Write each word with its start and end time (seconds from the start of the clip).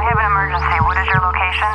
I 0.00 0.04
have 0.04 0.16
an 0.16 0.24
emergency. 0.32 0.80
What 0.80 0.96
is 0.96 1.04
your 1.12 1.20
location? 1.20 1.68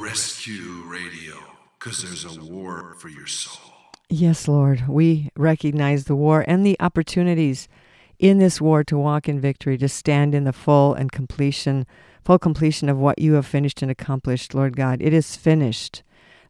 Rescue 0.00 0.84
Radio, 0.86 1.34
because 1.80 2.02
there's 2.04 2.24
a 2.24 2.40
war 2.40 2.94
for 2.98 3.08
your 3.08 3.26
soul. 3.26 3.57
Yes, 4.10 4.48
Lord. 4.48 4.88
We 4.88 5.30
recognize 5.36 6.04
the 6.04 6.16
war 6.16 6.42
and 6.48 6.64
the 6.64 6.76
opportunities 6.80 7.68
in 8.18 8.38
this 8.38 8.58
war 8.58 8.82
to 8.84 8.96
walk 8.96 9.28
in 9.28 9.38
victory, 9.38 9.76
to 9.78 9.88
stand 9.88 10.34
in 10.34 10.44
the 10.44 10.52
full 10.52 10.94
and 10.94 11.12
completion, 11.12 11.86
full 12.24 12.38
completion 12.38 12.88
of 12.88 12.96
what 12.96 13.18
you 13.18 13.34
have 13.34 13.44
finished 13.44 13.82
and 13.82 13.90
accomplished, 13.90 14.54
Lord 14.54 14.76
God. 14.76 15.02
It 15.02 15.12
is 15.12 15.36
finished. 15.36 16.02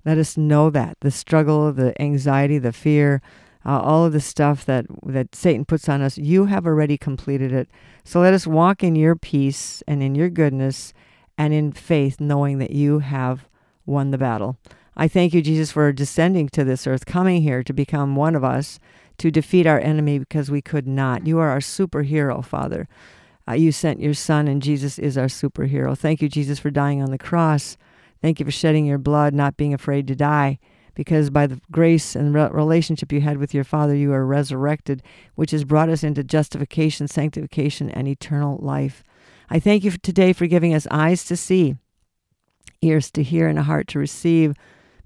Let 0.04 0.18
us 0.18 0.36
know 0.36 0.70
that 0.70 0.98
the 1.00 1.10
struggle, 1.10 1.72
the 1.72 2.00
anxiety, 2.00 2.58
the 2.58 2.72
fear, 2.72 3.20
uh, 3.66 3.80
all 3.80 4.04
of 4.04 4.12
the 4.12 4.20
stuff 4.20 4.64
that 4.66 4.86
that 5.04 5.34
Satan 5.34 5.64
puts 5.64 5.88
on 5.88 6.00
us, 6.00 6.16
you 6.16 6.44
have 6.44 6.64
already 6.64 6.96
completed 6.96 7.52
it. 7.52 7.68
So 8.04 8.20
let 8.20 8.34
us 8.34 8.46
walk 8.46 8.84
in 8.84 8.94
your 8.94 9.16
peace 9.16 9.82
and 9.88 10.00
in 10.00 10.14
your 10.14 10.30
goodness 10.30 10.94
and 11.36 11.52
in 11.52 11.72
faith, 11.72 12.20
knowing 12.20 12.58
that 12.58 12.70
you 12.70 13.00
have 13.00 13.48
won 13.84 14.12
the 14.12 14.18
battle. 14.18 14.56
I 15.00 15.06
thank 15.06 15.32
you, 15.32 15.42
Jesus, 15.42 15.70
for 15.70 15.92
descending 15.92 16.48
to 16.48 16.64
this 16.64 16.84
earth, 16.84 17.06
coming 17.06 17.40
here 17.42 17.62
to 17.62 17.72
become 17.72 18.16
one 18.16 18.34
of 18.34 18.42
us, 18.42 18.80
to 19.18 19.30
defeat 19.30 19.64
our 19.64 19.78
enemy 19.78 20.18
because 20.18 20.50
we 20.50 20.60
could 20.60 20.88
not. 20.88 21.24
You 21.24 21.38
are 21.38 21.50
our 21.50 21.60
superhero, 21.60 22.44
Father. 22.44 22.88
Uh, 23.48 23.52
you 23.52 23.70
sent 23.70 24.00
your 24.00 24.12
Son, 24.12 24.48
and 24.48 24.60
Jesus 24.60 24.98
is 24.98 25.16
our 25.16 25.28
superhero. 25.28 25.96
Thank 25.96 26.20
you, 26.20 26.28
Jesus, 26.28 26.58
for 26.58 26.70
dying 26.70 27.00
on 27.00 27.12
the 27.12 27.18
cross. 27.18 27.76
Thank 28.20 28.40
you 28.40 28.44
for 28.44 28.50
shedding 28.50 28.86
your 28.86 28.98
blood, 28.98 29.34
not 29.34 29.56
being 29.56 29.72
afraid 29.72 30.08
to 30.08 30.16
die, 30.16 30.58
because 30.96 31.30
by 31.30 31.46
the 31.46 31.60
grace 31.70 32.16
and 32.16 32.34
re- 32.34 32.48
relationship 32.50 33.12
you 33.12 33.20
had 33.20 33.38
with 33.38 33.54
your 33.54 33.62
Father, 33.62 33.94
you 33.94 34.12
are 34.12 34.26
resurrected, 34.26 35.00
which 35.36 35.52
has 35.52 35.62
brought 35.62 35.88
us 35.88 36.02
into 36.02 36.24
justification, 36.24 37.06
sanctification, 37.06 37.88
and 37.88 38.08
eternal 38.08 38.58
life. 38.60 39.04
I 39.48 39.60
thank 39.60 39.84
you 39.84 39.92
today 39.92 40.32
for 40.32 40.48
giving 40.48 40.74
us 40.74 40.88
eyes 40.90 41.24
to 41.26 41.36
see, 41.36 41.76
ears 42.82 43.12
to 43.12 43.22
hear, 43.22 43.46
and 43.46 43.60
a 43.60 43.62
heart 43.62 43.86
to 43.88 44.00
receive. 44.00 44.54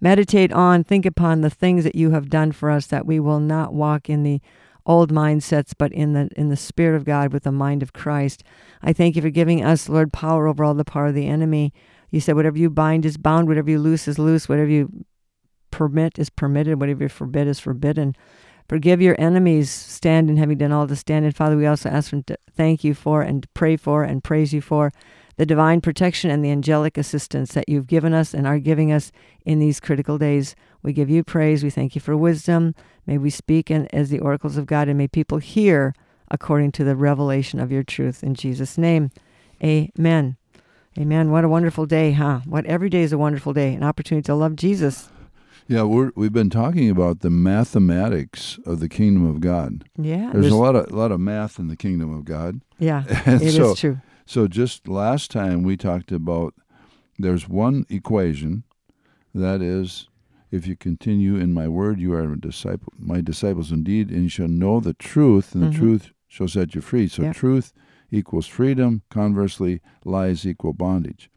Meditate 0.02 0.52
on, 0.52 0.82
think 0.82 1.06
upon 1.06 1.40
the 1.40 1.48
things 1.48 1.84
that 1.84 1.94
you 1.94 2.10
have 2.10 2.28
done 2.28 2.50
for 2.50 2.70
us, 2.70 2.86
that 2.88 3.06
we 3.06 3.20
will 3.20 3.38
not 3.38 3.72
walk 3.72 4.10
in 4.10 4.24
the 4.24 4.42
old 4.84 5.12
mindsets, 5.12 5.72
but 5.78 5.92
in 5.92 6.12
the 6.12 6.28
in 6.36 6.48
the 6.48 6.56
Spirit 6.56 6.96
of 6.96 7.04
God 7.04 7.32
with 7.32 7.44
the 7.44 7.52
mind 7.52 7.84
of 7.84 7.92
Christ. 7.92 8.42
I 8.82 8.92
thank 8.92 9.14
you 9.14 9.22
for 9.22 9.30
giving 9.30 9.64
us, 9.64 9.88
Lord, 9.88 10.12
power 10.12 10.48
over 10.48 10.64
all 10.64 10.74
the 10.74 10.84
power 10.84 11.06
of 11.06 11.14
the 11.14 11.28
enemy. 11.28 11.72
You 12.10 12.18
said, 12.18 12.34
whatever 12.34 12.58
you 12.58 12.68
bind 12.68 13.06
is 13.06 13.16
bound, 13.16 13.46
whatever 13.46 13.70
you 13.70 13.78
loose 13.78 14.08
is 14.08 14.18
loose, 14.18 14.48
whatever 14.48 14.68
you 14.68 15.04
permit 15.70 16.18
is 16.18 16.30
permitted, 16.30 16.80
whatever 16.80 17.04
you 17.04 17.08
forbid 17.08 17.46
is 17.46 17.60
forbidden. 17.60 18.16
Forgive 18.68 19.00
your 19.00 19.14
enemies, 19.20 19.70
stand 19.70 20.28
in 20.28 20.36
having 20.36 20.58
done 20.58 20.72
all 20.72 20.88
to 20.88 20.96
stand. 20.96 21.24
And 21.24 21.36
Father, 21.36 21.56
we 21.56 21.66
also 21.66 21.88
ask 21.88 22.10
for 22.10 22.22
thank 22.50 22.82
you 22.82 22.94
for 22.94 23.22
and 23.22 23.46
pray 23.54 23.76
for 23.76 24.02
and 24.02 24.24
praise 24.24 24.52
you 24.52 24.60
for 24.60 24.92
the 25.42 25.46
divine 25.46 25.80
protection 25.80 26.30
and 26.30 26.44
the 26.44 26.52
angelic 26.52 26.96
assistance 26.96 27.52
that 27.52 27.68
you've 27.68 27.88
given 27.88 28.14
us 28.14 28.32
and 28.32 28.46
are 28.46 28.60
giving 28.60 28.92
us 28.92 29.10
in 29.44 29.58
these 29.58 29.80
critical 29.80 30.16
days. 30.16 30.54
We 30.84 30.92
give 30.92 31.10
you 31.10 31.24
praise. 31.24 31.64
We 31.64 31.70
thank 31.70 31.96
you 31.96 32.00
for 32.00 32.16
wisdom. 32.16 32.76
May 33.08 33.18
we 33.18 33.28
speak 33.28 33.68
in, 33.68 33.88
as 33.92 34.08
the 34.08 34.20
oracles 34.20 34.56
of 34.56 34.66
God, 34.66 34.86
and 34.86 34.96
may 34.96 35.08
people 35.08 35.38
hear 35.38 35.96
according 36.30 36.70
to 36.72 36.84
the 36.84 36.94
revelation 36.94 37.58
of 37.58 37.72
your 37.72 37.82
truth. 37.82 38.22
In 38.22 38.36
Jesus' 38.36 38.78
name, 38.78 39.10
amen. 39.60 40.36
Amen. 40.96 41.32
What 41.32 41.42
a 41.42 41.48
wonderful 41.48 41.86
day, 41.86 42.12
huh? 42.12 42.42
What 42.44 42.64
every 42.66 42.88
day 42.88 43.02
is 43.02 43.12
a 43.12 43.18
wonderful 43.18 43.52
day, 43.52 43.74
an 43.74 43.82
opportunity 43.82 44.24
to 44.26 44.36
love 44.36 44.54
Jesus. 44.54 45.08
Yeah, 45.66 45.82
we're, 45.82 46.12
we've 46.14 46.32
been 46.32 46.50
talking 46.50 46.88
about 46.88 47.18
the 47.18 47.30
mathematics 47.30 48.60
of 48.64 48.78
the 48.78 48.88
kingdom 48.88 49.28
of 49.28 49.40
God. 49.40 49.82
Yeah. 49.96 50.30
There's, 50.32 50.52
a 50.52 50.54
lot 50.54 50.76
of 50.76 50.92
a 50.92 50.94
lot 50.94 51.10
of 51.10 51.18
math 51.18 51.58
in 51.58 51.66
the 51.66 51.76
kingdom 51.76 52.14
of 52.16 52.24
God. 52.24 52.60
Yeah, 52.78 53.02
And 53.26 53.42
it 53.42 53.48
is 53.48 53.56
so- 53.56 53.74
true. 53.74 53.98
So 54.26 54.46
just 54.48 54.88
last 54.88 55.30
time 55.30 55.62
we 55.62 55.76
talked 55.76 56.12
about 56.12 56.54
there's 57.18 57.48
one 57.48 57.84
equation 57.88 58.64
that 59.34 59.60
is 59.62 60.08
if 60.50 60.66
you 60.66 60.76
continue 60.76 61.36
in 61.36 61.52
my 61.52 61.68
word 61.68 61.98
you 62.00 62.12
are 62.14 62.32
a 62.32 62.40
disciple 62.40 62.92
my 62.98 63.20
disciples 63.20 63.72
indeed 63.72 64.10
and 64.10 64.24
you 64.24 64.28
shall 64.28 64.48
know 64.48 64.80
the 64.80 64.94
truth 64.94 65.54
and 65.54 65.64
the 65.64 65.68
Mhm. 65.68 65.78
truth 65.78 66.10
shall 66.28 66.48
set 66.48 66.74
you 66.74 66.80
free. 66.80 67.08
So 67.08 67.22
Yep. 67.24 67.34
truth 67.34 67.72
equals 68.10 68.46
freedom, 68.46 69.02
conversely 69.10 69.80
lies 70.04 70.46
equal 70.46 70.72
bondage. 70.72 71.30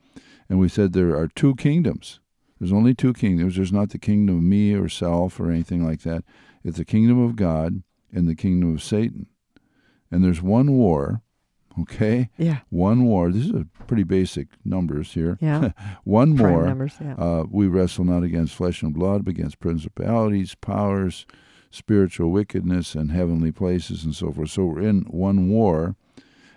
And 0.49 0.59
we 0.59 0.69
said 0.69 0.93
there 0.93 1.15
are 1.17 1.27
two 1.27 1.55
kingdoms. 1.55 2.19
There's 2.59 2.71
only 2.71 2.93
two 2.93 3.11
kingdoms. 3.13 3.55
There's 3.55 3.73
not 3.73 3.89
the 3.89 3.97
kingdom 3.97 4.37
of 4.37 4.43
me 4.43 4.73
or 4.73 4.87
self 4.87 5.39
or 5.39 5.51
anything 5.51 5.83
like 5.85 6.01
that. 6.01 6.23
It's 6.63 6.77
the 6.77 6.85
kingdom 6.85 7.19
of 7.19 7.35
God 7.35 7.83
and 8.13 8.27
the 8.27 8.35
kingdom 8.35 8.73
of 8.73 8.81
Satan. 8.81 9.27
And 10.09 10.23
there's 10.23 10.41
one 10.41 10.71
war, 10.73 11.21
okay? 11.81 12.29
Yeah. 12.37 12.59
One 12.69 13.05
war. 13.05 13.31
This 13.31 13.45
is 13.45 13.51
a 13.51 13.67
pretty 13.87 14.03
basic 14.03 14.47
numbers 14.63 15.13
here. 15.13 15.37
Yeah. 15.41 15.71
one 16.03 16.35
Prime 16.35 16.51
more. 16.51 16.65
numbers, 16.65 16.93
yeah. 17.01 17.15
Uh, 17.15 17.45
we 17.49 17.67
wrestle 17.67 18.05
not 18.05 18.23
against 18.23 18.55
flesh 18.55 18.81
and 18.81 18.93
blood, 18.93 19.25
but 19.25 19.31
against 19.31 19.59
principalities, 19.59 20.55
powers, 20.55 21.25
spiritual 21.71 22.31
wickedness, 22.31 22.95
and 22.95 23.11
heavenly 23.11 23.51
places, 23.51 24.03
and 24.03 24.15
so 24.15 24.31
forth. 24.31 24.49
So 24.51 24.65
we're 24.65 24.81
in 24.81 25.01
one 25.01 25.49
war, 25.49 25.95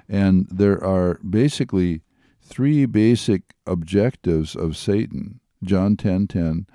and 0.08 0.46
there 0.50 0.82
are 0.82 1.18
basically 1.28 2.02
three 2.42 2.86
basic 2.86 3.54
objectives 3.66 4.54
of 4.56 4.76
Satan. 4.76 5.40
John 5.62 5.96
ten 5.96 6.26
ten. 6.28 6.66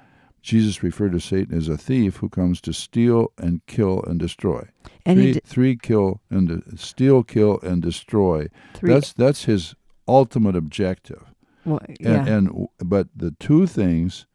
Jesus 0.44 0.84
referred 0.84 1.14
to 1.14 1.20
Satan 1.20 1.58
as 1.58 1.68
a 1.70 1.78
thief 1.78 2.18
who 2.18 2.28
comes 2.30 2.60
to 2.62 2.74
steal 2.74 3.32
and 3.38 3.66
kill 3.66 4.04
and 4.04 4.20
destroy. 4.20 4.68
And 5.06 5.18
three, 5.18 5.34
d- 5.34 5.42
three 5.46 5.78
kill 5.78 6.22
and 6.30 6.48
de- 6.50 6.78
steal, 6.78 7.24
kill 7.24 7.60
and 7.62 7.82
destroy. 7.82 8.48
Three- 8.76 8.92
That's 8.94 9.14
that's 9.14 9.46
his 9.46 9.74
ultimate 10.08 10.56
objective. 10.56 11.24
Well, 11.66 11.80
And, 11.88 11.98
yeah. 12.02 12.28
and 12.28 12.68
but 12.84 13.08
the 13.16 13.32
two 13.40 13.66
things, 13.68 14.26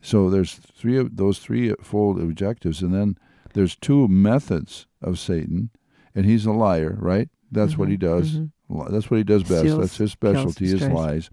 so 0.00 0.30
there's 0.30 0.54
three 0.54 0.96
of 0.96 1.16
those 1.16 1.38
three 1.38 1.74
fold 1.82 2.18
objectives, 2.18 2.80
and 2.80 2.94
then 2.94 3.18
there's 3.52 3.76
two 3.76 4.08
methods 4.08 4.86
of 5.02 5.18
Satan, 5.18 5.68
and 6.14 6.24
he's 6.24 6.46
a 6.46 6.52
liar, 6.52 6.96
right? 6.98 7.28
That's 7.52 7.76
what 7.76 7.88
he 7.90 7.98
does. 7.98 8.38
mhm. 8.38 8.50
That's 8.90 9.10
what 9.10 9.18
he 9.18 9.24
does 9.24 9.42
best. 9.42 9.60
Steals, 9.60 9.78
That's 9.80 9.96
his 9.98 9.98
kills, 9.98 10.12
specialty 10.12 10.64
is 10.66 10.72
destroys. 10.80 10.92
lies. 10.94 11.30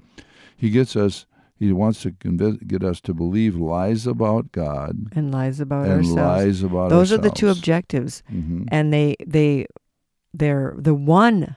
He 0.57 0.69
gets 0.69 0.95
us. 0.97 1.25
He 1.59 1.71
wants 1.73 2.01
to 2.03 2.11
convince, 2.11 2.57
get 2.63 2.83
us 2.83 3.01
to 3.01 3.13
believe 3.13 3.55
lies 3.55 4.05
about 4.05 4.51
God 4.51 5.07
and 5.15 5.31
lies 5.31 5.59
about 5.59 5.85
and 5.85 5.93
ourselves. 5.93 6.15
lies 6.15 6.63
about 6.63 6.89
Those 6.89 7.11
are 7.11 7.17
the 7.17 7.29
two 7.31 7.47
ourselves. 7.47 7.59
objectives. 7.59 8.23
Mhm. 8.31 8.65
And 8.71 8.93
they 8.93 9.15
they 9.25 9.65
they're 10.33 10.75
the 10.77 10.93
one 10.93 11.55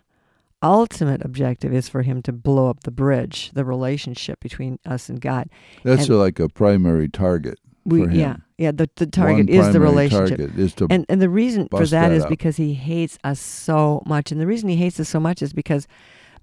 ultimate 0.63 1.25
objective 1.25 1.73
is 1.73 1.89
for 1.89 2.03
him 2.03 2.23
to 2.23 2.33
blow 2.33 2.69
up 2.69 2.81
the 2.85 2.91
bridge, 2.91 3.51
the 3.55 3.65
relationship 3.65 4.41
between 4.41 4.79
us 4.87 5.09
and 5.09 5.21
God. 5.21 5.49
That's 5.85 6.09
and- 6.09 6.19
like 6.19 6.39
a 6.39 6.49
primary 6.49 7.09
target 7.09 7.59
We 7.85 8.03
for 8.05 8.09
him. 8.11 8.21
yeah. 8.21 8.37
Yeah, 8.59 8.73
the, 8.73 8.91
the 8.97 9.07
target 9.07 9.49
One 9.49 9.59
is 9.59 9.73
the 9.73 9.81
relationship. 9.81 10.37
Target 10.39 10.59
is 10.59 10.75
to 10.75 10.87
And 10.91 11.07
and 11.09 11.21
the 11.23 11.31
reason 11.31 11.67
for 11.71 11.81
that 11.87 11.91
that 12.09 12.13
is 12.13 12.25
up. 12.25 12.29
because 12.29 12.57
he 12.59 12.75
hates 12.75 13.19
us 13.25 13.41
so 13.41 14.03
much. 14.07 14.31
And 14.33 14.41
the 14.41 14.47
reason 14.47 14.69
he 14.69 14.77
hates 14.77 15.01
us 15.01 15.09
so 15.09 15.19
much 15.21 15.41
is 15.41 15.55
because 15.55 15.87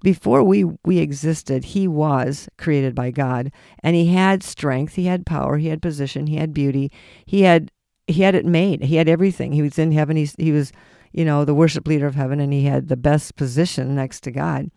before 0.02 0.42
we 0.42 0.64
we 0.84 0.98
existed, 0.98 1.64
he 1.64 1.88
was 1.88 2.48
created 2.56 2.94
by 2.94 3.10
God, 3.10 3.50
and 3.82 3.96
he 3.96 4.06
had 4.06 4.42
strength, 4.42 4.94
he 4.94 5.06
had 5.06 5.26
power, 5.26 5.58
he 5.58 5.68
had 5.68 5.82
position, 5.82 6.26
he 6.26 6.36
had 6.36 6.54
beauty, 6.54 6.92
he 7.26 7.42
had 7.42 7.70
he 8.08 8.22
had 8.22 8.34
it 8.34 8.46
made. 8.46 8.82
He 8.82 8.96
had 8.96 9.08
everything. 9.08 9.52
He 9.52 9.62
was 9.62 9.78
in 9.78 9.92
heaven. 9.92 10.16
He's, 10.16 10.34
he 10.38 10.50
was, 10.50 10.72
you 11.12 11.24
know, 11.24 11.44
the 11.44 11.54
worship 11.54 11.86
leader 11.86 12.06
of 12.06 12.14
heaven, 12.14 12.40
and 12.40 12.52
he 12.52 12.64
had 12.64 12.88
the 12.88 12.96
best 12.96 13.36
position 13.36 13.94
next 13.94 14.20
to 14.22 14.30
God. 14.30 14.70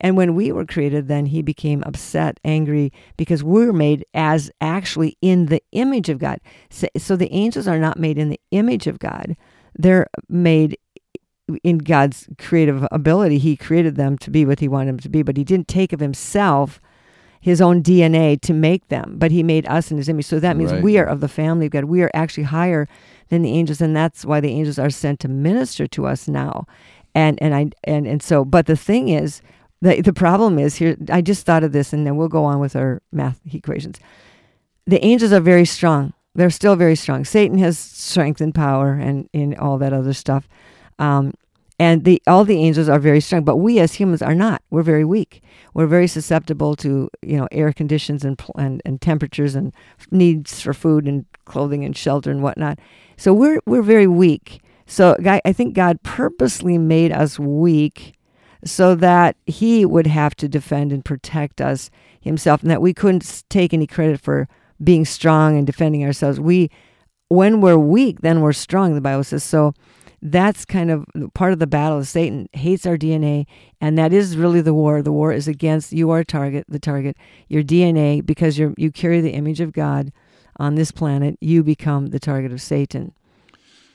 And 0.00 0.16
when 0.16 0.34
we 0.34 0.50
were 0.50 0.66
created, 0.66 1.06
then 1.06 1.26
he 1.26 1.42
became 1.42 1.84
upset, 1.86 2.40
angry, 2.44 2.92
because 3.16 3.44
we 3.44 3.66
were 3.66 3.72
made 3.72 4.04
as 4.14 4.50
actually 4.60 5.16
in 5.20 5.46
the 5.46 5.62
image 5.70 6.08
of 6.08 6.18
God. 6.18 6.40
So, 6.70 6.88
so 6.96 7.14
the 7.14 7.32
angels 7.32 7.68
are 7.68 7.78
not 7.78 8.00
made 8.00 8.18
in 8.18 8.30
the 8.30 8.40
image 8.50 8.86
of 8.88 8.98
God, 8.98 9.36
they're 9.78 10.08
made 10.28 10.76
in 11.62 11.78
God's 11.78 12.28
creative 12.38 12.86
ability. 12.90 13.38
He 13.38 13.56
created 13.56 13.96
them 13.96 14.18
to 14.18 14.30
be 14.30 14.44
what 14.44 14.60
he 14.60 14.68
wanted 14.68 14.88
them 14.88 15.00
to 15.00 15.08
be, 15.08 15.22
but 15.22 15.36
he 15.36 15.44
didn't 15.44 15.68
take 15.68 15.92
of 15.92 16.00
himself 16.00 16.80
his 17.42 17.60
own 17.60 17.82
DNA 17.82 18.40
to 18.40 18.52
make 18.52 18.86
them, 18.86 19.16
but 19.18 19.32
he 19.32 19.42
made 19.42 19.66
us 19.66 19.90
in 19.90 19.96
his 19.96 20.08
image. 20.08 20.26
So 20.26 20.38
that 20.38 20.56
means 20.56 20.72
Right. 20.72 20.82
we 20.82 20.96
are 20.96 21.04
of 21.04 21.20
the 21.20 21.26
family 21.28 21.66
of 21.66 21.72
God. 21.72 21.84
We 21.84 22.00
are 22.02 22.10
actually 22.14 22.44
higher 22.44 22.86
than 23.30 23.42
the 23.42 23.50
angels, 23.50 23.80
and 23.80 23.96
that's 23.96 24.24
why 24.24 24.38
the 24.38 24.50
angels 24.50 24.78
are 24.78 24.90
sent 24.90 25.18
to 25.20 25.28
minister 25.28 25.88
to 25.88 26.06
us 26.06 26.28
now. 26.28 26.66
And 27.16 27.42
and 27.42 27.52
I 27.52 27.70
and 27.82 28.06
and 28.06 28.22
so, 28.22 28.44
but 28.44 28.66
the 28.66 28.76
thing 28.76 29.08
is, 29.08 29.42
the 29.80 30.00
the 30.00 30.12
problem 30.12 30.56
is 30.56 30.76
here. 30.76 30.96
I 31.10 31.20
just 31.20 31.44
thought 31.44 31.64
of 31.64 31.72
this, 31.72 31.92
and 31.92 32.06
then 32.06 32.16
we'll 32.16 32.28
go 32.28 32.44
on 32.44 32.60
with 32.60 32.76
our 32.76 33.02
math 33.10 33.40
equations. 33.52 33.98
The 34.86 35.04
angels 35.04 35.32
are 35.32 35.40
very 35.40 35.64
strong. 35.64 36.12
They're 36.36 36.48
still 36.48 36.76
very 36.76 36.94
strong. 36.96 37.24
Satan 37.24 37.58
has 37.58 37.76
strength 37.76 38.40
and 38.40 38.54
power 38.54 38.92
and 38.92 39.28
in 39.32 39.54
all 39.58 39.78
that 39.78 39.92
other 39.92 40.12
stuff. 40.14 40.48
Um, 41.00 41.34
and 41.78 42.04
the 42.04 42.22
all 42.26 42.44
the 42.44 42.58
angels 42.58 42.88
are 42.88 42.98
very 42.98 43.20
strong 43.20 43.44
but 43.44 43.56
we 43.56 43.78
as 43.78 43.94
humans 43.94 44.22
are 44.22 44.34
not. 44.34 44.62
We're 44.70 44.82
very 44.82 45.04
weak. 45.04 45.42
We're 45.74 45.86
very 45.86 46.06
susceptible 46.06 46.76
to 46.76 47.08
you 47.22 47.36
know 47.36 47.48
air 47.50 47.72
conditions 47.72 48.24
and 48.24 48.40
and, 48.56 48.82
and 48.84 49.00
temperatures 49.00 49.54
and 49.54 49.74
needs 50.10 50.60
for 50.60 50.74
food 50.74 51.06
and 51.06 51.24
clothing 51.44 51.84
and 51.84 51.96
shelter 51.96 52.30
and 52.30 52.42
whatnot. 52.42 52.78
So 53.16 53.32
we're 53.32 53.60
we're 53.66 53.82
very 53.82 54.06
weak. 54.06 54.60
So 54.86 55.16
i 55.24 55.52
think 55.52 55.74
god 55.74 56.02
purposely 56.02 56.76
made 56.76 57.12
us 57.12 57.38
weak 57.38 58.14
so 58.64 58.94
that 58.94 59.36
he 59.46 59.84
would 59.84 60.06
have 60.06 60.34
to 60.36 60.48
defend 60.48 60.92
and 60.92 61.04
protect 61.04 61.60
us 61.60 61.90
himself 62.20 62.62
and 62.62 62.70
that 62.70 62.82
we 62.82 62.94
couldn't 62.94 63.44
take 63.48 63.74
any 63.74 63.86
credit 63.86 64.20
for 64.20 64.48
being 64.82 65.04
strong 65.04 65.56
and 65.56 65.66
defending 65.66 66.04
ourselves. 66.04 66.40
We 66.40 66.70
when 67.28 67.60
we're 67.60 67.78
weak 67.78 68.20
then 68.20 68.40
we're 68.40 68.52
strong 68.52 68.94
the 68.94 69.00
bible 69.00 69.24
says. 69.24 69.42
So 69.42 69.72
that's 70.22 70.64
kind 70.64 70.90
of 70.90 71.04
part 71.34 71.52
of 71.52 71.58
the 71.58 71.66
battle 71.66 71.98
is 71.98 72.08
satan 72.08 72.48
hates 72.52 72.86
our 72.86 72.96
dna 72.96 73.44
and 73.82 73.98
that 73.98 74.12
is 74.12 74.36
really 74.36 74.60
the 74.60 74.72
war. 74.72 75.02
The 75.02 75.10
war 75.10 75.32
is 75.32 75.48
against 75.48 75.92
you 75.92 76.10
are 76.10 76.22
target 76.22 76.64
the 76.68 76.78
target 76.78 77.16
your 77.48 77.64
dna 77.64 78.24
because 78.24 78.56
you 78.56 78.74
you 78.78 78.92
carry 78.92 79.20
the 79.20 79.32
image 79.32 79.60
of 79.60 79.72
god 79.72 80.12
on 80.56 80.76
this 80.76 80.92
planet. 80.92 81.36
You 81.40 81.64
become 81.64 82.08
the 82.08 82.20
target 82.20 82.52
of 82.52 82.62
satan. 82.62 83.12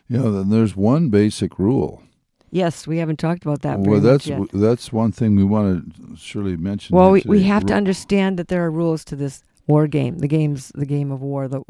Yeah 0.09 0.23
then 0.23 0.49
there's 0.49 0.75
one 0.75 1.09
basic 1.09 1.57
rule. 1.57 2.03
Yes 2.51 2.85
we 2.85 2.97
haven't 2.97 3.17
talked 3.17 3.43
about 3.43 3.61
that 3.61 3.77
before. 3.77 3.93
well 3.93 4.01
that's 4.01 4.29
that's 4.51 4.91
one 4.91 5.13
thing 5.13 5.37
we 5.37 5.45
want 5.45 5.95
to 5.95 6.17
surely 6.17 6.57
mention 6.57 6.95
well 6.95 7.11
we, 7.11 7.23
we 7.25 7.43
have 7.43 7.65
to 7.67 7.73
understand 7.73 8.37
that 8.37 8.49
there 8.49 8.63
are 8.65 8.71
rules 8.71 9.05
to 9.05 9.15
this 9.15 9.43
war 9.67 9.87
game 9.87 10.17
the 10.17 10.27
game's 10.27 10.73
the 10.75 10.85
game 10.85 11.11
of 11.11 11.21
war. 11.21 11.47
The, 11.47 11.61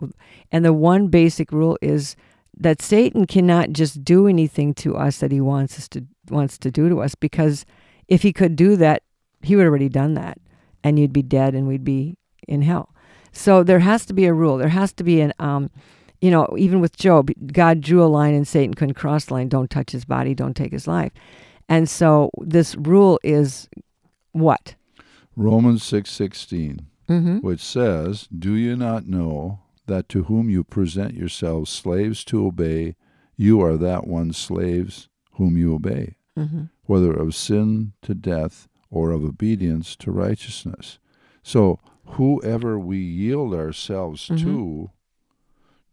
and 0.51 0.65
the 0.65 0.73
one 0.73 1.09
basic 1.09 1.51
rule 1.51 1.77
is 1.81 2.15
that 2.59 2.81
Satan 2.81 3.25
cannot 3.25 3.71
just 3.71 4.03
do 4.03 4.27
anything 4.27 4.73
to 4.75 4.95
us 4.95 5.19
that 5.19 5.31
he 5.31 5.41
wants 5.41 5.77
us 5.77 5.87
to 5.89 6.05
wants 6.29 6.57
to 6.57 6.71
do 6.71 6.89
to 6.89 7.01
us 7.01 7.15
because 7.15 7.65
if 8.07 8.21
he 8.21 8.33
could 8.33 8.55
do 8.55 8.75
that, 8.75 9.03
he 9.41 9.55
would 9.55 9.65
already 9.65 9.89
done 9.89 10.13
that 10.15 10.39
and 10.83 10.99
you'd 10.99 11.13
be 11.13 11.21
dead 11.21 11.53
and 11.53 11.67
we'd 11.67 11.83
be 11.83 12.17
in 12.47 12.61
hell. 12.61 12.93
So 13.31 13.63
there 13.63 13.79
has 13.79 14.05
to 14.07 14.13
be 14.13 14.25
a 14.25 14.33
rule. 14.33 14.57
There 14.57 14.69
has 14.69 14.91
to 14.93 15.03
be 15.03 15.21
an 15.21 15.33
um 15.39 15.69
you 16.19 16.31
know, 16.31 16.47
even 16.57 16.81
with 16.81 16.97
Job, 16.97 17.29
God 17.53 17.79
drew 17.79 18.03
a 18.03 18.07
line 18.07 18.33
and 18.33 18.47
Satan 18.47 18.73
couldn't 18.73 18.95
cross 18.95 19.25
the 19.25 19.35
line. 19.35 19.49
Don't 19.49 19.69
touch 19.69 19.91
his 19.91 20.03
body, 20.03 20.33
don't 20.33 20.55
take 20.55 20.71
his 20.71 20.87
life. 20.87 21.11
And 21.69 21.87
so 21.87 22.31
this 22.39 22.75
rule 22.75 23.19
is 23.23 23.69
what? 24.31 24.73
Romans 25.35 25.83
6:16, 25.83 26.85
mm-hmm. 27.07 27.37
which 27.39 27.59
says, 27.59 28.27
"Do 28.27 28.55
you 28.55 28.75
not 28.75 29.05
know 29.05 29.59
that 29.87 30.07
to 30.09 30.23
whom 30.23 30.49
you 30.49 30.63
present 30.63 31.13
yourselves 31.13 31.69
slaves 31.69 32.23
to 32.25 32.45
obey, 32.45 32.95
you 33.35 33.61
are 33.61 33.77
that 33.77 34.07
one 34.07 34.33
slaves 34.33 35.09
whom 35.33 35.57
you 35.57 35.73
obey, 35.73 36.15
mm-hmm. 36.37 36.63
whether 36.85 37.13
of 37.13 37.35
sin 37.35 37.93
to 38.01 38.13
death 38.13 38.67
or 38.89 39.11
of 39.11 39.23
obedience 39.23 39.95
to 39.97 40.11
righteousness. 40.11 40.99
So, 41.43 41.79
whoever 42.11 42.79
we 42.79 42.97
yield 42.97 43.53
ourselves 43.53 44.27
mm-hmm. 44.27 44.45
to 44.45 44.91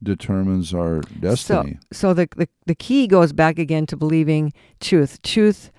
determines 0.03 0.75
our 0.75 1.01
destiny. 1.01 1.79
So, 1.93 1.99
so 1.99 2.15
the, 2.15 2.29
the, 2.37 2.49
the 2.67 2.75
key 2.75 3.07
goes 3.07 3.33
back 3.33 3.59
again 3.59 3.87
to 3.87 3.97
believing 3.97 4.53
truth. 4.81 5.23
Truth 5.23 5.73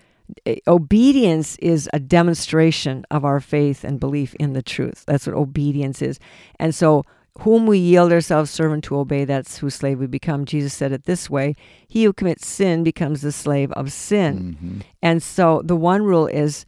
eh, 0.45 0.57
obedience 0.67 1.57
is 1.57 1.89
a 1.93 1.99
demonstration 1.99 3.05
of 3.11 3.23
our 3.23 3.39
faith 3.39 3.83
and 3.83 3.99
belief 3.99 4.33
in 4.35 4.53
the 4.53 4.63
truth. 4.63 5.03
That's 5.07 5.27
what 5.27 5.35
obedience 5.35 6.01
is. 6.01 6.19
And 6.59 6.73
so 6.73 7.03
whom 7.39 7.65
we 7.65 7.77
yield 7.77 8.11
ourselves 8.11 8.49
servant 8.49 8.83
to 8.85 8.97
obey, 8.97 9.25
that's 9.25 9.57
whose 9.57 9.75
slave 9.75 9.99
we 9.99 10.07
become. 10.07 10.45
Jesus 10.45 10.73
said 10.73 10.91
it 10.91 11.03
this 11.03 11.29
way 11.29 11.55
He 11.87 12.03
who 12.03 12.13
commits 12.13 12.47
sin 12.47 12.83
becomes 12.83 13.21
the 13.21 13.31
slave 13.31 13.71
of 13.73 13.91
sin. 13.91 14.57
Mm-hmm. 14.59 14.79
And 15.01 15.21
so 15.21 15.61
the 15.63 15.75
one 15.75 16.03
rule 16.03 16.27
is 16.27 16.65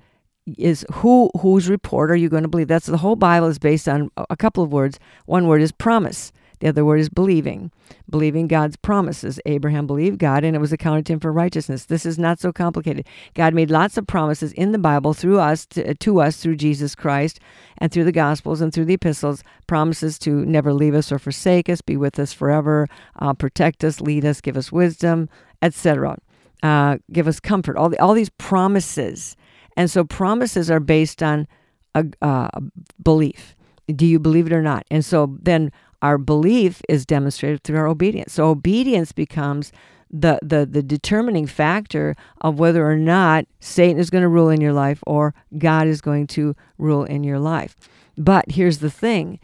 is 0.57 0.85
who 0.93 1.29
whose 1.39 1.69
report 1.69 2.09
are 2.09 2.15
you 2.15 2.29
going 2.29 2.43
to 2.43 2.49
believe? 2.49 2.67
That's 2.67 2.85
the 2.85 2.97
whole 2.97 3.15
Bible 3.15 3.47
is 3.47 3.59
based 3.59 3.87
on 3.87 4.09
a 4.29 4.37
couple 4.37 4.63
of 4.63 4.71
words. 4.71 4.99
One 5.25 5.47
word 5.47 5.61
is 5.61 5.71
promise. 5.71 6.31
The 6.59 6.67
other 6.69 6.83
word 6.83 6.99
is 6.99 7.09
believing, 7.09 7.71
believing 8.09 8.47
God's 8.47 8.75
promises. 8.75 9.39
Abraham 9.45 9.85
believed 9.85 10.19
God 10.19 10.43
and 10.43 10.55
it 10.55 10.59
was 10.59 10.73
accounted 10.73 11.05
to 11.07 11.13
him 11.13 11.19
for 11.19 11.31
righteousness. 11.31 11.85
This 11.85 12.05
is 12.05 12.17
not 12.17 12.39
so 12.39 12.51
complicated. 12.51 13.05
God 13.33 13.53
made 13.53 13.69
lots 13.69 13.97
of 13.97 14.07
promises 14.07 14.53
in 14.53 14.71
the 14.71 14.79
Bible 14.79 15.13
through 15.13 15.39
us, 15.39 15.65
to, 15.67 15.93
to 15.93 16.21
us 16.21 16.37
through 16.37 16.55
Jesus 16.55 16.95
Christ 16.95 17.39
and 17.77 17.91
through 17.91 18.05
the 18.05 18.11
Gospels 18.11 18.61
and 18.61 18.73
through 18.73 18.85
the 18.85 18.95
epistles, 18.95 19.43
promises 19.67 20.17
to 20.19 20.45
never 20.45 20.73
leave 20.73 20.95
us 20.95 21.11
or 21.11 21.19
forsake 21.19 21.69
us, 21.69 21.81
be 21.81 21.97
with 21.97 22.17
us 22.17 22.33
forever, 22.33 22.87
uh, 23.19 23.33
protect 23.33 23.83
us, 23.83 24.01
lead 24.01 24.25
us, 24.25 24.41
give 24.41 24.57
us 24.57 24.71
wisdom, 24.71 25.29
etc. 25.61 26.17
Uh, 26.63 26.97
give 27.11 27.27
us 27.27 27.39
comfort. 27.39 27.77
All, 27.77 27.89
the, 27.89 28.01
all 28.01 28.13
these 28.13 28.29
promises. 28.29 29.35
And 29.75 29.91
so 29.91 30.03
promises 30.03 30.71
are 30.71 30.79
based 30.79 31.21
on 31.21 31.47
a, 31.93 32.05
uh, 32.21 32.49
a 32.53 32.61
belief. 33.03 33.55
Do 33.87 34.05
you 34.05 34.19
believe 34.19 34.47
it 34.47 34.53
or 34.53 34.61
not? 34.61 34.85
And 34.91 35.05
so 35.05 35.37
then 35.41 35.71
our 36.01 36.17
belief 36.17 36.81
is 36.87 37.05
demonstrated 37.05 37.63
through 37.63 37.77
our 37.77 37.87
obedience. 37.87 38.33
So 38.33 38.47
obedience 38.49 39.11
becomes 39.11 39.71
the, 40.09 40.39
the, 40.41 40.65
the 40.65 40.83
determining 40.83 41.47
factor 41.47 42.15
of 42.41 42.59
whether 42.59 42.89
or 42.89 42.95
not 42.95 43.45
Satan 43.59 43.99
is 43.99 44.09
going 44.09 44.21
to 44.21 44.27
rule 44.27 44.49
in 44.49 44.61
your 44.61 44.73
life 44.73 45.03
or 45.05 45.33
God 45.57 45.87
is 45.87 46.01
going 46.01 46.27
to 46.27 46.55
rule 46.77 47.03
in 47.03 47.23
your 47.23 47.39
life. 47.39 47.75
But 48.17 48.51
here's 48.51 48.79
the 48.79 48.89
thing 48.91 49.39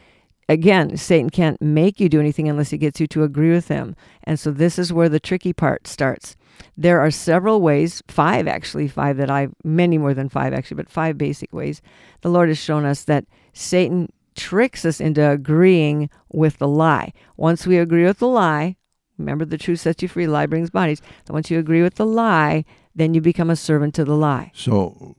again, 0.50 0.97
Satan 0.97 1.29
can't 1.29 1.61
make 1.61 2.00
you 2.00 2.09
do 2.09 2.19
anything 2.19 2.50
unless 2.50 2.69
he 2.69 2.77
gets 2.77 3.00
you 3.00 3.07
to 3.07 3.23
agree 3.23 3.51
with 3.51 3.69
him. 3.69 3.95
And 4.23 4.39
so 4.39 4.51
this 4.51 4.77
is 4.77 4.94
where 4.94 5.09
the 5.09 5.19
tricky 5.19 5.53
part 5.53 5.88
starts. 5.88 6.35
There 6.77 7.00
are 7.00 7.11
several 7.11 7.61
ways, 7.61 8.03
five 8.07 8.47
actually, 8.47 8.88
five 8.88 9.17
that 9.17 9.29
I, 9.29 9.47
many 9.63 9.97
more 9.97 10.13
than 10.13 10.29
five 10.29 10.53
actually, 10.53 10.75
but 10.75 10.89
five 10.89 11.17
basic 11.17 11.53
ways. 11.53 11.81
The 12.21 12.29
Lord 12.29 12.50
has 12.50 12.57
shown 12.57 12.85
us 12.85 13.03
that 13.05 13.25
Satan 13.53 14.11
tricks 14.35 14.85
us 14.85 15.00
into 15.00 15.27
agreeing 15.30 16.09
with 16.31 16.57
the 16.57 16.68
lie. 16.68 17.13
Once 17.38 17.65
we 17.68 17.77
agree 17.77 18.06
with 18.06 18.19
the 18.19 18.27
lie, 18.27 18.75
remember 19.18 19.45
the 19.45 19.57
truth 19.57 19.81
sets 19.81 20.01
you 20.01 20.07
free, 20.09 20.27
lie 20.27 20.45
brings 20.45 20.69
bodies. 20.69 21.01
Once 21.30 21.50
you 21.51 21.59
agree 21.59 21.81
with 21.81 21.95
the 21.95 22.06
lie, 22.06 22.65
then 22.95 23.13
you 23.13 23.21
become 23.21 23.50
a 23.50 23.56
servant 23.56 23.94
to 23.95 24.06
the 24.06 24.15
lie. 24.15 24.51
So 24.53 25.15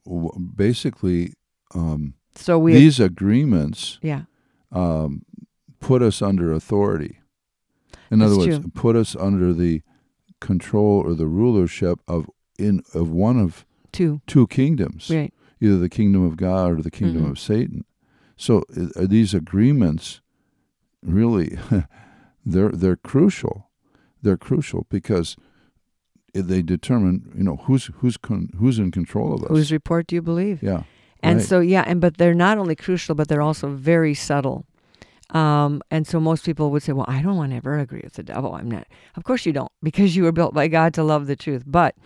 basically, 0.54 1.34
um, 1.74 2.14
so 2.34 2.58
we 2.58 2.72
these 2.74 3.00
agreements 3.00 3.98
yeah. 4.02 4.22
um, 4.72 5.22
put 5.80 6.02
us 6.02 6.22
under 6.22 6.52
authority. 6.52 7.18
In 8.10 8.18
That's 8.20 8.32
other 8.32 8.38
words, 8.38 8.58
true. 8.60 8.70
put 8.74 8.96
us 8.96 9.16
under 9.16 9.52
the 9.52 9.82
control 10.40 11.02
or 11.04 11.14
the 11.14 11.26
rulership 11.26 12.00
of 12.06 12.26
in 12.58 12.82
of 12.92 13.10
one 13.10 13.38
of 13.38 13.64
two 13.92 14.20
two 14.26 14.46
kingdoms, 14.46 15.10
right. 15.10 15.32
either 15.60 15.78
the 15.78 15.88
kingdom 15.88 16.24
of 16.24 16.36
God 16.36 16.72
or 16.72 16.82
the 16.82 16.90
kingdom 16.90 17.24
Mhm. 17.24 17.30
of 17.30 17.38
Satan. 17.38 17.84
So 18.36 18.64
are 18.96 19.06
these 19.06 19.34
agreements 19.34 20.20
really 21.02 21.58
they're 22.46 22.70
they're 22.70 22.96
crucial. 22.96 23.70
They're 24.22 24.38
crucial 24.38 24.86
because 24.88 25.36
they 26.32 26.62
determine, 26.62 27.32
you 27.36 27.44
know, 27.44 27.56
who's 27.56 27.90
who's 27.96 28.16
con, 28.16 28.48
who's 28.58 28.78
in 28.78 28.90
control 28.90 29.34
of 29.34 29.44
us. 29.44 29.50
Whose 29.50 29.72
report 29.72 30.06
do 30.06 30.16
you 30.16 30.22
believe? 30.22 30.62
yeah. 30.62 30.84
And 31.24 31.38
right. 31.38 31.48
so, 31.48 31.60
yeah, 31.60 31.84
and 31.86 32.02
but 32.02 32.18
they're 32.18 32.34
not 32.34 32.58
only 32.58 32.76
crucial, 32.76 33.14
but 33.14 33.28
they're 33.28 33.40
also 33.40 33.68
very 33.70 34.12
subtle. 34.12 34.66
Um, 35.30 35.80
and 35.90 36.06
so 36.06 36.20
most 36.20 36.44
people 36.44 36.70
would 36.70 36.82
say, 36.82 36.92
well, 36.92 37.06
I 37.08 37.22
don't 37.22 37.36
want 37.36 37.52
to 37.52 37.56
ever 37.56 37.78
agree 37.78 38.02
with 38.04 38.12
the 38.12 38.22
devil. 38.22 38.54
I'm 38.54 38.70
not. 38.70 38.86
Of 39.16 39.24
course 39.24 39.46
you 39.46 39.52
don't, 39.52 39.72
because 39.82 40.14
you 40.14 40.24
were 40.24 40.32
built 40.32 40.52
by 40.52 40.68
God 40.68 40.92
to 40.94 41.02
love 41.02 41.26
the 41.26 41.34
truth. 41.34 41.62
But 41.66 41.96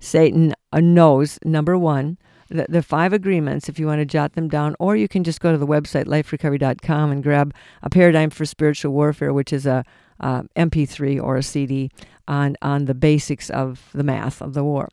Satan 0.00 0.54
uh, 0.72 0.80
knows, 0.80 1.38
number 1.44 1.76
one, 1.76 2.16
the, 2.52 2.66
the 2.68 2.82
five 2.82 3.12
agreements, 3.12 3.68
if 3.68 3.78
you 3.78 3.86
want 3.86 4.00
to 4.00 4.04
jot 4.04 4.34
them 4.34 4.48
down, 4.48 4.76
or 4.78 4.96
you 4.96 5.08
can 5.08 5.24
just 5.24 5.40
go 5.40 5.52
to 5.52 5.58
the 5.58 5.66
website, 5.66 6.04
liferecovery.com, 6.04 7.10
and 7.10 7.22
grab 7.22 7.54
a 7.82 7.90
paradigm 7.90 8.30
for 8.30 8.44
spiritual 8.44 8.92
warfare, 8.92 9.32
which 9.32 9.52
is 9.52 9.66
a 9.66 9.84
uh, 10.20 10.42
MP3 10.56 11.22
or 11.22 11.36
a 11.36 11.42
CD 11.42 11.90
on, 12.28 12.56
on 12.62 12.84
the 12.84 12.94
basics 12.94 13.50
of 13.50 13.90
the 13.92 14.04
math 14.04 14.40
of 14.40 14.54
the 14.54 14.62
war. 14.62 14.88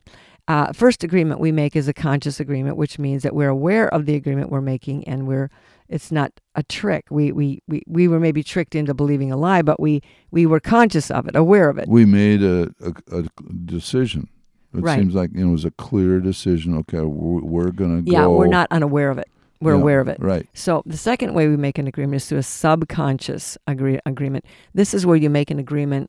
Uh, 0.48 0.72
first 0.72 1.04
agreement 1.04 1.38
we 1.38 1.52
make 1.52 1.76
is 1.76 1.86
a 1.86 1.92
conscious 1.92 2.40
agreement, 2.40 2.76
which 2.76 2.98
means 2.98 3.22
that 3.22 3.34
we're 3.34 3.48
aware 3.48 3.92
of 3.94 4.06
the 4.06 4.16
agreement 4.16 4.50
we're 4.50 4.60
making 4.60 5.06
and 5.06 5.28
we're 5.28 5.48
it's 5.88 6.12
not 6.12 6.32
a 6.54 6.62
trick. 6.62 7.06
We, 7.10 7.32
we, 7.32 7.62
we, 7.66 7.82
we 7.86 8.06
were 8.06 8.20
maybe 8.20 8.44
tricked 8.44 8.76
into 8.76 8.94
believing 8.94 9.32
a 9.32 9.36
lie, 9.36 9.62
but 9.62 9.80
we, 9.80 10.02
we 10.30 10.46
were 10.46 10.60
conscious 10.60 11.10
of 11.10 11.26
it, 11.26 11.34
aware 11.34 11.68
of 11.68 11.78
it. 11.78 11.88
we 11.88 12.04
made 12.04 12.42
a, 12.44 12.72
a, 12.80 13.18
a 13.18 13.22
decision. 13.64 14.28
It 14.74 14.82
Right. 14.82 14.98
seems 14.98 15.14
like 15.14 15.30
you 15.34 15.42
know, 15.44 15.48
it 15.48 15.52
was 15.52 15.64
a 15.64 15.70
clear 15.72 16.20
decision. 16.20 16.76
Okay, 16.78 17.00
we're, 17.00 17.40
we're 17.42 17.70
going 17.72 17.96
to 17.96 18.02
go 18.02 18.12
yeah, 18.12 18.24
go. 18.24 18.36
we're 18.36 18.46
not 18.46 18.68
unaware 18.70 19.10
of 19.10 19.18
it. 19.18 19.28
We're 19.60 19.74
Yeah, 19.74 19.80
aware 19.80 20.00
of 20.00 20.08
it. 20.08 20.18
Right. 20.20 20.46
So 20.54 20.82
the 20.86 20.96
second 20.96 21.34
way 21.34 21.48
we 21.48 21.56
make 21.56 21.76
an 21.78 21.86
agreement 21.86 22.16
is 22.22 22.28
through 22.28 22.38
a 22.38 22.42
subconscious 22.42 23.58
agree- 23.66 23.98
agreement. 24.06 24.44
This 24.74 24.94
is 24.94 25.04
where 25.04 25.16
you 25.16 25.28
make 25.28 25.50
an 25.50 25.58
agreement 25.58 26.08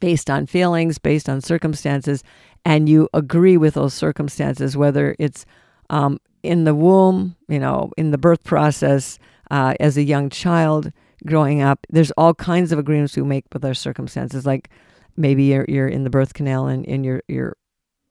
based 0.00 0.30
on 0.30 0.46
feelings, 0.46 0.98
based 0.98 1.28
on 1.28 1.40
circumstances, 1.40 2.22
and 2.64 2.88
you 2.88 3.08
agree 3.12 3.56
with 3.56 3.74
those 3.74 3.92
circumstances, 3.92 4.76
whether 4.76 5.16
it's 5.18 5.44
um, 5.90 6.20
in 6.42 6.64
the 6.64 6.74
womb, 6.74 7.34
you 7.48 7.58
know, 7.58 7.90
in 7.96 8.12
the 8.12 8.18
birth 8.18 8.44
process, 8.44 9.18
uh, 9.50 9.74
as 9.80 9.96
a 9.96 10.02
young 10.02 10.30
child 10.30 10.92
growing 11.26 11.60
up. 11.62 11.86
There's 11.90 12.12
all 12.12 12.32
kinds 12.34 12.70
of 12.70 12.78
agreements 12.78 13.16
we 13.16 13.22
make 13.24 13.44
with 13.52 13.64
our 13.64 13.74
circumstances, 13.74 14.46
like 14.46 14.70
maybe 15.18 15.44
you're, 15.44 15.66
you're 15.68 15.88
in 15.88 16.04
the 16.04 16.10
birth 16.10 16.32
canal 16.32 16.68
and, 16.68 16.86
and 16.86 17.04
you're 17.04 17.22
you're 17.28 17.56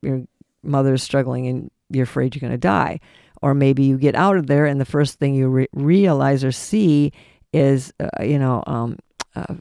your 0.01 0.23
mother 0.63 0.93
is 0.93 1.03
struggling 1.03 1.47
and 1.47 1.71
you're 1.89 2.03
afraid 2.03 2.35
you're 2.35 2.41
going 2.41 2.51
to 2.51 2.57
die. 2.57 2.99
Or 3.41 3.53
maybe 3.53 3.83
you 3.83 3.97
get 3.97 4.15
out 4.15 4.37
of 4.37 4.47
there 4.47 4.65
and 4.65 4.81
the 4.81 4.85
first 4.85 5.19
thing 5.19 5.35
you 5.35 5.47
re- 5.47 5.67
realize 5.73 6.43
or 6.43 6.51
see 6.51 7.13
is, 7.53 7.93
uh, 7.99 8.23
you 8.23 8.39
know, 8.39 8.63
um, 8.67 8.97
uh, 9.35 9.55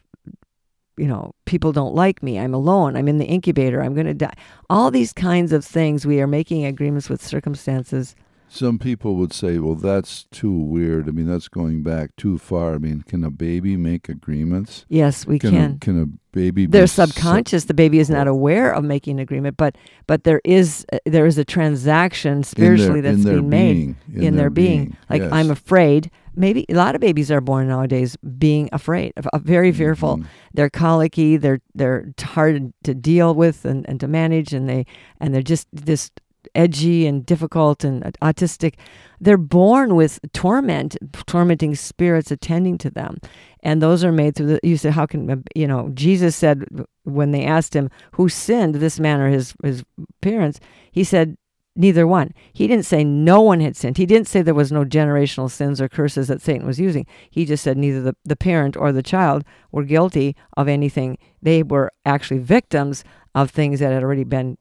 you 0.97 1.07
know, 1.07 1.35
people 1.45 1.73
don't 1.73 1.95
like 1.95 2.23
me. 2.23 2.39
I'm 2.39 2.55
alone. 2.55 2.97
I'm 2.97 3.07
in 3.07 3.19
the 3.19 3.27
incubator. 3.27 3.83
I'm 3.83 3.95
going 3.95 4.07
to 4.07 4.15
die. 4.15 4.35
All 4.71 4.91
these 4.91 5.13
kinds 5.13 5.53
of 5.53 5.65
things. 5.65 6.07
We 6.07 6.21
are 6.21 6.27
making 6.27 6.65
agreements 6.65 7.11
with 7.11 7.25
circumstances. 7.25 8.17
Some 8.49 8.79
people 8.79 9.17
would 9.17 9.33
say, 9.33 9.59
well, 9.59 9.75
that's 9.75 10.25
too 10.31 10.53
weird. 10.53 11.09
I 11.09 11.11
mean, 11.11 11.27
that's 11.27 11.49
going 11.49 11.83
back 11.83 12.15
too 12.17 12.39
far. 12.39 12.75
I 12.75 12.79
mean, 12.79 13.03
can 13.03 13.25
a 13.25 13.31
baby 13.31 13.77
make 13.77 14.09
agreements? 14.09 14.87
Yes, 14.89 15.27
we 15.27 15.39
can. 15.39 15.51
can. 15.51 15.73
A, 15.73 15.79
can 15.79 16.03
a 16.03 16.07
baby? 16.37 16.67
They're 16.67 16.85
be 16.85 16.87
sub- 16.87 17.11
subconscious. 17.11 17.65
the 17.65 17.75
baby 17.75 17.99
is 17.99 18.09
not 18.09 18.29
aware 18.29 18.73
of 18.73 18.85
making 18.85 19.17
an 19.17 19.19
agreement, 19.21 19.57
but 19.57 19.77
but 20.07 20.25
there 20.25 20.41
is 20.45 20.87
uh, 20.93 20.99
there 21.05 21.27
is 21.27 21.39
a 21.39 21.45
transaction 21.45 22.45
spiritually 22.45 23.01
their, 23.01 23.13
that's 23.13 23.25
being 23.25 23.49
made 23.49 23.75
being, 23.75 23.97
in, 24.15 24.23
in, 24.23 24.37
their, 24.37 24.51
being. 24.51 24.97
Like 25.11 25.23
yes. 25.23 25.33
I'm 25.33 25.51
afraid. 25.51 26.11
Maybe 26.39 26.67
a 26.69 26.75
lot 26.75 26.95
of 26.95 27.01
babies 27.01 27.31
are 27.31 27.41
born 27.41 27.69
nowadays 27.69 28.17
being 28.39 28.69
afraid, 28.71 29.15
very 29.39 29.73
fearful. 29.73 30.19
Mhm. 30.19 30.27
They're 30.53 30.71
colicky. 30.71 31.39
They're 31.39 31.61
they're 31.75 32.13
hard 32.21 32.73
to 32.85 32.95
deal 32.95 33.35
with 33.35 33.65
and, 33.65 33.89
and 33.89 33.99
to 34.01 34.07
manage, 34.07 34.53
and 34.53 34.69
they 34.69 34.87
and 35.19 35.35
they're 35.35 35.43
just 35.43 35.67
this 35.73 36.11
edgy 36.57 37.07
and 37.07 37.25
difficult 37.25 37.85
and 37.85 38.03
autistic. 38.23 38.75
They're 39.21 39.37
born 39.37 39.95
with 39.95 40.19
torment, 40.33 40.97
tormenting 41.27 41.75
spirits 41.75 42.31
attending 42.31 42.79
to 42.79 42.91
them, 42.91 43.19
and 43.61 43.81
those 43.81 44.03
are 44.03 44.13
made 44.13 44.35
through 44.35 44.47
the. 44.47 44.61
You 44.63 44.77
said, 44.77 44.93
how 44.93 45.07
can 45.07 45.45
you 45.55 45.69
know? 45.69 45.91
Jesus 45.95 46.35
said 46.35 46.67
when 47.05 47.31
they 47.31 47.45
asked 47.45 47.75
him 47.75 47.91
who 48.13 48.29
sinned, 48.29 48.77
this 48.77 48.99
man 48.99 49.21
or 49.21 49.29
his 49.29 49.55
his 49.63 49.85
parents, 50.21 50.59
he 50.91 51.05
said 51.05 51.37
neither 51.77 52.07
one. 52.07 52.33
He 52.53 52.67
didn't 52.67 52.87
say 52.87 53.05
no 53.05 53.41
one 53.41 53.61
had 53.61 53.77
sinned. 53.77 53.99
He 53.99 54.07
didn't 54.07 54.29
say 54.29 54.43
there 54.43 54.55
was 54.55 54.73
no 54.73 54.85
generational 54.85 55.51
sins 55.51 55.81
or 55.81 55.89
curses 55.89 56.29
that 56.29 56.43
Satan 56.43 56.67
was 56.67 56.81
using. 56.81 57.07
He 57.31 57.45
just 57.45 57.63
said 57.63 57.77
neither 57.77 58.01
the, 58.01 58.17
the 58.25 58.37
parent 58.37 58.77
or 58.77 58.93
the 58.93 59.03
child 59.03 59.45
were 59.71 59.85
guilty 59.85 60.35
of 60.57 60.69
anything. 60.69 61.19
They 61.43 61.63
were 61.63 61.93
actually 62.05 62.41
victims 62.41 63.05
of 63.35 63.51
things 63.51 63.81
that 63.81 63.93
had 63.93 64.03
already 64.03 64.25
been 64.25 64.57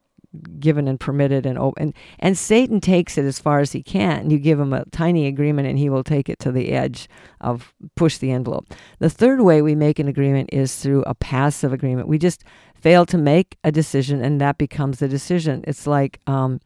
given 0.59 0.87
and 0.87 0.99
permitted 0.99 1.45
and 1.45 1.57
open. 1.57 1.93
And 2.19 2.37
Satan 2.37 2.81
takes 2.81 3.17
it 3.17 3.25
as 3.25 3.39
far 3.39 3.59
as 3.59 3.71
he 3.71 3.83
can. 3.83 4.29
You 4.29 4.39
give 4.39 4.59
him 4.59 4.73
a 4.73 4.85
tiny 4.85 5.27
agreement 5.27 5.67
and 5.67 5.77
he 5.77 5.89
will 5.89 6.03
take 6.03 6.29
it 6.29 6.39
to 6.39 6.51
the 6.51 6.71
edge 6.71 7.07
of 7.41 7.73
push 7.95 8.17
the 8.17 8.31
envelope. 8.31 8.73
The 8.99 9.09
third 9.09 9.41
way 9.41 9.61
we 9.61 9.75
make 9.75 9.99
an 9.99 10.07
agreement 10.07 10.49
is 10.51 10.75
through 10.75 11.03
a 11.03 11.15
passive 11.15 11.73
agreement. 11.73 12.07
We 12.07 12.17
just 12.17 12.43
fail 12.75 13.05
to 13.07 13.17
make 13.17 13.57
a 13.63 13.71
decision 13.71 14.23
and 14.23 14.39
that 14.41 14.57
becomes 14.57 14.99
the 14.99 15.07
decision. 15.07 15.63
It's 15.67 15.87
like 15.87 16.19
um, 16.27 16.59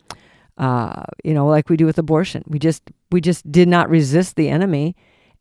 uh, 0.59 1.03
you 1.23 1.33
know, 1.33 1.47
like 1.47 1.69
we 1.69 1.77
do 1.77 1.85
with 1.85 1.97
abortion. 1.97 2.43
We 2.45 2.59
just 2.59 2.83
we 3.11 3.21
just 3.21 3.49
did 3.49 3.69
not 3.69 3.89
resist 3.89 4.35
the 4.35 4.49
enemy, 4.49 4.95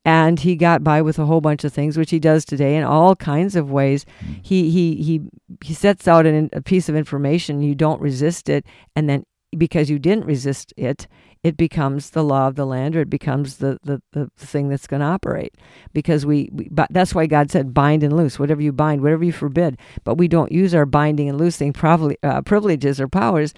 and 0.04 0.40
he 0.40 0.56
got 0.56 0.84
by 0.84 1.02
with 1.02 1.18
a 1.18 1.26
whole 1.26 1.40
bunch 1.40 1.64
of 1.64 1.72
things, 1.72 1.96
which 1.96 2.10
he 2.10 2.18
does 2.18 2.44
today 2.44 2.76
in 2.76 2.84
all 2.84 3.16
kinds 3.16 3.56
of 3.56 3.70
ways. 3.70 4.06
He 4.42 4.70
he 4.70 5.02
he 5.02 5.22
he 5.64 5.74
sets 5.74 6.08
out 6.08 6.26
an, 6.26 6.50
a 6.52 6.62
piece 6.62 6.88
of 6.88 6.96
information. 6.96 7.62
You 7.62 7.74
don't 7.74 8.00
resist 8.00 8.48
it, 8.48 8.64
and 8.96 9.08
then 9.08 9.24
because 9.56 9.88
you 9.88 9.98
didn't 9.98 10.26
resist 10.26 10.74
it, 10.76 11.06
it 11.42 11.56
becomes 11.56 12.10
the 12.10 12.24
law 12.24 12.48
of 12.48 12.54
the 12.54 12.66
land, 12.66 12.96
or 12.96 13.00
it 13.00 13.10
becomes 13.10 13.58
the 13.58 13.78
the, 13.82 14.02
the 14.12 14.30
thing 14.36 14.68
that's 14.68 14.86
going 14.86 15.00
to 15.00 15.06
operate. 15.06 15.54
Because 15.92 16.26
we, 16.26 16.48
we, 16.52 16.68
but 16.70 16.88
that's 16.90 17.14
why 17.14 17.26
God 17.26 17.50
said, 17.50 17.74
bind 17.74 18.02
and 18.02 18.16
loose. 18.16 18.38
Whatever 18.38 18.62
you 18.62 18.72
bind, 18.72 19.02
whatever 19.02 19.24
you 19.24 19.32
forbid. 19.32 19.78
But 20.04 20.16
we 20.16 20.28
don't 20.28 20.52
use 20.52 20.74
our 20.74 20.86
binding 20.86 21.28
and 21.28 21.38
loosing 21.38 21.72
probably, 21.72 22.18
uh, 22.22 22.42
privileges 22.42 23.00
or 23.00 23.08
powers 23.08 23.54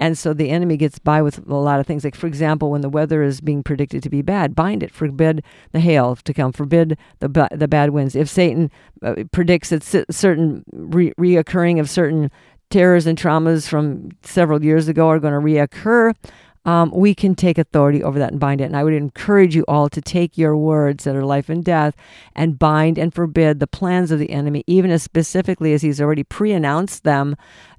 and 0.00 0.18
so 0.18 0.32
the 0.34 0.50
enemy 0.50 0.76
gets 0.76 0.98
by 0.98 1.22
with 1.22 1.38
a 1.48 1.54
lot 1.54 1.80
of 1.80 1.86
things. 1.86 2.04
Like, 2.04 2.16
for 2.16 2.26
example, 2.26 2.70
when 2.70 2.80
the 2.80 2.88
weather 2.88 3.22
is 3.22 3.40
being 3.40 3.62
predicted 3.62 4.02
to 4.02 4.10
be 4.10 4.22
bad, 4.22 4.54
bind 4.54 4.82
it, 4.82 4.90
forbid 4.90 5.42
the 5.72 5.80
hail 5.80 6.16
to 6.16 6.34
come, 6.34 6.52
forbid 6.52 6.98
the, 7.20 7.48
the 7.52 7.68
bad 7.68 7.90
winds. 7.90 8.16
If 8.16 8.28
Satan 8.28 8.70
uh, 9.02 9.24
predicts 9.32 9.70
that 9.70 9.84
certain 10.10 10.64
re- 10.72 11.14
reoccurring 11.18 11.78
of 11.78 11.88
certain 11.88 12.30
terrors 12.70 13.06
and 13.06 13.16
traumas 13.16 13.68
from 13.68 14.10
several 14.22 14.64
years 14.64 14.88
ago 14.88 15.08
are 15.08 15.20
going 15.20 15.34
to 15.34 15.38
reoccur, 15.38 16.14
um, 16.64 16.90
we 16.94 17.14
can 17.14 17.34
take 17.34 17.58
authority 17.58 18.02
over 18.02 18.18
that 18.18 18.30
and 18.30 18.40
bind 18.40 18.60
it. 18.60 18.64
And 18.64 18.76
I 18.76 18.84
would 18.84 18.94
encourage 18.94 19.54
you 19.54 19.64
all 19.68 19.88
to 19.90 20.00
take 20.00 20.38
your 20.38 20.56
words 20.56 21.04
that 21.04 21.14
are 21.14 21.24
life 21.24 21.48
and 21.48 21.62
death 21.64 21.94
and 22.34 22.58
bind 22.58 22.98
and 22.98 23.12
forbid 23.12 23.60
the 23.60 23.66
plans 23.66 24.10
of 24.10 24.18
the 24.18 24.30
enemy, 24.30 24.64
even 24.66 24.90
as 24.90 25.02
specifically 25.02 25.72
as 25.74 25.82
he's 25.82 26.00
already 26.00 26.24
pre 26.24 26.52
announced 26.52 27.04
them 27.04 27.36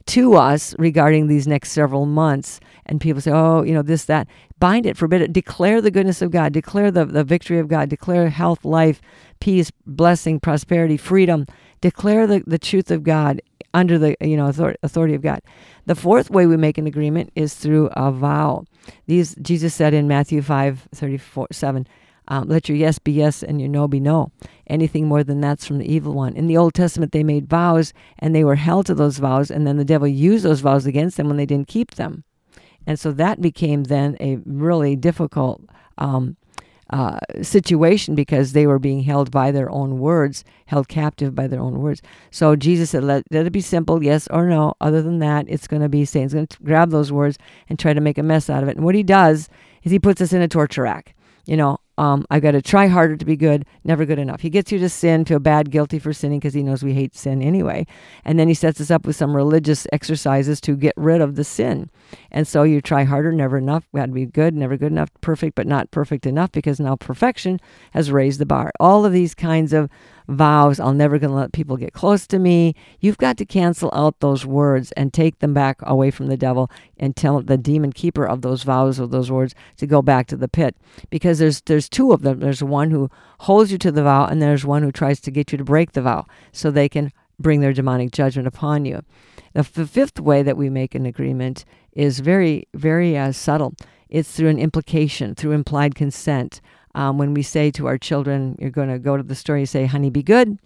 to 0.07 0.35
us 0.35 0.75
regarding 0.77 1.27
these 1.27 1.47
next 1.47 1.71
several 1.71 2.05
months. 2.05 2.59
And 2.85 3.01
people 3.01 3.21
say, 3.21 3.31
oh, 3.31 3.63
you 3.63 3.73
know, 3.73 3.81
this, 3.81 4.05
that. 4.05 4.27
Bind 4.59 4.85
it, 4.85 4.97
forbid 4.97 5.21
it. 5.21 5.33
Declare 5.33 5.81
the 5.81 5.91
goodness 5.91 6.21
of 6.21 6.31
God. 6.31 6.53
Declare 6.53 6.91
the, 6.91 7.05
the 7.05 7.23
victory 7.23 7.57
of 7.57 7.67
God. 7.67 7.89
Declare 7.89 8.29
health, 8.29 8.63
life, 8.63 9.01
peace, 9.39 9.71
blessing, 9.85 10.39
prosperity, 10.39 10.95
freedom. 10.95 11.47
Declare 11.81 12.27
the, 12.27 12.43
the 12.45 12.59
truth 12.59 12.91
of 12.91 13.03
God 13.03 13.41
under 13.75 13.99
the 13.99 14.15
you 14.21 14.37
know 14.37 14.47
authority, 14.47 14.79
authority 14.81 15.13
of 15.13 15.21
God. 15.21 15.41
The 15.85 15.95
fourth 15.95 16.31
way 16.31 16.47
we 16.47 16.57
make 16.57 16.77
an 16.77 16.87
agreement 16.87 17.31
is 17.35 17.53
through 17.53 17.89
a 17.93 18.11
vow. 18.11 18.65
These 19.07 19.35
Jesus 19.41 19.73
said 19.73 19.93
in 19.93 20.07
Matthew 20.07 20.41
5, 20.41 20.89
34, 20.93 21.47
7, 21.51 21.87
um, 22.27 22.47
let 22.47 22.67
your 22.67 22.77
yes 22.77 22.97
be 22.97 23.11
yes 23.11 23.43
and 23.43 23.59
your 23.59 23.69
no 23.69 23.87
be 23.87 23.99
no. 23.99 24.31
Anything 24.67 25.07
more 25.07 25.23
than 25.23 25.41
that's 25.41 25.65
from 25.65 25.77
the 25.77 25.91
evil 25.91 26.13
one. 26.13 26.35
In 26.35 26.47
the 26.47 26.57
Old 26.57 26.73
Testament, 26.73 27.11
they 27.11 27.23
made 27.23 27.47
vows 27.47 27.93
and 28.17 28.33
they 28.33 28.43
were 28.43 28.55
held 28.55 28.87
to 28.87 28.95
those 28.95 29.19
vows, 29.19 29.51
and 29.51 29.67
then 29.67 29.77
the 29.77 29.85
devil 29.85 30.07
used 30.07 30.43
those 30.43 30.61
vows 30.61 30.85
against 30.85 31.17
them 31.17 31.27
when 31.27 31.37
they 31.37 31.45
didn't 31.45 31.67
keep 31.67 31.95
them. 31.95 32.23
And 32.87 32.99
so 32.99 33.11
that 33.13 33.41
became 33.41 33.83
then 33.83 34.17
a 34.19 34.39
really 34.45 34.95
difficult 34.95 35.61
um, 35.97 36.37
uh, 36.91 37.19
situation 37.41 38.15
because 38.15 38.53
they 38.53 38.67
were 38.67 38.79
being 38.79 39.03
held 39.03 39.31
by 39.31 39.51
their 39.51 39.69
own 39.71 39.99
words, 39.99 40.43
held 40.67 40.87
captive 40.87 41.33
by 41.33 41.47
their 41.47 41.59
own 41.59 41.79
words. 41.79 42.01
So 42.31 42.55
Jesus 42.55 42.91
said, 42.91 43.03
let, 43.03 43.23
let 43.31 43.45
it 43.45 43.51
be 43.51 43.61
simple, 43.61 44.03
yes 44.03 44.27
or 44.27 44.47
no. 44.47 44.75
Other 44.79 45.01
than 45.01 45.19
that, 45.19 45.45
it's 45.49 45.67
going 45.67 45.81
to 45.81 45.89
be 45.89 46.05
Satan's 46.05 46.33
going 46.33 46.47
to 46.47 46.63
grab 46.63 46.91
those 46.91 47.11
words 47.11 47.37
and 47.69 47.79
try 47.79 47.93
to 47.93 48.01
make 48.01 48.17
a 48.17 48.23
mess 48.23 48.49
out 48.49 48.63
of 48.63 48.69
it. 48.69 48.75
And 48.75 48.85
what 48.85 48.95
he 48.95 49.03
does 49.03 49.49
is 49.83 49.91
he 49.91 49.99
puts 49.99 50.21
us 50.21 50.33
in 50.33 50.41
a 50.41 50.47
torture 50.47 50.83
rack. 50.83 51.15
You 51.45 51.57
know, 51.57 51.79
um, 51.97 52.25
I 52.29 52.39
got 52.39 52.51
to 52.51 52.61
try 52.61 52.87
harder 52.87 53.15
to 53.15 53.25
be 53.25 53.35
good, 53.35 53.65
never 53.83 54.05
good 54.05 54.19
enough. 54.19 54.41
He 54.41 54.49
gets 54.49 54.71
you 54.71 54.79
to 54.79 54.89
sin, 54.89 55.25
feel 55.25 55.39
bad, 55.39 55.71
guilty 55.71 55.99
for 55.99 56.13
sinning 56.13 56.39
because 56.39 56.53
he 56.53 56.63
knows 56.63 56.83
we 56.83 56.93
hate 56.93 57.15
sin 57.15 57.41
anyway. 57.41 57.85
And 58.23 58.37
then 58.37 58.47
he 58.47 58.53
sets 58.53 58.81
us 58.81 58.91
up 58.91 59.05
with 59.05 59.15
some 59.15 59.35
religious 59.35 59.87
exercises 59.93 60.59
to 60.61 60.75
get 60.75 60.93
rid 60.97 61.21
of 61.21 61.35
the 61.35 61.43
sin. 61.43 61.89
And 62.31 62.47
so 62.47 62.63
you 62.63 62.81
try 62.81 63.03
harder, 63.03 63.31
never 63.31 63.57
enough. 63.57 63.87
Got 63.95 64.07
to 64.07 64.11
be 64.11 64.25
good, 64.25 64.53
never 64.55 64.77
good 64.77 64.91
enough, 64.91 65.09
perfect, 65.21 65.55
but 65.55 65.67
not 65.67 65.91
perfect 65.91 66.25
enough 66.25 66.51
because 66.51 66.79
now 66.79 66.95
perfection 66.95 67.59
has 67.91 68.11
raised 68.11 68.39
the 68.39 68.45
bar. 68.45 68.71
All 68.79 69.05
of 69.05 69.13
these 69.13 69.33
kinds 69.33 69.71
of 69.73 69.89
vows, 70.27 70.79
I'm 70.79 70.97
never 70.97 71.19
going 71.19 71.31
to 71.31 71.35
let 71.35 71.51
people 71.51 71.77
get 71.77 71.93
close 71.93 72.25
to 72.27 72.39
me. 72.39 72.75
You've 72.99 73.17
got 73.17 73.37
to 73.37 73.45
cancel 73.45 73.89
out 73.93 74.19
those 74.19 74.45
words 74.45 74.91
and 74.93 75.13
take 75.13 75.39
them 75.39 75.53
back 75.53 75.77
away 75.81 76.11
from 76.11 76.27
the 76.27 76.37
devil 76.37 76.69
and 76.97 77.15
tell 77.15 77.41
the 77.41 77.57
demon 77.57 77.93
keeper 77.93 78.25
of 78.25 78.41
those 78.41 78.63
vows 78.63 78.99
or 78.99 79.07
those 79.07 79.31
words 79.31 79.55
to 79.77 79.87
go 79.87 80.01
back 80.01 80.27
to 80.27 80.37
the 80.37 80.47
pit 80.47 80.75
because 81.09 81.39
there's 81.39 81.61
there's 81.61 81.89
two 81.89 82.11
of 82.11 82.21
them. 82.21 82.39
There's 82.39 82.63
one 82.63 82.91
who 82.91 83.09
holds 83.39 83.71
you 83.71 83.77
to 83.79 83.91
the 83.91 84.03
vow 84.03 84.25
and 84.25 84.41
there's 84.41 84.65
one 84.65 84.83
who 84.83 84.91
tries 84.91 85.19
to 85.21 85.31
get 85.31 85.51
you 85.51 85.57
to 85.57 85.63
break 85.63 85.91
the 85.91 86.01
vow 86.01 86.25
so 86.51 86.71
they 86.71 86.89
can 86.89 87.11
bring 87.39 87.61
their 87.61 87.73
demonic 87.73 88.11
judgment 88.11 88.47
upon 88.47 88.85
you. 88.85 89.01
The, 89.53 89.59
f- 89.59 89.89
fifth 89.89 90.19
way 90.19 90.41
that 90.43 90.57
we 90.57 90.69
make 90.69 90.95
an 90.95 91.05
agreement 91.05 91.65
is 91.91 92.19
very 92.19 92.67
very 92.73 93.17
uh, 93.17 93.31
subtle. 93.31 93.73
It's 94.09 94.31
through 94.31 94.49
an 94.49 94.59
implication, 94.59 95.35
through 95.35 95.51
implied 95.51 95.95
consent. 95.95 96.61
Um, 96.95 97.17
when 97.19 97.33
we 97.33 97.43
say 97.43 97.69
to 97.71 97.87
our 97.87 97.97
children, 97.97 98.55
"You're 98.59 98.71
going 98.71 98.89
to 98.89 98.99
go 98.99 99.17
to 99.17 99.23
the 99.23 99.35
store," 99.35 99.57
you 99.57 99.67
say, 99.67 99.85
"Honey, 99.85 100.09
be 100.09 100.23
good." 100.23 100.57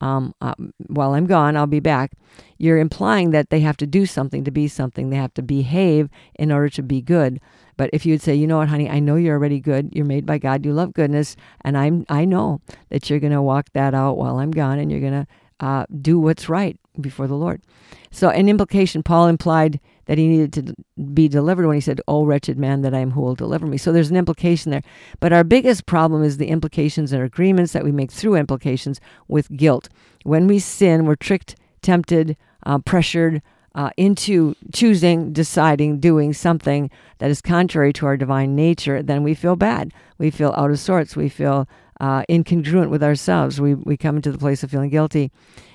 Um, 0.00 0.34
uh, 0.40 0.54
while 0.88 1.14
I'm 1.14 1.26
gone, 1.26 1.56
I'll 1.56 1.66
be 1.66 1.80
back. 1.80 2.12
You're 2.58 2.78
implying 2.78 3.30
that 3.30 3.50
they 3.50 3.60
have 3.60 3.76
to 3.78 3.86
do 3.86 4.06
something 4.06 4.44
to 4.44 4.50
be 4.50 4.66
something. 4.68 5.10
They 5.10 5.16
have 5.16 5.34
to 5.34 5.42
behave 5.42 6.08
in 6.34 6.50
order 6.50 6.68
to 6.70 6.82
be 6.82 7.00
good. 7.00 7.40
But 7.76 7.90
if 7.92 8.04
you'd 8.04 8.20
say, 8.20 8.34
you 8.34 8.46
know 8.46 8.58
what, 8.58 8.68
honey, 8.68 8.88
I 8.90 9.00
know 9.00 9.16
you're 9.16 9.36
already 9.36 9.60
good. 9.60 9.90
You're 9.94 10.04
made 10.04 10.26
by 10.26 10.38
God. 10.38 10.64
You 10.64 10.72
love 10.72 10.94
goodness, 10.94 11.36
and 11.62 11.78
I'm 11.78 12.04
I 12.08 12.24
know 12.24 12.60
that 12.90 13.08
you're 13.08 13.20
going 13.20 13.32
to 13.32 13.42
walk 13.42 13.68
that 13.74 13.94
out 13.94 14.16
while 14.16 14.38
I'm 14.38 14.50
gone, 14.50 14.78
and 14.78 14.90
you're 14.90 15.00
going 15.00 15.24
to 15.24 15.26
uh, 15.60 15.86
do 16.00 16.18
what's 16.18 16.48
right 16.48 16.78
before 17.00 17.26
the 17.26 17.36
Lord. 17.36 17.62
So, 18.10 18.28
an 18.30 18.48
implication, 18.48 19.02
Paul 19.02 19.28
implied 19.28 19.80
that 20.06 20.18
he 20.18 20.26
needed 20.26 20.52
to 20.52 20.74
be 21.12 21.28
delivered 21.28 21.66
when 21.66 21.76
he 21.76 21.80
said, 21.80 22.00
Oh, 22.08 22.24
wretched 22.24 22.58
man 22.58 22.82
that 22.82 22.94
I 22.94 22.98
am, 22.98 23.12
who 23.12 23.20
will 23.20 23.34
deliver 23.34 23.66
me? 23.66 23.76
So, 23.76 23.92
there's 23.92 24.10
an 24.10 24.16
implication 24.16 24.70
there. 24.70 24.82
But 25.20 25.32
our 25.32 25.44
biggest 25.44 25.86
problem 25.86 26.22
is 26.22 26.36
the 26.36 26.48
implications 26.48 27.12
and 27.12 27.22
agreements 27.22 27.72
that 27.72 27.84
we 27.84 27.92
make 27.92 28.10
through 28.10 28.36
implications 28.36 29.00
with 29.28 29.54
guilt. 29.56 29.88
When 30.24 30.46
we 30.46 30.58
sin, 30.58 31.06
we're 31.06 31.16
tricked, 31.16 31.56
tempted, 31.82 32.36
uh, 32.64 32.78
pressured, 32.78 33.42
uh, 33.74 33.90
into 33.96 34.54
choosing, 34.72 35.32
deciding, 35.32 35.98
doing 35.98 36.32
something 36.32 36.90
that 37.18 37.30
is 37.30 37.40
contrary 37.40 37.92
to 37.92 38.06
our 38.06 38.16
divine 38.16 38.54
nature, 38.54 39.02
then 39.02 39.22
we 39.22 39.34
feel 39.34 39.56
bad. 39.56 39.92
We 40.18 40.30
feel 40.30 40.54
out 40.56 40.70
of 40.70 40.78
sorts. 40.78 41.16
We 41.16 41.28
feel 41.28 41.68
uh, 42.04 42.22
incongruent 42.28 42.90
with 42.90 43.02
ourselves. 43.02 43.60
We, 43.60 43.74
we 43.74 43.96
come 43.96 44.16
into 44.16 44.30
the 44.32 44.38
place 44.38 44.62
of 44.62 44.70
feeling 44.70 44.90
guilty. 44.90 45.30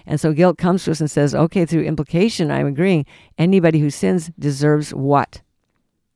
And 0.05 0.19
so 0.19 0.31
guilt 0.33 0.57
comes 0.57 0.83
to 0.83 0.91
us 0.91 0.99
and 0.99 1.09
says, 1.09 1.33
okay, 1.33 1.65
through 1.65 1.83
implication, 1.83 2.51
I'm 2.51 2.67
agreeing. 2.67 3.05
Anybody 3.37 3.79
who 3.79 3.89
sins 3.89 4.31
deserves 4.37 4.93
what? 4.93 5.41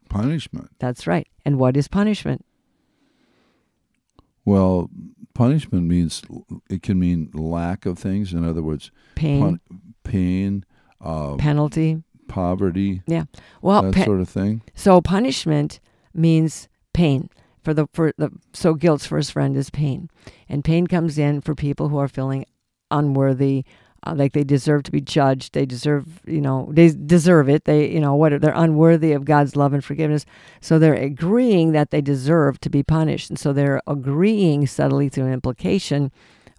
Punishment. 0.10 0.70
That's 0.80 1.08
right. 1.08 1.28
And 1.46 1.58
what 1.58 1.76
is 1.78 1.88
punishment? 1.88 2.46
Well, 4.46 4.90
punishment 5.34 5.88
means 5.88 6.22
it 6.70 6.84
can 6.84 7.00
mean 7.00 7.32
lack 7.34 7.86
of 7.86 7.98
things. 7.98 8.34
In 8.34 8.44
other 8.46 8.62
words, 8.62 8.92
Pain, 9.16 9.42
pun- 9.42 9.60
pain, 10.04 10.66
uh, 11.02 11.36
penalty. 11.38 12.04
poverty, 12.28 13.02
Yeah. 13.08 13.24
Well, 13.62 13.92
that 13.92 14.06
sort 14.06 14.22
of 14.22 14.30
thing. 14.30 14.62
so 14.76 15.02
punishment 15.02 15.80
means 16.14 16.68
pain. 16.94 17.30
For 17.64 17.74
the 17.74 17.88
for 17.94 18.14
the 18.18 18.30
so 18.54 18.74
guilt's 18.74 19.06
first 19.06 19.32
friend 19.32 19.56
is 19.56 19.70
pain, 19.70 20.10
and 20.50 20.64
pain 20.64 20.88
comes 20.88 21.18
in 21.18 21.42
for 21.42 21.56
people 21.56 21.90
who 21.90 21.98
are 21.98 22.10
feeling 22.10 22.46
unworthy, 22.92 23.64
uh, 24.06 24.14
like 24.16 24.34
they 24.34 24.44
deserve 24.44 24.84
to 24.84 24.92
be 24.92 25.02
judged. 25.02 25.54
They 25.54 25.66
deserve, 25.66 26.22
you 26.26 26.42
know, 26.42 26.70
they 26.72 26.90
deserve 26.90 27.48
it. 27.50 27.66
They, 27.66 27.90
you 27.90 28.00
know, 28.00 28.16
what 28.16 28.40
they're 28.42 28.54
unworthy 28.54 29.14
of 29.14 29.26
God's 29.26 29.56
love 29.56 29.74
and 29.74 29.84
forgiveness. 29.84 30.26
So 30.62 30.78
they're 30.78 30.94
agreeing 30.94 31.72
that 31.72 31.92
they 31.92 32.02
deserve 32.02 32.60
to 32.62 32.70
be 32.70 32.84
punished, 32.84 33.30
and 33.30 33.40
so 33.40 33.54
they're 33.54 33.82
agreeing 33.88 34.68
subtly 34.68 35.10
through 35.10 35.32
implication 35.32 36.12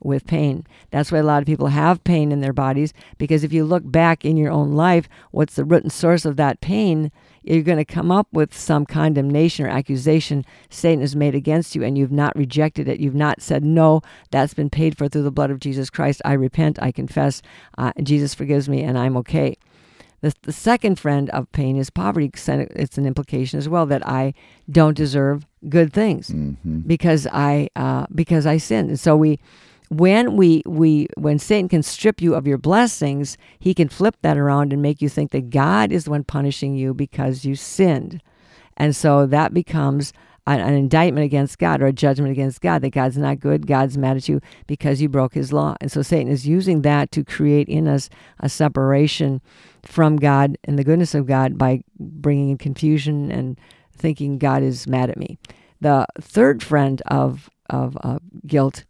with 0.03 0.27
pain. 0.27 0.67
That's 0.91 1.11
why 1.11 1.19
a 1.19 1.23
lot 1.23 1.43
of 1.43 1.47
people 1.47 1.69
have 1.69 2.05
pain 2.05 2.31
in 2.31 2.41
their 2.41 2.53
bodies 2.53 2.93
because 3.19 3.43
if 3.43 3.53
you 3.53 3.65
look 3.65 3.91
back 3.91 4.25
in 4.25 4.37
your 4.37 4.53
own 4.53 4.73
life, 4.73 5.09
what's 5.31 5.55
the 5.55 5.65
root 5.65 5.83
and 5.83 5.93
source 5.93 6.25
of 6.25 6.37
that 6.37 6.61
pain? 6.61 7.11
You're 7.45 7.63
going 7.63 7.79
to 7.79 7.85
come 7.85 8.11
up 8.11 8.27
with 8.33 8.57
some 8.57 8.87
condemnation 8.87 9.67
or 9.67 9.69
accusation 9.69 10.45
Satan 10.71 11.01
has 11.03 11.15
made 11.15 11.35
against 11.35 11.75
you, 11.75 11.85
and 11.85 11.97
you've 11.99 12.13
not 12.13 12.35
rejected 12.35 12.89
it. 12.89 13.01
You've 13.01 13.15
not 13.15 13.43
said, 13.43 13.63
No, 13.65 14.01
that's 14.31 14.55
been 14.55 14.71
paid 14.71 14.97
for 14.97 15.09
through 15.09 15.23
the 15.23 15.31
blood 15.31 15.51
of 15.51 15.61
Jesus 15.61 15.91
Christ. 15.91 16.23
I 16.25 16.33
repent, 16.33 16.83
I 16.83 16.91
confess, 16.91 17.43
uh, 17.77 17.93
Jesus 18.03 18.35
forgives 18.35 18.69
me, 18.69 18.83
and 18.83 18.99
I'm 18.99 19.17
okay. 19.19 19.57
The, 20.23 20.33
the 20.43 20.53
second 20.53 20.99
friend 20.99 21.29
of 21.31 21.53
pain 21.53 21.77
is 21.77 21.91
poverty. 21.91 22.31
It's 22.35 22.97
an 22.97 23.07
implication 23.07 23.59
as 23.59 23.69
well 23.69 23.85
that 23.87 24.07
I 24.09 24.33
don't 24.71 24.97
deserve 24.97 25.47
good 25.69 25.93
things 25.93 26.29
hmm 26.29 26.55
because 26.87 27.27
I 27.31 27.69
uh, 27.77 28.07
because 28.15 28.47
I 28.47 28.57
sinned. 28.57 28.89
And 28.89 29.01
so 29.01 29.17
we 29.17 29.39
when 29.91 30.37
we 30.37 30.63
we 30.67 31.09
when 31.17 31.39
Satan 31.39 31.69
can 31.69 31.83
strip 31.83 32.21
you 32.21 32.35
of 32.35 32.47
your 32.47 32.59
blessings, 32.59 33.37
he 33.59 33.75
can 33.75 33.89
flip 33.89 34.17
that 34.23 34.39
around 34.39 34.73
and 34.73 34.83
make 34.83 35.03
you 35.03 35.09
think 35.09 35.31
that 35.33 35.51
God 35.51 35.93
is 35.93 36.05
the 36.05 36.11
one 36.11 36.25
punishing 36.25 36.75
you 36.75 36.95
because 36.95 37.45
you 37.45 37.55
sinned. 37.55 38.23
And 38.77 38.97
so 38.97 39.27
that 39.27 39.55
becomes 39.55 40.13
an, 40.47 40.61
an 40.61 40.75
indictment 40.75 41.25
against 41.25 41.59
God 41.59 41.81
or 41.81 41.87
a 41.87 41.93
judgment 41.93 42.33
against 42.33 42.61
God 42.61 42.83
that 42.83 42.91
God's 42.91 43.17
not 43.17 43.41
good, 43.41 43.67
God's 43.67 43.97
mad 43.97 44.17
at 44.17 44.29
you 44.29 44.41
because 44.67 45.01
you 45.01 45.09
broke 45.09 45.35
his 45.35 45.53
law. 45.53 45.77
And 45.81 45.91
so 45.91 46.03
Satan 46.03 46.31
is 46.31 46.47
using 46.47 46.83
that 46.83 47.11
to 47.13 47.25
create 47.25 47.69
in 47.69 47.87
us 47.87 48.11
a 48.41 48.49
separation 48.49 49.41
from 49.83 50.17
God 50.17 50.59
and 50.65 50.79
the 50.79 50.85
goodness 50.85 51.15
of 51.15 51.27
God 51.27 51.57
by 51.57 51.83
bringing 51.99 52.51
in 52.51 52.59
confusion 52.59 53.31
and 53.31 53.59
thinking 53.97 54.39
God 54.39 54.63
is 54.63 54.87
mad 54.87 55.11
at 55.11 55.17
me. 55.17 55.39
The 55.81 56.07
third 56.21 56.63
friend 56.63 57.03
of 57.07 57.51
of 57.71 57.97
uh, 58.03 58.19
guilt 58.47 58.85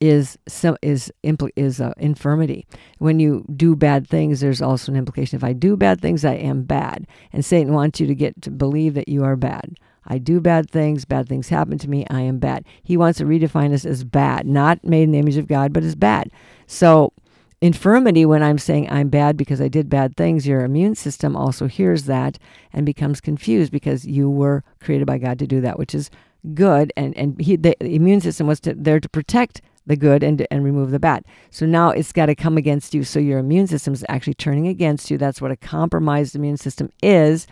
is 0.00 0.38
sim- 0.46 0.76
is 0.82 1.12
is 1.56 1.80
uh, 1.80 1.92
infirmity. 1.96 2.66
When 2.98 3.18
you 3.18 3.44
do 3.54 3.74
bad 3.74 4.08
things, 4.08 4.40
there's 4.40 4.62
also 4.62 4.92
an 4.92 4.98
implication. 4.98 5.36
If 5.36 5.44
I 5.44 5.52
do 5.52 5.76
bad 5.76 6.00
things, 6.00 6.24
I 6.24 6.34
am 6.34 6.62
bad, 6.62 7.06
and 7.32 7.44
Satan 7.44 7.72
wants 7.72 8.00
you 8.00 8.06
to 8.06 8.14
get 8.14 8.40
to 8.42 8.50
believe 8.50 8.94
that 8.94 9.08
you 9.08 9.24
are 9.24 9.36
bad. 9.36 9.78
I 10.08 10.18
do 10.18 10.40
bad 10.40 10.70
things, 10.70 11.04
bad 11.04 11.28
things 11.28 11.48
happen 11.48 11.76
to 11.78 11.90
me, 11.90 12.06
I 12.08 12.22
am 12.22 12.38
bad. 12.38 12.64
He 12.82 12.96
wants 12.96 13.18
to 13.18 13.26
redefine 13.26 13.74
us 13.74 13.84
as 13.84 14.04
bad, 14.04 14.46
not 14.46 14.82
made 14.82 15.02
in 15.02 15.12
the 15.12 15.18
image 15.18 15.36
of 15.36 15.46
God, 15.46 15.72
but 15.72 15.84
as 15.84 15.94
bad. 15.94 16.30
So, 16.66 17.12
infirmity, 17.60 18.24
when 18.24 18.42
I'm 18.42 18.56
saying 18.56 18.88
I'm 18.90 19.10
bad 19.10 19.36
because 19.36 19.60
I 19.60 19.68
did 19.68 19.90
bad 19.90 20.16
things, 20.16 20.46
your 20.46 20.64
immune 20.64 20.94
system 20.94 21.36
also 21.36 21.66
hears 21.66 22.04
that 22.04 22.38
and 22.72 22.86
becomes 22.86 23.20
confused 23.20 23.70
because 23.70 24.06
you 24.06 24.30
were 24.30 24.64
created 24.80 25.06
by 25.06 25.18
God 25.18 25.38
to 25.40 25.46
do 25.46 25.60
that, 25.60 25.78
which 25.78 25.94
is 25.94 26.10
good. 26.54 26.90
And, 26.96 27.16
and 27.16 27.38
he, 27.38 27.56
the 27.56 27.76
immune 27.84 28.22
system 28.22 28.46
was 28.46 28.60
to, 28.60 28.74
there 28.74 29.00
to 29.00 29.08
protect 29.10 29.60
the 29.88 29.96
good 29.96 30.22
and, 30.22 30.46
and 30.50 30.62
remove 30.62 30.90
the 30.90 31.00
bad. 31.00 31.24
So 31.50 31.66
now 31.66 31.90
it's 31.90 32.12
got 32.12 32.26
to 32.26 32.34
come 32.34 32.56
against 32.56 32.94
you. 32.94 33.02
So 33.04 33.18
your 33.18 33.38
immune 33.38 33.66
system 33.66 33.94
is 33.94 34.04
actually 34.08 34.34
turning 34.34 34.68
against 34.68 35.10
you. 35.10 35.18
That's 35.18 35.40
what 35.40 35.50
a 35.50 35.56
compromised 35.56 36.36
immune 36.36 36.58
system 36.58 36.90
is. 37.02 37.46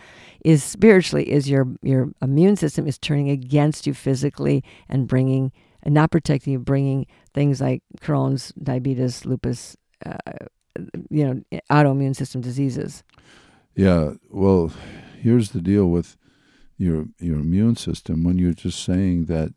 Is 0.45 0.63
spiritually 0.63 1.29
is 1.29 1.51
your 1.51 1.67
your 1.83 2.13
immune 2.23 2.55
system 2.55 2.87
is 2.87 2.99
turning 2.99 3.31
against 3.31 3.85
you 3.87 3.95
physically 3.95 4.63
and 4.89 5.09
bringing 5.09 5.51
and 5.83 5.93
not 5.93 6.13
protecting 6.13 6.53
you, 6.53 6.59
bringing 6.61 7.07
things 7.35 7.61
like 7.61 7.83
Crohn's, 8.01 8.53
diabetes, 8.63 9.25
lupus, 9.25 9.77
uh, 10.05 10.19
you 11.11 11.25
know, 11.25 11.61
autoimmune 11.71 12.15
system 12.15 12.43
diseases. 12.43 13.03
Yeah. 13.75 14.13
Well, 14.31 14.73
here's 15.21 15.51
the 15.51 15.61
deal 15.61 15.87
with 15.87 16.17
your 16.77 17.07
your 17.19 17.41
immune 17.41 17.77
system. 17.77 18.23
When 18.23 18.39
you're 18.39 18.53
just 18.53 18.85
saying 18.85 19.25
that 19.25 19.53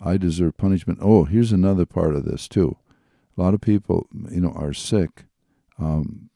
I 0.00 0.16
deserve 0.16 0.56
punishment. 0.56 0.98
Oh, 1.02 1.24
here's 1.24 1.52
another 1.52 1.86
part 1.86 2.14
of 2.14 2.24
this 2.24 2.48
too. 2.48 2.76
A 3.36 3.42
lot 3.42 3.54
of 3.54 3.60
people, 3.60 4.06
you 4.30 4.40
know, 4.40 4.52
are 4.52 4.72
sick 4.72 5.24
um, 5.78 6.30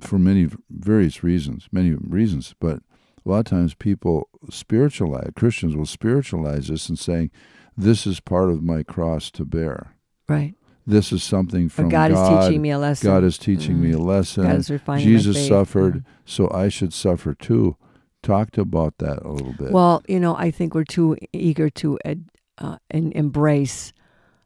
for 0.00 0.18
many 0.18 0.48
various 0.70 1.22
reasons, 1.22 1.68
many 1.72 1.92
reasons. 1.92 2.54
But 2.60 2.80
a 3.24 3.28
lot 3.28 3.38
of 3.40 3.44
times, 3.46 3.74
people 3.74 4.28
spiritualize. 4.50 5.30
Christians 5.36 5.76
will 5.76 5.86
spiritualize 5.86 6.68
this 6.68 6.88
and 6.88 6.98
saying, 6.98 7.30
"This 7.76 8.06
is 8.06 8.20
part 8.20 8.50
of 8.50 8.62
my 8.62 8.82
cross 8.82 9.30
to 9.32 9.44
bear. 9.44 9.94
Right. 10.28 10.54
This 10.86 11.12
is 11.12 11.22
something 11.22 11.68
from 11.68 11.90
God, 11.90 12.10
is 12.10 12.18
teaching 12.46 12.62
me 12.62 12.70
a 12.70 12.78
lesson. 12.78 13.06
God 13.06 13.22
is 13.24 13.36
teaching 13.36 13.80
me 13.80 13.92
a 13.92 13.96
Mm. 13.98 14.06
lesson. 14.06 14.44
God 14.44 14.56
is 14.56 14.70
refining 14.70 15.04
my 15.06 15.10
Jesus 15.18 15.46
suffered, 15.46 15.94
Mm. 15.96 16.04
so 16.24 16.50
I 16.50 16.68
should 16.68 16.92
suffer 16.94 17.34
too. 17.34 17.76
Talked 18.22 18.56
about 18.58 18.98
that 18.98 19.22
a 19.22 19.30
little 19.30 19.52
bit. 19.52 19.70
Well, 19.70 20.02
you 20.08 20.18
know, 20.18 20.34
I 20.34 20.50
think 20.50 20.74
we're 20.74 20.84
too 20.84 21.16
eager 21.32 21.68
to 21.70 21.98
uh, 22.04 22.14
uh, 22.58 22.76
and 22.90 23.12
embrace 23.14 23.92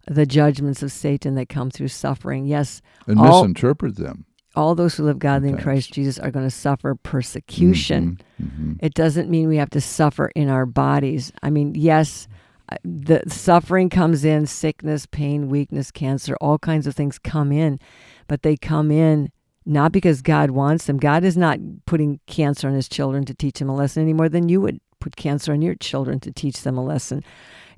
the 0.07 0.27
judgments 0.27 0.83
of 0.83 0.91
Satan 0.93 1.35
that 1.37 1.49
come 1.49 1.71
through 1.71 1.89
suffering. 1.89 2.47
Yes, 2.47 2.83
and 3.07 3.19
all- 3.19 3.43
misinterpret 3.43 3.97
them. 3.97 4.25
all 4.55 4.75
those 4.75 4.97
who 4.97 5.05
live 5.05 5.19
godly 5.19 5.49
in 5.49 5.57
Christ 5.57 5.93
Jesus 5.95 6.19
are 6.19 6.31
going 6.31 6.45
to 6.45 6.51
suffer 6.51 6.95
persecution. 6.95 8.19
Mhm, 8.43 8.47
mhm. 8.75 8.79
It 8.83 8.95
doesn't 8.95 9.31
mean 9.31 9.49
we 9.49 9.57
have 9.57 9.71
to 9.71 9.81
suffer 9.81 10.27
in 10.35 10.49
our 10.49 10.67
bodies. 10.67 11.33
I 11.43 11.51
mean, 11.51 11.75
yes, 11.75 12.29
uh, 12.71 12.77
the 12.85 13.23
suffering 13.29 13.89
comes 13.89 14.25
in 14.25 14.47
sickness, 14.47 15.07
pain, 15.07 15.49
weakness, 15.49 15.91
cancer, 15.91 16.37
all 16.41 16.59
kinds 16.59 16.87
of 16.87 16.95
things 16.95 17.19
come 17.19 17.51
in, 17.53 17.79
but 18.29 18.43
they 18.43 18.57
come 18.57 18.91
in 18.91 19.31
not 19.65 19.93
because 19.93 20.23
God 20.23 20.51
wants 20.51 20.87
them. 20.87 20.99
God 20.99 21.23
is 21.25 21.37
not 21.37 21.59
putting 21.87 22.19
cancer 22.27 22.67
on 22.69 22.75
his 22.75 22.89
children 22.89 23.25
to 23.27 23.35
teach 23.35 23.59
them 23.61 23.69
a 23.69 23.75
lesson 23.77 24.03
any 24.03 24.13
more 24.13 24.29
than 24.29 24.49
you 24.49 24.61
would 24.61 24.81
put 25.03 25.17
cancer 25.17 25.53
on 25.53 25.63
your 25.63 25.75
children 25.75 26.21
to 26.21 26.31
teach 26.31 26.63
them 26.63 26.79
a 26.79 26.85
lesson. 26.85 27.25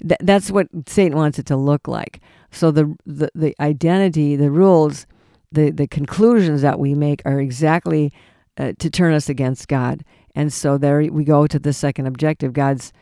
Th- 0.00 0.20
that's 0.20 0.50
what 0.50 0.68
Satan 0.86 1.16
wants 1.16 1.38
it 1.38 1.46
to 1.46 1.56
look 1.56 1.88
like. 1.88 2.20
So 2.50 2.70
the, 2.70 2.94
the 3.06 3.30
the 3.34 3.54
identity, 3.60 4.36
the 4.36 4.50
rules, 4.50 5.06
the 5.50 5.70
the 5.70 5.88
conclusions 5.88 6.62
that 6.62 6.78
we 6.78 6.94
make 6.94 7.22
are 7.24 7.40
exactly 7.40 8.12
uh, 8.58 8.72
to 8.78 8.90
turn 8.90 9.14
us 9.14 9.28
against 9.28 9.68
God. 9.68 10.04
And 10.34 10.52
so 10.52 10.78
there 10.78 11.00
we 11.00 11.24
go 11.24 11.46
to 11.46 11.58
the 11.58 11.72
second 11.72 12.06
objective. 12.06 12.52
God's 12.52 12.92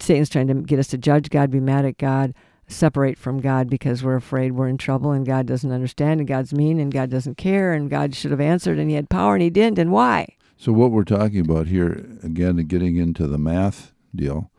Satan's 0.00 0.30
trying 0.30 0.46
to 0.46 0.54
get 0.54 0.78
us 0.78 0.88
to 0.88 0.98
judge 0.98 1.30
God, 1.30 1.50
be 1.50 1.60
mad 1.60 1.84
at 1.84 1.98
God, 1.98 2.34
separate 2.68 3.18
from 3.18 3.40
God 3.40 3.68
because 3.68 4.04
we're 4.04 4.16
afraid 4.16 4.52
we're 4.52 4.68
in 4.68 4.78
trouble 4.78 5.10
and 5.10 5.26
God 5.26 5.46
doesn't 5.46 5.72
understand 5.72 6.20
and 6.20 6.28
God's 6.28 6.52
mean 6.52 6.78
and 6.78 6.92
God 6.92 7.10
doesn't 7.10 7.36
care 7.36 7.72
and 7.72 7.90
God 7.90 8.14
should 8.14 8.30
have 8.30 8.40
answered 8.40 8.78
and 8.78 8.88
he 8.88 8.94
had 8.94 9.10
power 9.10 9.34
and 9.34 9.42
he 9.42 9.50
didn't 9.50 9.78
and 9.78 9.90
why? 9.90 10.36
So 10.60 10.72
what 10.72 10.90
we're 10.90 11.04
talking 11.04 11.40
about 11.40 11.68
here, 11.68 12.04
again, 12.22 12.56
getting 12.66 12.96
into 12.96 13.26
the 13.26 13.38
math 13.38 13.94
deal, 14.14 14.50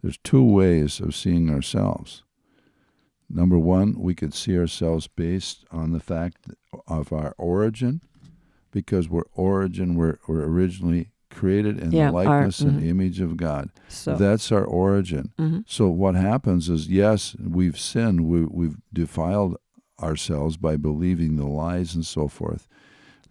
there's 0.00 0.16
two 0.24 0.42
ways 0.42 1.00
of 1.00 1.14
seeing 1.14 1.50
ourselves. 1.50 2.22
Number 3.28 3.58
one, 3.58 3.94
we 3.98 4.14
could 4.14 4.32
see 4.32 4.56
ourselves 4.58 5.06
based 5.06 5.66
on 5.70 5.92
the 5.92 6.00
fact 6.00 6.46
of 6.88 7.12
our 7.12 7.34
origin, 7.36 8.00
because 8.70 9.10
we're 9.10 9.28
origin, 9.34 9.96
we're, 9.96 10.16
we're 10.26 10.44
originally 10.46 11.10
created 11.30 11.78
in 11.78 11.92
Yeah, 11.92 12.10
the 12.10 12.16
our- 12.16 12.24
likeness 12.24 12.60
and 12.60 12.82
image 12.82 13.20
of 13.20 13.36
God. 13.36 13.68
So 13.88 14.14
That's 14.16 14.50
our 14.50 14.64
origin. 14.64 15.34
Mhm. 15.38 15.64
So 15.68 15.90
what 15.90 16.14
happens 16.14 16.70
is, 16.70 16.88
yes, 16.88 17.36
we've 17.38 17.78
sinned, 17.78 18.22
we, 18.26 18.44
we've 18.46 18.78
defiled 18.94 19.58
ourselves 20.02 20.56
by 20.56 20.76
believing 20.76 21.36
the 21.36 21.46
lies 21.46 21.94
and 21.94 22.06
so 22.06 22.28
forth. 22.28 22.66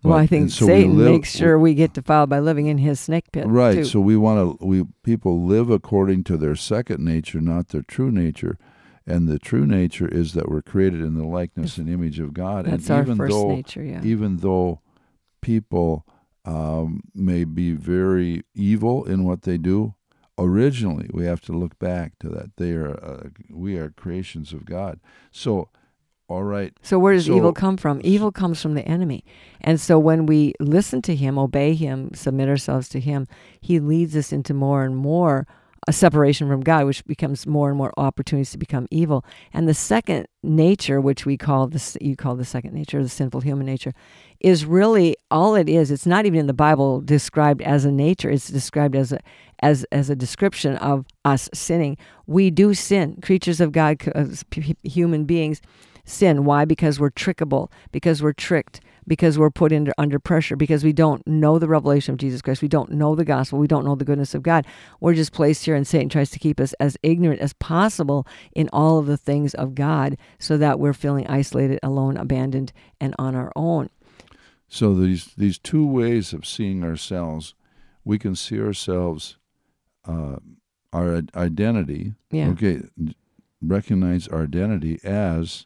Well, 0.03 0.17
I 0.17 0.27
think 0.27 0.49
so 0.49 0.65
we 0.65 0.71
Satan 0.71 0.97
live- 0.97 1.11
makes 1.11 1.31
sure 1.31 1.59
we 1.59 1.73
get 1.73 1.93
defiled 1.93 2.29
by 2.29 2.39
living 2.39 2.67
in 2.67 2.77
his 2.77 2.99
snake 2.99 3.31
pit. 3.31 3.45
Right. 3.47 3.75
too. 3.75 3.85
So 3.85 3.99
we 3.99 4.15
want 4.17 4.59
to 4.59 4.65
we 4.65 4.85
people 5.03 5.43
live 5.45 5.69
according 5.69 6.23
to 6.25 6.37
their 6.37 6.55
second 6.55 7.03
nature, 7.03 7.41
not 7.41 7.69
their 7.69 7.81
true 7.81 8.11
nature. 8.11 8.57
And 9.05 9.27
the 9.27 9.39
true 9.39 9.65
nature 9.65 10.07
is 10.07 10.33
that 10.33 10.49
we're 10.49 10.61
created 10.61 11.01
in 11.01 11.15
the 11.15 11.25
likeness 11.25 11.77
and 11.77 11.89
image 11.89 12.19
of 12.19 12.31
God. 12.31 12.65
that's 12.65 12.89
and 12.89 12.97
our 12.97 13.01
even 13.03 13.17
first 13.17 13.33
though 13.33 13.49
nature, 13.49 13.83
yeah. 13.83 14.01
even 14.03 14.37
though 14.37 14.81
people 15.41 16.05
um, 16.45 17.01
may 17.15 17.43
be 17.43 17.71
very 17.73 18.43
evil 18.53 19.03
in 19.05 19.23
what 19.23 19.41
they 19.43 19.57
do, 19.57 19.95
originally 20.37 21.09
we 21.11 21.25
have 21.25 21.41
to 21.41 21.53
look 21.53 21.77
back 21.79 22.17
to 22.19 22.29
that. 22.29 22.55
They 22.57 22.71
are 22.71 23.03
uh, 23.03 23.29
we 23.49 23.77
are 23.77 23.89
creations 23.89 24.53
of 24.53 24.65
God. 24.65 24.99
So, 25.31 25.69
all 26.29 26.43
right. 26.43 26.71
So 26.83 26.99
where 26.99 27.13
does 27.13 27.25
So- 27.25 27.35
evil 27.35 27.53
come 27.53 27.75
from? 27.75 27.99
Evil 28.03 28.31
comes 28.31 28.61
from 28.61 28.75
the 28.75 28.87
enemy. 28.87 29.23
And 29.61 29.81
so 29.81 29.97
when 29.97 30.25
we 30.25 30.53
listen 30.59 31.01
to 31.03 31.15
him, 31.15 31.37
obey 31.39 31.73
him, 31.73 32.11
submit 32.13 32.47
ourselves 32.47 32.87
to 32.89 32.99
him, 32.99 33.27
he 33.59 33.79
leads 33.79 34.15
us 34.15 34.31
into 34.31 34.53
more 34.53 34.83
and 34.83 34.95
more 34.95 35.47
a 35.87 35.93
separation 35.93 36.47
from 36.47 36.61
God, 36.61 36.85
which 36.85 37.03
becomes 37.05 37.47
more 37.47 37.69
and 37.69 37.77
more 37.77 37.93
opportunities 37.97 38.51
to 38.51 38.57
become 38.57 38.85
evil. 38.91 39.25
And 39.53 39.67
the 39.67 39.73
second 39.73 40.27
nature, 40.43 41.01
which 41.01 41.25
we 41.25 41.37
call 41.37 41.67
this, 41.67 41.97
you 42.01 42.15
call 42.15 42.35
the 42.35 42.45
second 42.45 42.73
nature, 42.73 43.01
the 43.01 43.09
sinful 43.09 43.41
human 43.41 43.65
nature, 43.65 43.93
is 44.39 44.65
really 44.65 45.15
all 45.31 45.55
it 45.55 45.67
is. 45.69 45.89
It's 45.89 46.05
not 46.05 46.25
even 46.25 46.41
in 46.41 46.47
the 46.47 46.53
Bible 46.53 47.01
described 47.01 47.61
as 47.61 47.85
a 47.85 47.91
nature. 47.91 48.29
It's 48.29 48.49
described 48.49 48.95
as 48.95 49.11
a 49.11 49.19
as 49.61 49.83
as 49.91 50.09
a 50.09 50.15
description 50.15 50.75
of 50.77 51.05
us 51.25 51.49
sinning. 51.53 51.97
We 52.27 52.51
do 52.51 52.73
sin. 52.73 53.17
Creatures 53.21 53.59
of 53.59 53.71
God, 53.71 53.97
uh, 54.13 54.25
human 54.83 55.25
beings, 55.25 55.61
sin. 56.09 56.45
Why? 56.45 56.65
Because 56.65 56.99
we're 56.99 57.11
trickable. 57.11 57.71
Because 57.91 58.21
we're 58.21 58.33
tricked. 58.33 58.81
Because 59.07 59.39
we're 59.39 59.49
put 59.49 59.71
under 59.73 59.91
under 59.97 60.19
pressure. 60.19 60.55
Because 60.55 60.83
we 60.83 60.93
don't 60.93 61.25
know 61.25 61.57
the 61.57 61.67
revelation 61.67 62.13
of 62.13 62.19
Jesus 62.19 62.41
Christ. 62.41 62.61
We 62.61 62.67
don't 62.67 62.91
know 62.91 63.15
the 63.15 63.25
gospel. 63.25 63.57
We 63.57 63.67
don't 63.67 63.85
know 63.85 63.95
the 63.95 64.05
goodness 64.05 64.35
of 64.35 64.43
God. 64.43 64.67
We're 64.99 65.15
just 65.15 65.33
placed 65.33 65.65
here, 65.65 65.75
and 65.75 65.87
Satan 65.87 66.09
tries 66.09 66.29
to 66.31 66.39
keep 66.39 66.59
us 66.59 66.73
as 66.79 66.97
ignorant 67.01 67.41
as 67.41 67.53
possible 67.53 68.27
in 68.53 68.69
all 68.71 68.99
of 68.99 69.07
the 69.07 69.17
things 69.17 69.55
of 69.55 69.73
God, 69.73 70.17
so 70.37 70.57
that 70.57 70.79
we're 70.79 70.93
feeling 70.93 71.25
isolated, 71.25 71.79
alone, 71.81 72.17
abandoned, 72.17 72.71
and 73.01 73.15
on 73.17 73.35
our 73.35 73.51
own. 73.55 73.89
So 74.67 74.93
these 74.93 75.33
these 75.35 75.57
two 75.57 75.87
ways 75.87 76.31
of 76.31 76.45
seeing 76.45 76.83
ourselves, 76.83 77.55
we 78.03 78.19
can 78.19 78.35
see 78.35 78.59
ourselves, 78.59 79.37
uh, 80.05 80.35
our 80.93 81.23
identity. 81.35 82.13
Yeah. 82.29 82.49
Okay, 82.49 82.81
recognize 83.59 84.27
our 84.27 84.43
identity 84.43 84.99
as 85.03 85.65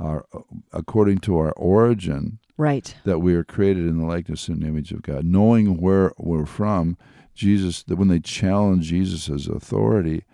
our 0.00 0.24
according 0.72 1.18
to 1.18 1.36
our 1.38 1.52
origin 1.52 2.38
Right. 2.56 2.94
that 3.04 3.20
we 3.20 3.34
are 3.34 3.44
created 3.44 3.86
in 3.86 3.98
the 3.98 4.04
likeness 4.06 4.48
and 4.48 4.62
image 4.62 4.92
of 4.92 5.02
God. 5.02 5.24
Knowing 5.24 5.80
where 5.80 6.12
we're 6.18 6.44
from, 6.46 6.96
Jesus. 7.34 7.82
That 7.84 7.96
when 7.96 8.08
they 8.08 8.20
challenged 8.20 8.88
Jesus' 8.90 9.46
authority, 9.46 10.24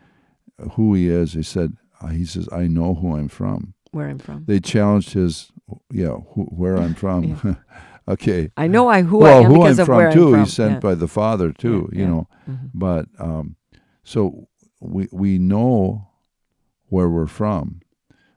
who 0.73 0.95
he 0.95 1.09
is, 1.09 1.35
he 1.35 1.43
said, 1.43 1.75
uh, 2.01 2.09
"He 2.09 2.25
says, 2.25 2.49
I 2.53 2.67
know 2.67 2.95
who 2.95 3.17
I'm 3.17 3.29
from." 3.29 3.75
Where 3.93 4.09
I'm 4.09 4.19
from. 4.19 4.45
They 4.47 4.59
challenged 4.61 5.13
his, 5.15 5.51
yeah, 5.91 6.17
who, 6.35 6.45
where 6.45 6.77
I'm 6.77 6.95
from. 6.95 7.57
okay, 8.09 8.51
I 8.57 8.67
know 8.67 8.89
I 8.89 9.03
who 9.03 9.19
well, 9.19 9.39
I 9.39 9.43
am 9.43 9.51
who 9.51 9.59
because 9.59 9.79
I'm 9.79 9.83
of 9.83 9.87
from 9.87 9.97
where 9.97 10.13
too. 10.13 10.27
I'm 10.27 10.31
from. 10.33 10.45
He's 10.45 10.53
sent 10.53 10.73
Yeah. 10.75 10.81
by 10.81 10.95
the 10.97 11.09
Father 11.09 11.53
too. 11.53 11.89
Yeah, 11.93 11.99
you 12.01 12.07
know, 12.07 12.29
Mhm. 12.51 12.71
but 12.75 13.07
um, 13.19 13.57
so 14.03 14.49
we 14.81 15.09
we 15.13 15.39
know 15.39 16.09
where 16.89 17.09
we're 17.09 17.27
from. 17.27 17.81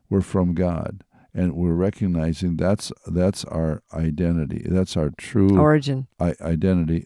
We're 0.10 0.22
from 0.22 0.54
God, 0.54 1.04
and 1.34 1.54
we're 1.54 1.74
recognizing 1.74 2.58
that's 2.58 2.92
that's 3.08 3.46
our 3.46 3.82
identity. 3.94 4.66
That's 4.70 4.98
our 4.98 5.10
true 5.18 5.58
Origin. 5.60 6.08
I- 6.20 6.36
identity. 6.42 7.06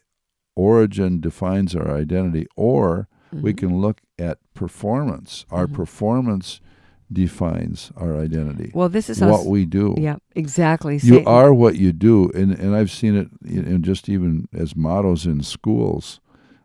Origin 0.56 1.20
defines 1.20 1.76
our 1.76 1.90
identity, 1.96 2.46
or 2.56 3.08
we 3.32 3.54
Mhm. 3.54 3.58
can 3.58 3.78
look 3.80 4.02
at 4.20 4.38
performance. 4.54 5.46
Our 5.50 5.66
Mhm. 5.68 5.74
performance 5.74 6.62
defines 7.12 7.92
our 7.96 8.16
identity. 8.20 8.72
Well, 8.74 8.90
this 8.90 9.10
is 9.10 9.22
what 9.22 9.42
s- 9.42 9.46
we 9.46 9.66
do. 9.66 9.96
yeah, 9.98 10.18
exactly. 10.36 10.96
You 10.96 11.00
Satan- 11.00 11.28
are 11.28 11.54
what 11.54 11.76
you 11.78 11.92
do, 11.94 12.30
and 12.36 12.52
and 12.52 12.76
I've 12.76 12.92
seen 12.92 13.16
it 13.16 13.30
in, 13.46 13.66
in 13.66 13.84
just 13.84 14.10
even 14.10 14.48
as 14.54 14.76
mottos 14.76 15.26
in 15.26 15.42
schools. 15.42 16.20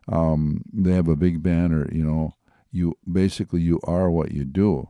Um, 0.08 0.62
they 0.72 0.92
have 0.92 1.08
a 1.08 1.16
big 1.16 1.42
banner. 1.42 1.86
You 1.92 2.04
know, 2.04 2.34
you 2.70 2.94
basically 3.10 3.60
you 3.62 3.78
are 3.84 4.10
what 4.10 4.32
you 4.32 4.44
do. 4.44 4.88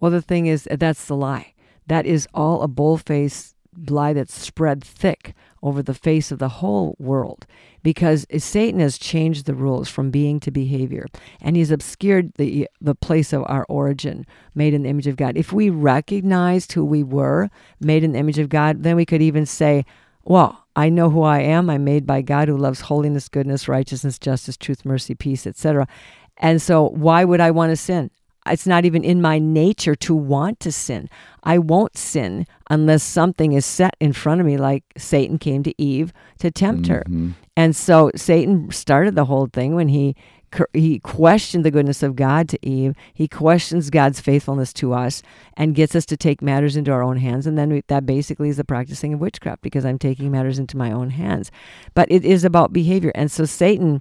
Well, 0.00 0.10
the 0.10 0.22
thing 0.22 0.46
is, 0.46 0.68
that's 0.78 1.04
the 1.06 1.16
lie. 1.16 1.54
That 1.88 2.06
is 2.06 2.28
all 2.32 2.62
a 2.62 2.68
bull-faced 2.68 3.54
lie 3.88 4.12
that's 4.12 4.34
spread 4.34 4.82
thick 4.82 5.34
over 5.62 5.82
the 5.82 5.94
face 5.94 6.30
of 6.32 6.38
the 6.38 6.48
whole 6.48 6.96
world 6.98 7.46
because 7.82 8.26
Satan 8.38 8.80
has 8.80 8.98
changed 8.98 9.46
the 9.46 9.54
rules 9.54 9.88
from 9.88 10.10
being 10.10 10.40
to 10.40 10.50
behavior 10.50 11.06
and 11.40 11.56
he's 11.56 11.70
obscured 11.70 12.32
the 12.34 12.68
the 12.80 12.94
place 12.94 13.32
of 13.32 13.44
our 13.46 13.64
origin 13.68 14.26
made 14.54 14.74
in 14.74 14.82
the 14.82 14.88
image 14.88 15.06
of 15.06 15.16
God. 15.16 15.36
If 15.36 15.52
we 15.52 15.70
recognized 15.70 16.72
who 16.72 16.84
we 16.84 17.02
were 17.02 17.50
made 17.80 18.04
in 18.04 18.12
the 18.12 18.18
image 18.18 18.38
of 18.38 18.48
God, 18.48 18.82
then 18.82 18.96
we 18.96 19.06
could 19.06 19.22
even 19.22 19.46
say, 19.46 19.84
well, 20.24 20.66
I 20.76 20.90
know 20.90 21.10
who 21.10 21.22
I 21.22 21.40
am. 21.40 21.70
I'm 21.70 21.84
made 21.84 22.06
by 22.06 22.22
God 22.22 22.48
who 22.48 22.56
loves 22.56 22.82
holiness, 22.82 23.28
goodness, 23.28 23.68
righteousness, 23.68 24.18
justice, 24.18 24.56
truth, 24.56 24.84
mercy, 24.84 25.14
peace, 25.14 25.46
etc. 25.46 25.88
And 26.36 26.60
so 26.62 26.88
why 26.90 27.24
would 27.24 27.40
I 27.40 27.50
want 27.50 27.70
to 27.70 27.76
sin? 27.76 28.10
It's 28.52 28.66
not 28.66 28.84
even 28.84 29.04
in 29.04 29.20
my 29.20 29.38
nature 29.38 29.94
to 29.96 30.14
want 30.14 30.60
to 30.60 30.72
sin. 30.72 31.08
I 31.44 31.58
won't 31.58 31.96
sin 31.96 32.46
unless 32.70 33.02
something 33.02 33.52
is 33.52 33.64
set 33.64 33.96
in 34.00 34.12
front 34.12 34.40
of 34.40 34.46
me, 34.46 34.56
like 34.56 34.84
Satan 34.96 35.38
came 35.38 35.62
to 35.62 35.82
Eve 35.82 36.12
to 36.40 36.50
tempt 36.50 36.88
her. 36.88 37.04
Mhm. 37.08 37.34
And 37.56 37.74
so 37.74 38.10
Satan 38.14 38.70
started 38.70 39.14
the 39.14 39.24
whole 39.24 39.46
thing 39.46 39.74
when 39.74 39.88
he 39.88 40.14
he 40.72 40.98
questioned 41.00 41.64
the 41.64 41.70
goodness 41.70 42.02
of 42.02 42.16
God 42.16 42.48
to 42.48 42.58
Eve. 42.66 42.94
He 43.12 43.28
questions 43.28 43.90
God's 43.90 44.20
faithfulness 44.20 44.72
to 44.74 44.94
us 44.94 45.22
and 45.56 45.74
gets 45.74 45.94
us 45.94 46.06
to 46.06 46.16
take 46.16 46.40
matters 46.40 46.76
into 46.76 46.90
our 46.90 47.02
own 47.02 47.18
hands. 47.18 47.46
And 47.46 47.58
then 47.58 47.70
we, 47.70 47.82
that 47.88 48.06
basically 48.06 48.48
is 48.48 48.56
the 48.56 48.64
practicing 48.64 49.12
of 49.12 49.20
witchcraft 49.20 49.60
because 49.60 49.84
I'm 49.84 49.98
taking 49.98 50.30
matters 50.30 50.58
into 50.58 50.76
my 50.76 50.90
own 50.90 51.10
hands. 51.10 51.50
But 51.94 52.10
it 52.10 52.24
is 52.24 52.44
about 52.44 52.72
behavior. 52.72 53.12
And 53.14 53.30
so 53.30 53.44
Satan, 53.44 54.00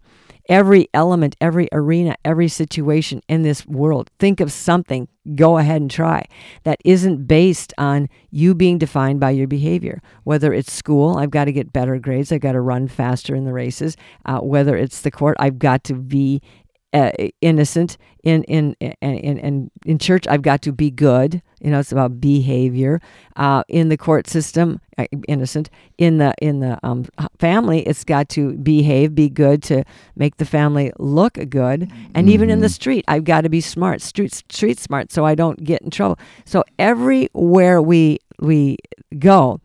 every 0.49 0.89
element, 0.93 1.35
every 1.41 1.67
arena, 1.71 2.15
every 2.25 2.47
situation 2.47 3.21
in 3.27 3.43
this 3.43 3.65
world, 3.67 4.09
think 4.19 4.39
of 4.39 4.51
something, 4.51 5.07
go 5.35 5.57
ahead 5.57 5.81
and 5.81 5.91
try, 5.91 6.25
that 6.63 6.79
isn't 6.85 7.27
based 7.27 7.73
on 7.77 8.09
you 8.31 8.55
being 8.55 8.77
defined 8.77 9.19
by 9.19 9.31
your 9.31 9.47
behavior. 9.47 10.01
Whether 10.23 10.53
it's 10.53 10.71
school, 10.71 11.17
I've 11.17 11.31
got 11.31 11.45
to 11.45 11.51
get 11.51 11.73
better 11.73 11.97
grades, 11.99 12.31
I've 12.31 12.41
got 12.41 12.53
to 12.53 12.61
run 12.61 12.87
faster 12.87 13.35
in 13.35 13.45
the 13.45 13.53
races. 13.53 13.97
Uh, 14.25 14.39
whether 14.39 14.75
it's 14.75 15.01
the 15.01 15.11
court, 15.11 15.37
I've 15.39 15.59
got 15.59 15.83
to 15.85 15.93
be 15.93 16.41
uh, 16.93 17.11
innocent 17.41 17.97
in 18.23 18.43
in, 18.43 18.75
in 18.79 18.93
in 19.01 19.37
in 19.37 19.71
in 19.85 19.99
church 19.99 20.25
i've 20.29 20.41
got 20.41 20.61
to 20.61 20.71
be 20.71 20.89
good 20.89 21.41
you 21.67 21.71
know 21.71 21.81
it's 21.81 21.91
about 21.91 22.21
behavior 22.21 23.01
uh, 23.35 23.61
in 23.67 23.89
the 23.89 23.97
court 23.97 24.25
system 24.29 24.79
uh, 24.97 25.05
innocent. 25.27 25.69
In 25.97 26.17
the 26.17 26.33
in 26.41 26.61
the 26.61 26.79
um, 26.81 27.03
family 27.39 27.81
it's 27.81 28.05
got 28.05 28.29
to 28.29 28.53
behave 28.53 29.13
be 29.13 29.27
good 29.27 29.61
to 29.63 29.83
make 30.15 30.37
the 30.37 30.45
family 30.45 30.93
look 30.97 31.33
good. 31.49 31.91
And 32.15 32.29
even 32.29 32.49
in 32.49 32.61
the 32.61 32.69
street 32.69 33.03
i've 33.09 33.25
got 33.25 33.41
to 33.41 33.49
be 33.49 33.59
smart 33.59 34.01
street 34.01 34.33
street 34.33 34.79
smart 34.79 35.11
so 35.11 35.25
i 35.25 35.35
don't 35.35 35.61
get 35.61 35.81
in 35.81 35.89
trouble. 35.89 36.17
So 36.45 36.63
everywhere 36.79 37.81
we 37.81 38.19
we 38.39 38.77
go 39.19 39.59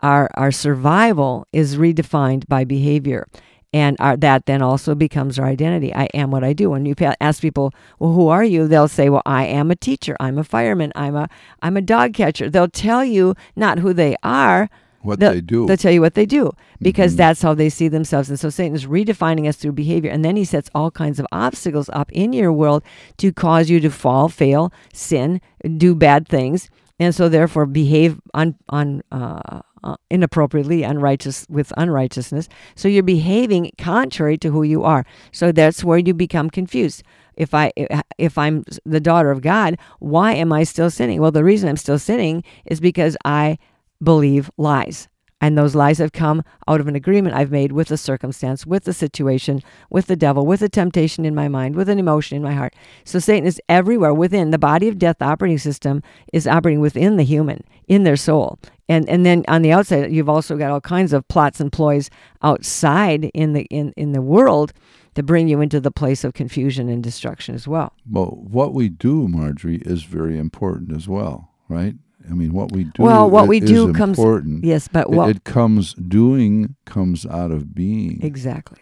our 0.00 0.30
our 0.34 0.52
survival 0.52 1.44
is 1.52 1.76
redefined 1.76 2.46
by 2.46 2.62
behavior 2.62 3.26
and 3.72 3.96
our, 4.00 4.16
that 4.16 4.46
then 4.46 4.62
also 4.62 4.94
becomes 4.94 5.38
our 5.38 5.46
identity. 5.46 5.94
I 5.94 6.08
am 6.14 6.30
what 6.30 6.44
I 6.44 6.52
do. 6.52 6.70
When 6.70 6.86
you 6.86 6.94
ask 7.20 7.42
people, 7.42 7.72
"Well, 7.98 8.12
who 8.12 8.28
are 8.28 8.44
you?" 8.44 8.66
They'll 8.68 8.88
say, 8.88 9.08
"Well, 9.10 9.22
I 9.26 9.44
am 9.44 9.70
a 9.70 9.76
teacher. 9.76 10.16
I'm 10.20 10.38
a 10.38 10.44
fireman. 10.44 10.92
I'm 10.94 11.16
a 11.16 11.28
I'm 11.62 11.76
a 11.76 11.82
dog 11.82 12.14
catcher." 12.14 12.48
They'll 12.50 12.68
tell 12.68 13.04
you 13.04 13.34
not 13.56 13.78
who 13.78 13.92
they 13.92 14.16
are. 14.22 14.70
What 15.02 15.20
They'll, 15.20 15.32
they 15.34 15.40
do. 15.40 15.66
They'll 15.66 15.76
tell 15.76 15.92
you 15.92 16.00
what 16.00 16.14
they 16.14 16.26
do 16.26 16.50
because 16.82 17.14
Mhm. 17.14 17.18
that's 17.18 17.40
how 17.42 17.54
they 17.54 17.68
see 17.68 17.86
themselves. 17.88 18.28
And 18.30 18.38
so 18.40 18.50
Satan 18.50 18.74
is 18.74 18.86
redefining 18.86 19.46
us 19.48 19.56
through 19.56 19.72
behavior, 19.72 20.10
and 20.10 20.24
then 20.24 20.36
he 20.36 20.44
sets 20.44 20.70
all 20.74 20.90
kinds 20.90 21.20
of 21.20 21.26
obstacles 21.30 21.88
up 21.92 22.10
in 22.12 22.32
your 22.32 22.52
world 22.52 22.82
to 23.18 23.32
cause 23.32 23.70
you 23.70 23.78
to 23.80 23.90
fall, 23.90 24.28
fail, 24.28 24.72
sin, 24.92 25.40
do 25.76 25.94
bad 25.94 26.26
things, 26.26 26.68
and 26.98 27.14
so 27.14 27.28
therefore 27.28 27.64
behave 27.66 28.18
on 28.34 28.56
on. 28.68 29.02
Uh, 29.12 29.60
uh, 29.84 29.96
inappropriately 30.10 30.82
unrighteous 30.82 31.46
with 31.48 31.72
unrighteousness. 31.76 32.48
So 32.74 32.88
you're 32.88 33.02
behaving 33.02 33.72
contrary 33.78 34.38
to 34.38 34.50
who 34.50 34.62
you 34.62 34.84
are. 34.84 35.04
So 35.32 35.52
that's 35.52 35.84
where 35.84 35.98
you 35.98 36.14
become 36.14 36.50
confused. 36.50 37.02
If 37.36 37.54
i 37.54 37.70
if 38.18 38.36
i'm 38.36 38.64
the 38.84 38.98
daughter 38.98 39.30
of 39.30 39.42
god 39.42 39.78
why 40.00 40.32
am 40.32 40.52
i 40.52 40.64
still 40.64 40.90
sinning? 40.90 41.20
Well 41.20 41.30
the 41.30 41.44
reason 41.44 41.68
i'm 41.68 41.76
still 41.76 41.98
sinning 41.98 42.42
is 42.66 42.80
because 42.80 43.16
i 43.24 43.58
believe 44.02 44.50
lies. 44.56 45.08
And 45.40 45.56
those 45.56 45.74
lies 45.74 45.98
have 45.98 46.12
come 46.12 46.42
out 46.66 46.80
of 46.80 46.88
an 46.88 46.96
agreement 46.96 47.36
I've 47.36 47.52
made 47.52 47.70
with 47.70 47.88
the 47.88 47.96
circumstance, 47.96 48.66
with 48.66 48.84
the 48.84 48.92
situation, 48.92 49.62
with 49.88 50.06
the 50.06 50.16
devil, 50.16 50.44
with 50.44 50.62
a 50.62 50.68
temptation 50.68 51.24
in 51.24 51.34
my 51.34 51.46
mind, 51.46 51.76
with 51.76 51.88
an 51.88 51.98
emotion 51.98 52.36
in 52.36 52.42
my 52.42 52.54
heart. 52.54 52.74
So 53.04 53.20
Satan 53.20 53.46
is 53.46 53.60
everywhere 53.68 54.12
within. 54.12 54.50
The 54.50 54.58
body 54.58 54.88
of 54.88 54.98
death 54.98 55.22
operating 55.22 55.58
system 55.58 56.02
is 56.32 56.48
operating 56.48 56.80
within 56.80 57.16
the 57.16 57.24
human, 57.24 57.62
in 57.86 58.02
their 58.02 58.16
soul. 58.16 58.58
And 58.88 59.08
and 59.08 59.24
then 59.26 59.44
on 59.48 59.62
the 59.62 59.72
outside 59.72 60.10
you've 60.12 60.28
also 60.28 60.56
got 60.56 60.70
all 60.70 60.80
kinds 60.80 61.12
of 61.12 61.26
plots 61.28 61.60
and 61.60 61.70
ploys 61.70 62.10
outside 62.42 63.26
in 63.34 63.52
the 63.52 63.62
in, 63.70 63.92
in 63.96 64.12
the 64.12 64.22
world 64.22 64.72
to 65.14 65.22
bring 65.22 65.48
you 65.48 65.60
into 65.60 65.80
the 65.80 65.90
place 65.90 66.24
of 66.24 66.32
confusion 66.32 66.88
and 66.88 67.02
destruction 67.02 67.54
as 67.54 67.66
well. 67.66 67.92
Well, 68.08 68.38
what 68.40 68.72
we 68.72 68.88
do, 68.88 69.26
Marjorie, 69.28 69.82
is 69.84 70.04
very 70.04 70.38
important 70.38 70.92
as 70.96 71.08
well, 71.08 71.50
right? 71.68 71.94
I 72.30 72.34
mean, 72.34 72.52
what 72.52 72.72
we 72.72 72.84
do. 72.84 73.02
Well, 73.02 73.28
what 73.30 73.48
we 73.48 73.60
do 73.60 73.92
comes 73.92 74.18
important. 74.18 74.64
Yes, 74.64 74.88
but 74.88 75.10
what 75.10 75.30
it 75.30 75.44
comes 75.44 75.94
doing 75.94 76.76
comes 76.84 77.26
out 77.26 77.50
of 77.50 77.74
being. 77.74 78.20
exactly. 78.22 78.80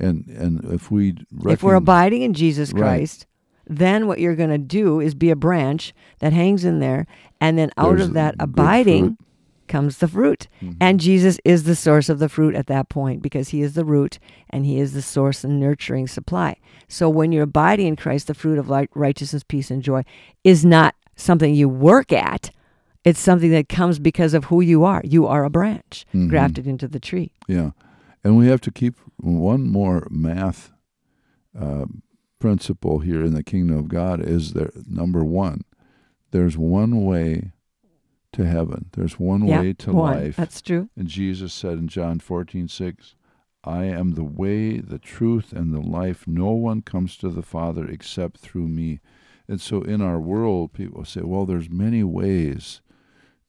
And 0.00 0.26
and 0.28 0.64
if 0.72 0.90
we 0.92 1.16
if 1.46 1.62
we're 1.62 1.74
abiding 1.74 2.22
in 2.22 2.32
Jesus 2.32 2.72
Right. 2.72 2.80
Christ, 2.82 3.26
then 3.66 4.06
what 4.06 4.20
you're 4.20 4.36
going 4.36 4.50
to 4.50 4.58
do 4.58 5.00
is 5.00 5.14
be 5.14 5.30
a 5.30 5.36
branch 5.36 5.92
that 6.20 6.32
hangs 6.32 6.64
in 6.64 6.78
there, 6.78 7.06
and 7.40 7.58
then 7.58 7.70
out 7.76 7.96
There's 7.96 8.08
of 8.08 8.14
that 8.14 8.36
abiding. 8.38 9.16
Comes 9.68 9.98
the 9.98 10.08
fruit. 10.08 10.48
Mhm. 10.62 10.76
And 10.80 10.98
Jesus 11.00 11.38
is 11.44 11.64
the 11.64 11.76
source 11.76 12.08
of 12.08 12.18
the 12.18 12.28
fruit 12.28 12.54
at 12.54 12.66
that 12.66 12.88
point 12.88 13.22
because 13.22 13.50
he 13.50 13.62
is 13.62 13.74
the 13.74 13.84
root 13.84 14.18
and 14.50 14.64
he 14.66 14.78
is 14.80 14.92
the 14.92 15.02
source 15.02 15.44
and 15.44 15.60
nurturing 15.60 16.06
supply. 16.08 16.56
So 16.88 17.08
when 17.08 17.32
you're 17.32 17.44
abiding 17.44 17.86
in 17.86 17.96
Christ, 17.96 18.26
the 18.26 18.34
fruit 18.34 18.58
of 18.58 18.68
light, 18.68 18.90
righteousness, 18.94 19.44
peace, 19.46 19.70
and 19.70 19.82
joy 19.82 20.02
is 20.42 20.64
not 20.64 20.94
something 21.16 21.54
you 21.54 21.68
work 21.68 22.12
at. 22.12 22.50
It's 23.04 23.20
something 23.20 23.50
that 23.52 23.68
comes 23.68 23.98
because 23.98 24.34
of 24.34 24.46
who 24.46 24.60
you 24.60 24.84
are. 24.84 25.02
You 25.04 25.26
are 25.26 25.44
a 25.44 25.50
branch 25.50 26.04
Mhm. 26.14 26.28
grafted 26.28 26.66
into 26.66 26.88
the 26.88 27.00
tree. 27.00 27.32
Yeah, 27.46 27.70
and 28.24 28.36
we 28.36 28.48
have 28.48 28.60
to 28.62 28.70
keep 28.70 28.96
one 29.16 29.68
more 29.68 30.06
math 30.10 30.72
uh, 31.58 31.86
principle 32.38 33.00
here 33.00 33.24
in 33.24 33.34
the 33.34 33.42
kingdom 33.42 33.76
of 33.78 33.88
God 33.88 34.20
is 34.20 34.52
there 34.52 34.70
number 34.88 35.24
one. 35.24 35.62
There's 36.30 36.56
one 36.56 37.04
way 37.04 37.50
to 38.32 38.44
heaven. 38.44 38.86
There's 38.92 39.18
one 39.18 39.46
Yeah, 39.46 39.60
way 39.60 39.72
to 39.74 39.92
one. 39.92 40.14
life. 40.16 40.36
That's 40.36 40.60
true. 40.60 40.88
And 40.96 41.08
Jesus 41.08 41.52
said 41.52 41.78
in 41.78 41.88
John 41.88 42.18
fourteen 42.18 42.68
six, 42.68 43.14
I 43.64 43.84
am 43.84 44.12
the 44.12 44.24
way, 44.24 44.78
the 44.78 44.98
truth, 44.98 45.52
and 45.52 45.72
the 45.74 45.80
life. 45.80 46.26
No 46.26 46.50
one 46.52 46.82
comes 46.82 47.16
to 47.18 47.28
the 47.28 47.42
Father 47.42 47.86
except 47.86 48.38
through 48.38 48.68
me. 48.68 49.00
And 49.48 49.60
so 49.60 49.82
in 49.82 50.00
our 50.02 50.20
world, 50.20 50.72
people 50.72 51.04
say, 51.04 51.22
well, 51.22 51.46
there's 51.46 51.70
many 51.70 52.04
ways 52.04 52.82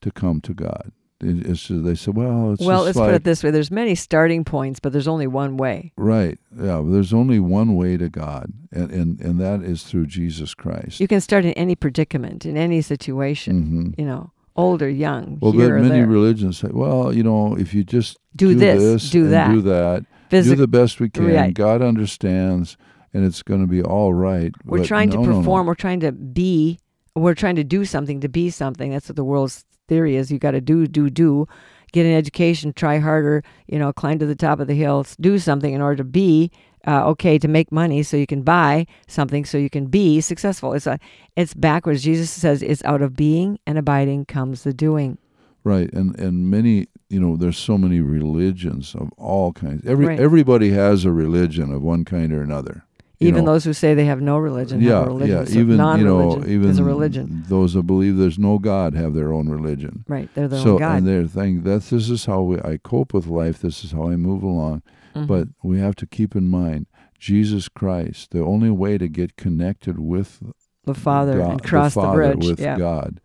to 0.02 0.12
come 0.12 0.40
to 0.42 0.54
God. 0.54 0.92
It- 1.22 1.46
It's, 1.46 1.68
they 1.68 1.96
say, 1.96 2.12
well, 2.12 2.54
it's 2.54 2.66
well, 2.66 2.78
just 2.78 2.86
let's 2.86 2.98
like, 2.98 3.08
put 3.10 3.16
it 3.16 3.24
this 3.26 3.44
way: 3.44 3.52
there's 3.52 3.70
many 3.72 3.94
starting 3.96 4.46
points, 4.46 4.80
but 4.80 4.94
there's 4.94 5.08
only 5.10 5.28
one 5.28 5.58
way. 5.58 5.92
Right. 5.98 6.40
Yeah. 6.58 6.82
There's 6.86 7.14
only 7.14 7.40
one 7.42 7.76
way 7.76 7.98
to 7.98 8.08
God, 8.08 8.54
and, 8.72 8.90
and, 8.92 9.20
and 9.20 9.40
that 9.42 9.62
is 9.62 9.84
through 9.84 10.06
Jesus 10.08 10.54
Christ. 10.56 11.02
You 11.02 11.10
can 11.10 11.20
start 11.20 11.44
in 11.44 11.52
any 11.54 11.76
predicament, 11.76 12.46
in 12.46 12.56
any 12.56 12.82
situation. 12.82 13.62
hmm 13.62 14.02
You 14.02 14.08
know, 14.08 14.32
old 14.60 14.82
or 14.82 14.90
young, 14.90 15.38
Well, 15.42 15.52
here 15.54 15.76
but 15.76 15.84
many 15.84 16.00
there. 16.02 16.08
religions 16.08 16.58
say, 16.60 16.70
well, 16.72 17.14
you 17.14 17.24
know, 17.24 17.56
if 17.58 17.74
you 17.74 17.84
just 17.84 18.18
do, 18.36 18.54
this, 18.56 19.10
do 19.10 19.24
and 19.26 19.34
that. 19.34 19.52
do 19.52 19.62
that, 19.62 20.06
do 20.30 20.56
the 20.56 20.68
best 20.68 21.00
we 21.00 21.10
can. 21.10 21.26
Right. 21.34 21.54
God 21.54 21.82
understands, 21.82 22.78
and 23.14 23.26
it's 23.26 23.42
going 23.42 23.62
to 23.62 23.68
be 23.68 23.82
all 23.82 24.14
right. 24.14 24.54
we're 24.66 24.80
But 24.80 24.88
trying 24.88 25.10
no, 25.10 25.16
to 25.18 25.22
no, 25.24 25.32
no. 25.32 25.38
perform. 25.40 25.68
We're 25.68 25.76
trying 25.76 26.02
to 26.02 26.12
be. 26.12 26.80
We're 27.16 27.36
trying 27.36 27.56
to 27.56 27.64
do 27.64 27.86
something 27.86 28.20
to 28.22 28.30
be 28.30 28.50
something. 28.50 28.92
That's 28.92 29.10
what 29.10 29.16
the 29.16 29.24
world's 29.24 29.66
theory 29.88 30.16
is. 30.16 30.32
You 30.32 30.40
got 30.40 30.52
to 30.52 30.62
do, 30.62 30.88
do, 30.88 31.10
do. 31.10 31.48
Get 31.92 32.06
an 32.06 32.14
education. 32.14 32.72
Try 32.74 33.00
harder. 33.00 33.44
You 33.68 33.80
know, 33.80 33.92
climb 33.92 34.20
to 34.20 34.26
the 34.26 34.36
top 34.36 34.60
of 34.60 34.68
the 34.68 34.76
hill. 34.76 35.06
Do 35.20 35.40
something 35.40 35.74
in 35.74 35.82
order 35.82 35.98
to 35.98 36.04
be 36.04 36.52
uh, 36.88 37.06
okay 37.10 37.38
to 37.38 37.48
make 37.48 37.72
money, 37.72 38.04
so 38.04 38.18
you 38.18 38.28
can 38.28 38.42
buy 38.42 38.86
something, 39.08 39.46
so 39.46 39.58
you 39.58 39.70
can 39.70 39.88
be 39.88 40.22
successful. 40.22 40.74
It's 40.74 40.88
a, 40.88 41.00
it's 41.36 41.54
backwards. 41.54 42.04
Jesus 42.04 42.30
says 42.30 42.62
it's 42.62 42.84
out 42.84 43.02
of 43.02 43.16
being 43.16 43.60
and 43.68 43.78
abiding 43.78 44.26
comes 44.26 44.64
the 44.64 44.74
doing. 44.74 45.18
Right, 45.64 45.92
and 45.94 46.18
and 46.18 46.50
many, 46.50 46.88
you 47.10 47.20
know, 47.20 47.36
there's 47.36 47.58
so 47.58 47.78
many 47.78 48.00
religions 48.00 48.96
of 48.96 49.12
all 49.18 49.52
kinds. 49.52 49.86
Every 49.86 50.06
Right. 50.08 50.20
everybody 50.20 50.72
has 50.72 51.04
a 51.06 51.12
religion 51.12 51.72
of 51.74 51.82
one 51.82 52.06
kind 52.06 52.32
or 52.32 52.42
another. 52.42 52.86
Even 53.22 53.44
know. 53.44 53.52
those 53.52 53.66
who 53.66 53.74
say 53.74 53.94
they 53.94 54.06
have 54.06 54.22
no 54.22 54.38
religion 54.38 54.80
yeah, 54.80 55.00
have 55.00 55.04
a 55.04 55.08
religion. 55.08 55.38
yeah. 55.38 55.44
So 55.44 55.60
even 55.60 55.72
you 56.00 56.06
know, 56.06 56.42
even 56.48 56.70
is 56.70 56.80
a 56.80 56.86
religion, 56.86 57.44
those 57.50 57.74
that 57.74 57.84
believe 57.84 58.16
there's 58.16 58.40
no 58.40 58.58
God 58.60 58.94
have 58.94 59.14
their 59.14 59.34
own 59.34 59.50
religion. 59.50 60.06
right? 60.08 60.30
They're 60.34 60.48
their 60.48 60.62
so 60.62 60.74
own 60.76 60.80
God. 60.80 60.98
and 61.00 61.08
they're 61.08 61.28
thinking 61.28 61.64
that 61.64 61.84
this 61.84 62.10
is 62.10 62.26
how 62.26 62.42
we, 62.44 62.62
I 62.62 62.78
cope 62.82 63.14
with 63.14 63.28
life. 63.28 63.60
This 63.60 63.84
is 63.84 63.92
how 63.92 64.10
I 64.10 64.16
move 64.16 64.42
along. 64.42 64.84
Mhm. 65.16 65.28
But 65.28 65.48
we 65.64 65.80
have 65.80 65.96
to 65.96 66.06
keep 66.06 66.36
in 66.36 66.48
mind 66.48 66.88
Jesus 67.20 67.68
Christ. 67.68 68.32
The 68.32 68.44
only 68.44 68.70
way 68.70 68.98
to 68.98 69.08
get 69.08 69.36
connected 69.36 70.00
with 70.00 70.42
the 70.86 70.94
Father 70.94 71.38
God, 71.38 71.52
and 71.52 71.64
cross 71.64 71.94
the, 71.94 72.02
Father 72.02 72.34
bridge. 72.34 72.46
with 72.46 72.60
yeah. 72.60 72.78
God 72.78 73.20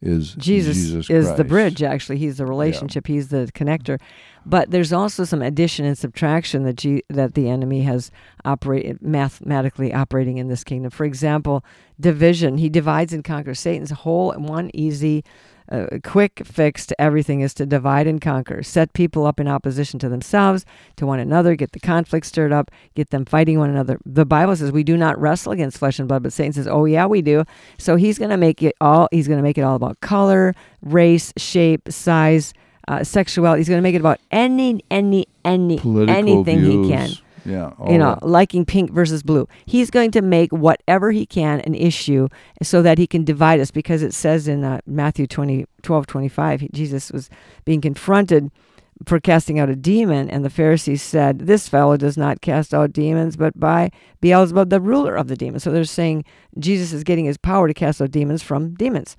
is 0.00 0.32
Jesus, 0.34 0.76
Jesus 0.76 1.10
is 1.10 1.34
the 1.34 1.44
bridge, 1.44 1.82
actually. 1.82 2.16
He's 2.16 2.38
the 2.38 2.46
relationship. 2.46 3.06
He's 3.06 3.28
the 3.28 3.50
connector. 3.54 4.00
But 4.46 4.70
there's 4.70 4.92
also 4.92 5.24
some 5.24 5.42
addition 5.42 5.84
and 5.84 5.98
subtraction 5.98 6.62
that 6.62 6.76
G, 6.76 7.02
that 7.10 7.34
the 7.34 7.50
enemy 7.50 7.82
has 7.82 8.10
operated 8.44 9.02
mathematically 9.02 9.92
operating 9.92 10.38
in 10.38 10.48
this 10.48 10.64
kingdom. 10.64 10.90
For 10.90 11.04
example, 11.04 11.62
division. 11.98 12.56
He 12.56 12.70
divides 12.70 13.12
and 13.12 13.22
conquers. 13.22 13.60
Satan's 13.60 13.90
whole 13.90 14.32
one 14.32 14.70
easy, 14.72 15.22
uh, 15.70 15.86
quick 16.02 16.42
fix 16.44 16.86
to 16.86 17.00
everything 17.00 17.40
is 17.40 17.54
to 17.54 17.66
divide 17.66 18.06
and 18.06 18.20
conquer. 18.20 18.62
Set 18.62 18.92
people 18.92 19.26
up 19.26 19.38
in 19.38 19.46
opposition 19.46 19.98
to 20.00 20.08
themselves, 20.08 20.64
to 20.96 21.06
one 21.06 21.20
another. 21.20 21.54
Get 21.54 21.72
the 21.72 21.80
conflict 21.80 22.26
stirred 22.26 22.52
up. 22.52 22.70
Get 22.94 23.10
them 23.10 23.24
fighting 23.24 23.58
one 23.58 23.70
another. 23.70 23.98
The 24.04 24.24
Bible 24.26 24.56
says 24.56 24.72
we 24.72 24.82
do 24.82 24.96
not 24.96 25.18
wrestle 25.20 25.52
against 25.52 25.78
flesh 25.78 25.98
and 25.98 26.08
blood, 26.08 26.22
but 26.22 26.32
Satan 26.32 26.52
says, 26.52 26.66
"Oh 26.66 26.84
yeah, 26.84 27.06
we 27.06 27.22
do." 27.22 27.44
So 27.78 27.96
he's 27.96 28.18
going 28.18 28.30
to 28.30 28.36
make 28.36 28.62
it 28.62 28.74
all. 28.80 29.08
He's 29.12 29.28
going 29.28 29.38
to 29.38 29.42
make 29.44 29.58
it 29.58 29.62
all 29.62 29.76
about 29.76 30.00
color, 30.00 30.54
race, 30.82 31.32
shape, 31.36 31.90
size, 31.90 32.52
uh, 32.88 33.04
sexuality. 33.04 33.60
He's 33.60 33.68
going 33.68 33.78
to 33.78 33.82
make 33.82 33.94
it 33.94 34.00
about 34.00 34.18
any, 34.30 34.82
any, 34.90 35.26
any, 35.44 35.78
Political 35.78 36.16
anything 36.16 36.58
views. 36.60 36.86
he 36.86 36.92
can. 36.92 37.10
Yeah, 37.44 37.72
You 37.88 37.98
know, 37.98 38.14
that. 38.20 38.26
liking 38.26 38.64
pink 38.64 38.90
versus 38.92 39.22
blue. 39.22 39.48
He's 39.66 39.90
going 39.90 40.10
to 40.12 40.22
make 40.22 40.52
whatever 40.52 41.10
he 41.12 41.26
can 41.26 41.60
an 41.60 41.74
issue 41.74 42.28
so 42.62 42.82
that 42.82 42.98
he 42.98 43.06
can 43.06 43.24
divide 43.24 43.60
us 43.60 43.70
because 43.70 44.02
it 44.02 44.14
says 44.14 44.46
in 44.48 44.64
uh, 44.64 44.80
Matthew 44.86 45.26
20, 45.26 45.66
12, 45.82 46.06
25, 46.06 46.60
he- 46.60 46.68
Jesus 46.72 47.10
was 47.10 47.30
being 47.64 47.80
confronted 47.80 48.50
for 49.06 49.18
casting 49.18 49.58
out 49.58 49.70
a 49.70 49.76
demon, 49.76 50.28
and 50.28 50.44
the 50.44 50.50
Pharisees 50.50 51.02
said, 51.02 51.38
This 51.40 51.70
fellow 51.70 51.96
does 51.96 52.18
not 52.18 52.42
cast 52.42 52.74
out 52.74 52.92
demons, 52.92 53.34
but 53.34 53.58
by 53.58 53.90
Beelzebub, 54.20 54.68
the 54.68 54.80
ruler 54.80 55.16
of 55.16 55.26
the 55.28 55.36
demons. 55.36 55.62
So 55.62 55.70
they're 55.70 55.84
saying 55.84 56.24
Jesus 56.58 56.92
is 56.92 57.02
getting 57.02 57.24
his 57.24 57.38
power 57.38 57.66
to 57.66 57.72
cast 57.72 58.02
out 58.02 58.10
demons 58.10 58.42
from 58.42 58.74
demons. 58.74 59.16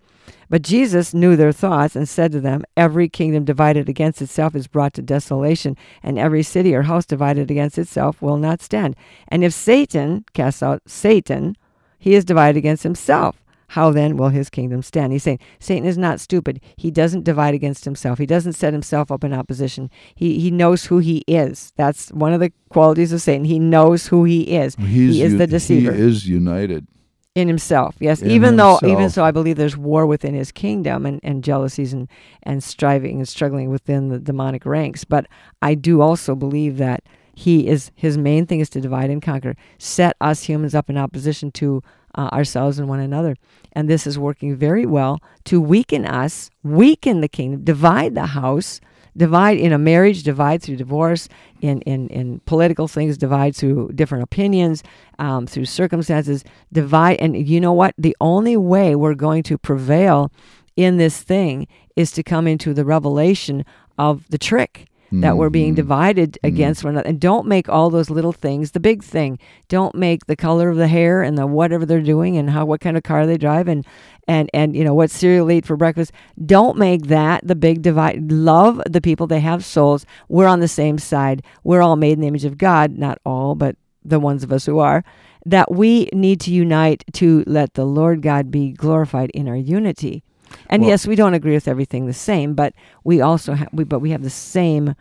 But 0.50 0.62
Jesus 0.62 1.14
knew 1.14 1.36
their 1.36 1.52
thoughts 1.54 1.96
and 1.96 2.08
said 2.10 2.32
to 2.34 2.42
them, 2.42 2.64
Every 2.76 3.08
kingdom 3.08 3.46
divided 3.46 3.88
against 3.88 4.22
itself 4.22 4.56
is 4.56 4.68
brought 4.68 4.94
to 4.96 5.02
desolation, 5.02 5.78
and 6.04 6.20
every 6.20 6.44
city 6.44 6.76
or 6.76 6.84
house 6.84 7.06
divided 7.06 7.50
against 7.50 7.78
itself 7.78 8.22
will 8.22 8.38
not 8.38 8.62
stand. 8.62 8.96
And 9.30 9.44
if 9.44 9.54
Satan 9.54 10.26
casts 10.34 10.62
out 10.62 10.82
Satan, 10.86 11.56
he 11.98 12.16
is 12.16 12.26
divided 12.26 12.58
against 12.58 12.84
himself. 12.84 13.38
How 13.70 13.90
then 13.92 14.18
will 14.18 14.28
his 14.28 14.50
kingdom 14.50 14.82
stand? 14.82 15.14
He's 15.14 15.24
saying 15.24 15.40
Satan 15.58 15.88
is 15.88 15.98
not 15.98 16.20
stupid. 16.20 16.60
He 16.76 16.92
doesn't 16.92 17.24
divide 17.24 17.54
against 17.54 17.86
himself. 17.86 18.20
He 18.20 18.26
doesn't 18.26 18.52
set 18.52 18.74
himself 18.74 19.10
up 19.10 19.24
in 19.24 19.32
opposition. 19.32 19.90
He 20.14 20.40
he 20.42 20.52
knows 20.52 20.88
who 20.88 20.98
he 20.98 21.24
is. 21.26 21.72
That's 21.78 22.10
one 22.10 22.34
of 22.34 22.42
the 22.42 22.52
qualities 22.68 23.14
of 23.14 23.22
Satan. 23.22 23.46
He 23.46 23.60
knows 23.60 24.08
who 24.08 24.26
he 24.26 24.42
is. 24.58 24.76
He's 24.76 25.16
he 25.16 25.22
is 25.22 25.32
u- 25.32 25.38
the 25.38 25.48
deceiver 25.48 25.94
He 25.94 26.02
is 26.02 26.28
united. 26.28 26.86
In 27.34 27.48
himself 27.48 27.96
yes 28.00 28.22
In 28.22 28.30
even 28.32 28.58
though 28.58 28.78
even 28.84 29.10
so 29.10 29.24
i 29.24 29.32
believe 29.32 29.56
there's 29.56 29.78
war 29.78 30.06
within 30.06 30.34
his 30.34 30.52
kingdom 30.52 31.06
and, 31.06 31.20
and 31.24 31.44
jealousies 31.44 31.94
and, 31.94 32.10
and 32.44 32.62
striving 32.62 33.18
and 33.18 33.28
struggling 33.28 33.70
within 33.70 34.10
the 34.10 34.20
demonic 34.20 34.66
ranks. 34.66 35.06
But 35.06 35.28
i 35.62 35.74
do 35.74 36.02
also 36.02 36.36
believe 36.36 36.78
that 36.78 37.04
he 37.34 37.68
is 37.68 37.92
his 37.96 38.18
main 38.18 38.46
thing 38.46 38.60
is 38.60 38.70
to 38.72 38.82
divide 38.82 39.10
and 39.10 39.22
conquer 39.22 39.56
set 39.78 40.18
us 40.20 40.44
humans 40.44 40.76
up 40.76 40.90
in 40.90 40.98
opposition 40.98 41.52
to 41.52 41.82
uh, 42.16 42.30
ourselves 42.34 42.78
and 42.78 42.90
one 42.90 43.00
another. 43.00 43.38
And 43.72 43.90
this 43.90 44.06
is 44.06 44.20
working 44.20 44.54
very 44.54 44.86
well 44.86 45.22
to 45.46 45.62
weaken 45.62 46.06
us 46.06 46.50
weaken 46.64 47.22
the 47.22 47.30
kingdom 47.30 47.64
divide 47.64 48.14
the 48.14 48.28
house 48.28 48.82
divide 49.16 49.58
in 49.58 49.72
a 49.72 49.78
marriage 49.78 50.24
divide 50.24 50.62
through 50.62 50.78
divorce 50.78 51.28
in, 51.62 51.82
in, 51.82 52.08
in 52.10 52.40
political 52.46 52.88
things 52.88 53.18
divide 53.18 53.56
through 53.56 53.92
different 53.94 54.24
opinions 54.24 54.84
um, 55.20 55.46
through 55.46 55.66
circumstances 55.66 56.44
divide 56.72 57.18
and 57.20 57.48
you 57.48 57.60
know 57.60 57.74
what? 57.74 57.94
The 57.98 58.16
only 58.22 58.58
way 58.58 58.96
we're 58.96 59.16
going 59.16 59.44
to 59.44 59.58
prevail 59.58 60.32
in 60.76 60.98
this 60.98 61.22
thing 61.22 61.68
is 61.96 62.12
to 62.12 62.24
come 62.24 62.48
into 62.48 62.74
the 62.74 62.86
revelation 62.86 63.66
of 63.98 64.28
the 64.30 64.38
trick 64.38 64.88
that 65.12 65.38
we're 65.38 65.50
being 65.50 65.74
Mhm. 65.74 65.76
divided 65.76 66.38
against 66.44 66.84
one 66.84 66.94
another. 66.94 67.10
And 67.10 67.20
don't 67.20 67.46
make 67.46 67.68
all 67.68 67.90
those 67.90 68.10
little 68.10 68.32
things 68.32 68.72
the 68.72 68.80
big 68.80 69.04
thing. 69.04 69.38
Don't 69.68 69.94
make 69.96 70.26
the 70.26 70.36
color 70.38 70.70
of 70.70 70.78
the 70.78 70.88
hair 70.88 71.22
and 71.22 71.38
the 71.38 71.46
whatever 71.46 71.86
they're 71.86 72.02
doing 72.02 72.38
and 72.38 72.50
how 72.50 72.66
what 72.66 72.80
kind 72.80 72.96
of 72.96 73.04
car 73.04 73.26
they 73.26 73.38
drive 73.38 73.68
and 73.68 73.86
and 74.28 74.50
and 74.54 74.76
you 74.76 74.84
know 74.84 74.94
what 74.94 75.12
cereal 75.12 75.48
they 75.48 75.58
eat 75.58 75.66
for 75.66 75.76
breakfast. 75.76 76.12
Don't 76.46 76.78
make 76.78 77.08
that 77.08 77.46
the 77.46 77.56
big 77.56 77.82
divide. 77.82 78.32
Love 78.32 78.82
the 78.90 79.02
people. 79.02 79.28
They 79.28 79.42
have 79.42 79.66
souls. 79.66 80.06
We're 80.30 80.48
on 80.48 80.62
the 80.62 80.68
same 80.68 80.98
side. 80.98 81.44
We're 81.64 81.82
all 81.82 81.96
made 81.98 82.14
in 82.14 82.22
the 82.22 82.28
image 82.28 82.46
of 82.46 82.58
god. 82.58 82.98
Not 82.98 83.20
all 83.26 83.56
but 83.56 83.76
the 84.06 84.20
ones 84.20 84.44
of 84.44 84.52
us 84.52 84.66
who 84.66 84.80
are. 84.80 85.04
That 85.46 85.72
we 85.72 86.08
need 86.14 86.40
to 86.42 86.52
unite 86.54 87.04
to 87.14 87.44
let 87.48 87.74
the 87.74 87.86
lord 87.86 88.22
god 88.22 88.50
be 88.52 88.72
glorified 88.72 89.32
in 89.32 89.48
our 89.48 89.56
unity 89.56 90.24
and 90.70 90.82
Well- 90.82 90.90
yes 90.92 91.08
we 91.08 91.16
don't 91.16 91.34
agree 91.34 91.54
with 91.54 91.68
everything 91.68 92.06
the 92.08 92.14
same 92.14 92.54
but 92.54 92.74
we 93.04 93.22
also 93.22 93.54
have 93.54 93.70
we 93.74 93.84
but 93.84 94.00
we 94.00 94.12
have 94.12 94.24
the 94.24 94.30
same 94.30 94.96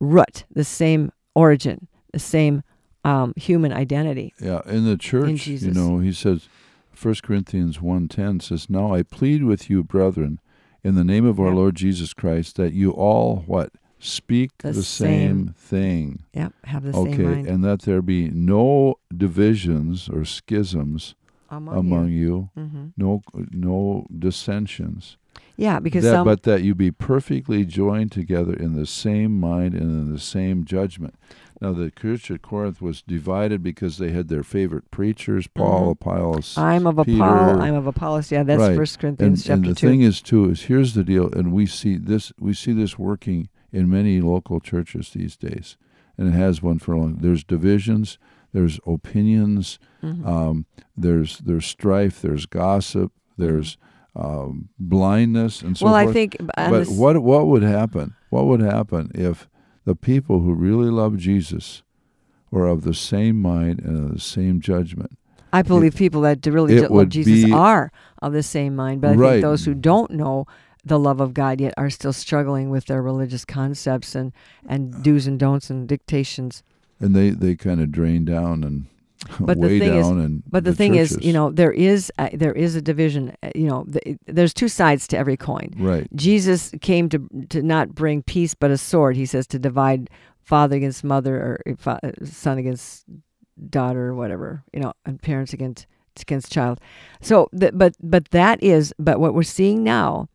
root 0.00 0.44
the 0.52 0.64
same 0.64 1.10
origin 1.34 1.88
the 2.12 2.18
same 2.18 2.62
um, 3.04 3.32
human 3.36 3.72
identity 3.72 4.34
Yeah, 4.40 4.62
in 4.66 4.84
the 4.84 4.96
church, 4.96 5.46
you 5.46 5.70
know, 5.70 5.98
he 6.00 6.12
says, 6.12 6.48
1 7.00 7.14
Corinthians 7.22 7.78
1.10 7.78 8.42
says, 8.42 8.68
Now 8.68 8.92
I 8.92 9.04
plead 9.04 9.44
with 9.44 9.70
you, 9.70 9.84
brethren, 9.84 10.40
in 10.82 10.96
the 10.96 11.04
name 11.04 11.24
of 11.24 11.38
our 11.38 11.50
Yeah. 11.50 11.54
Lord 11.54 11.76
Jesus 11.76 12.12
Christ, 12.12 12.56
that 12.56 12.72
you 12.72 12.90
all, 12.90 13.44
what? 13.46 13.70
speak 14.00 14.50
The 14.58 14.72
the, 14.72 14.82
same. 14.82 15.08
same 15.46 15.54
thing. 15.56 16.24
Yep. 16.34 16.52
Have 16.64 16.82
the 16.82 16.92
same 16.94 17.06
Okay, 17.14 17.48
and 17.48 17.62
that 17.64 17.82
there 17.82 18.02
be 18.02 18.28
no 18.30 18.96
divisions 19.16 20.08
or 20.08 20.24
schisms 20.24 21.14
among, 21.50 21.76
among 21.76 22.08
you. 22.10 22.50
you, 22.56 22.62
hmm 22.62 22.86
no 22.96 23.22
no 23.50 24.06
dissensions. 24.16 25.16
Yeah, 25.56 25.80
because 25.80 26.04
That, 26.04 26.24
but 26.24 26.42
that 26.42 26.62
you 26.62 26.74
be 26.74 26.90
perfectly 26.90 27.64
joined 27.64 28.12
together 28.12 28.52
in 28.52 28.74
the 28.74 28.86
same 28.86 29.38
mind 29.40 29.74
and 29.74 29.90
in 29.90 30.12
the 30.12 30.20
same 30.20 30.64
judgment. 30.64 31.14
Now, 31.60 31.72
the 31.72 31.90
church 31.90 32.30
at 32.30 32.42
Corinth 32.42 32.82
was 32.82 33.00
divided 33.00 33.62
because 33.62 33.96
they 33.96 34.10
had 34.10 34.28
their 34.28 34.42
favorite 34.42 34.90
preachers, 34.90 35.46
Paul, 35.46 35.92
Apollos. 35.92 36.54
Mm-hmm. 36.54 36.60
I'm 36.60 36.86
of 36.86 37.06
Peter. 37.06 37.24
Apollo. 37.24 37.60
I'm 37.60 37.74
of 37.74 37.86
Apollos. 37.86 38.30
Yeah, 38.30 38.42
that's 38.42 38.60
Right. 38.60 38.76
First 38.76 38.98
Corinthians 38.98 39.48
and, 39.48 39.64
and 39.64 39.74
the 39.74 39.74
two. 39.74 39.88
thing 39.88 40.02
is 40.02 40.20
too 40.20 40.50
is 40.50 40.62
here's 40.64 40.92
the 40.92 41.04
deal, 41.04 41.32
and 41.32 41.52
we 41.52 41.64
see 41.64 41.96
this 41.96 42.32
we 42.38 42.52
see 42.52 42.72
this 42.72 42.98
working 42.98 43.48
in 43.72 43.88
many 43.90 44.20
local 44.20 44.60
churches 44.60 45.10
these 45.10 45.36
days, 45.36 45.78
and 46.18 46.28
it 46.28 46.32
has 46.32 46.62
one 46.62 46.78
for 46.78 46.92
a 46.92 46.98
long. 47.00 47.16
There's 47.16 47.42
divisions, 47.44 48.18
there's 48.52 48.78
opinions, 48.86 49.78
Mhm. 50.02 50.26
um, 50.26 50.66
there's 50.96 51.38
there's 51.38 51.66
strife, 51.66 52.20
there's 52.22 52.46
gossip, 52.46 53.12
there's 53.36 53.76
um, 54.14 54.70
blindness, 54.78 55.60
and 55.62 55.76
so 55.76 55.86
well, 55.86 55.94
forth. 55.94 56.08
I 56.08 56.12
think. 56.12 56.36
on 56.56 56.70
but 56.70 56.88
what 56.88 57.22
what 57.22 57.46
would 57.48 57.62
happen? 57.62 58.14
What 58.30 58.46
would 58.46 58.60
happen 58.60 59.10
if 59.14 59.48
the 59.84 59.94
people 59.94 60.40
who 60.40 60.54
really 60.54 60.90
love 60.90 61.16
Jesus 61.18 61.82
were 62.50 62.66
of 62.66 62.82
the 62.82 62.94
same 62.94 63.40
mind 63.40 63.80
and 63.80 63.98
of 64.06 64.14
the 64.14 64.20
same 64.20 64.60
judgment? 64.60 65.18
I 65.52 65.62
believe 65.62 65.94
people 65.94 66.20
that 66.22 66.44
really 66.46 66.74
it 66.76 66.90
love 66.90 67.08
Jesus 67.10 67.44
be- 67.44 67.52
are 67.52 67.90
of 68.22 68.32
the 68.32 68.42
same 68.42 68.74
mind, 68.74 69.00
but 69.00 69.10
I 69.12 69.14
Right. 69.14 69.30
think 69.32 69.42
those 69.42 69.64
who 69.64 69.74
don't 69.74 70.10
know 70.12 70.46
the 70.84 70.98
love 70.98 71.20
of 71.20 71.34
God 71.34 71.60
yet 71.60 71.74
are 71.76 71.90
still 71.90 72.12
struggling 72.12 72.70
with 72.70 72.86
their 72.86 73.02
religious 73.02 73.44
concepts 73.44 74.14
and, 74.14 74.32
and 74.68 75.02
do's 75.02 75.26
and 75.26 75.38
don'ts 75.38 75.68
and 75.70 75.86
dictations. 75.88 76.62
And 77.00 77.14
they, 77.14 77.30
they 77.30 77.54
kind 77.56 77.80
of 77.80 77.92
drain 77.92 78.24
down 78.24 78.64
and 78.64 78.86
But 79.40 79.60
the 79.60 79.66
way 79.66 79.78
thing 79.78 79.94
is- 79.94 80.06
down 80.06 80.20
and 80.20 80.42
But 80.48 80.64
the, 80.64 80.74
thing 80.74 80.94
is, 80.94 81.18
you 81.20 81.32
know, 81.32 81.50
there 81.50 81.72
is 81.72 82.12
a, 82.18 82.34
there 82.36 82.52
is 82.52 82.74
a 82.76 82.82
division. 82.82 83.34
uh, 83.42 83.50
You 83.54 83.66
know, 83.66 83.84
the, 83.88 84.16
there's 84.26 84.54
two 84.54 84.68
sides 84.68 85.06
to 85.08 85.18
every 85.18 85.36
coin. 85.36 85.72
right 85.78 86.06
Jesus 86.14 86.72
came 86.80 87.08
to 87.08 87.18
to 87.50 87.62
not 87.62 87.94
bring 87.94 88.22
peace 88.22 88.54
but 88.54 88.70
a 88.70 88.78
sword. 88.78 89.16
He 89.16 89.26
says 89.26 89.46
to 89.48 89.58
divide 89.58 90.10
father 90.42 90.76
against 90.76 91.02
mother 91.04 91.36
or 91.36 91.60
uh, 91.86 91.98
uh, 92.02 92.10
son 92.24 92.58
against 92.58 93.04
daughter 93.70 94.08
or 94.08 94.14
whatever. 94.14 94.62
You 94.72 94.80
know, 94.80 94.92
and 95.04 95.20
parents 95.20 95.52
against 95.52 95.86
against 96.20 96.52
child. 96.52 96.78
So, 97.20 97.48
th- 97.58 97.72
but 97.74 97.94
but 98.00 98.30
that 98.30 98.62
is. 98.62 98.94
But 98.98 99.18
what 99.18 99.34
we're 99.34 99.42
seeing 99.42 99.82
now 99.82 100.28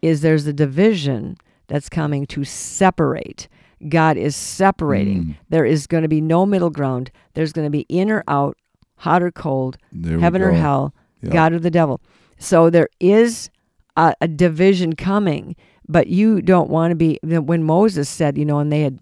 is 0.00 0.20
there's 0.20 0.46
a 0.46 0.52
division 0.52 1.36
that's 1.66 1.88
coming 1.88 2.24
to 2.26 2.44
separate. 2.44 3.48
God 3.88 4.16
is 4.16 4.34
separating. 4.34 5.22
Mm. 5.24 5.36
There 5.50 5.64
is 5.64 5.86
going 5.86 6.02
to 6.02 6.08
be 6.08 6.20
no 6.20 6.44
middle 6.46 6.70
ground. 6.70 7.10
There's 7.34 7.52
going 7.52 7.66
to 7.66 7.70
be 7.70 7.86
in 7.88 8.10
or 8.10 8.24
out, 8.28 8.56
hot 8.96 9.22
or 9.22 9.30
cold, 9.30 9.76
There 9.92 10.18
heaven 10.18 10.42
or 10.42 10.50
hell, 10.52 10.94
Yeah. 11.22 11.30
God 11.30 11.52
or 11.52 11.58
the 11.60 11.70
devil. 11.70 12.00
So 12.38 12.70
there 12.70 12.88
is 13.00 13.50
a, 13.96 14.14
a 14.20 14.28
division 14.28 14.94
coming, 14.94 15.54
but 15.88 16.06
you 16.08 16.40
don't 16.42 16.70
want 16.70 16.90
to 16.92 16.94
be. 16.96 17.18
When 17.22 17.62
Moses 17.64 18.08
said, 18.08 18.36
you 18.38 18.44
know, 18.44 18.58
and 18.58 18.72
they 18.72 18.82
had 18.82 18.98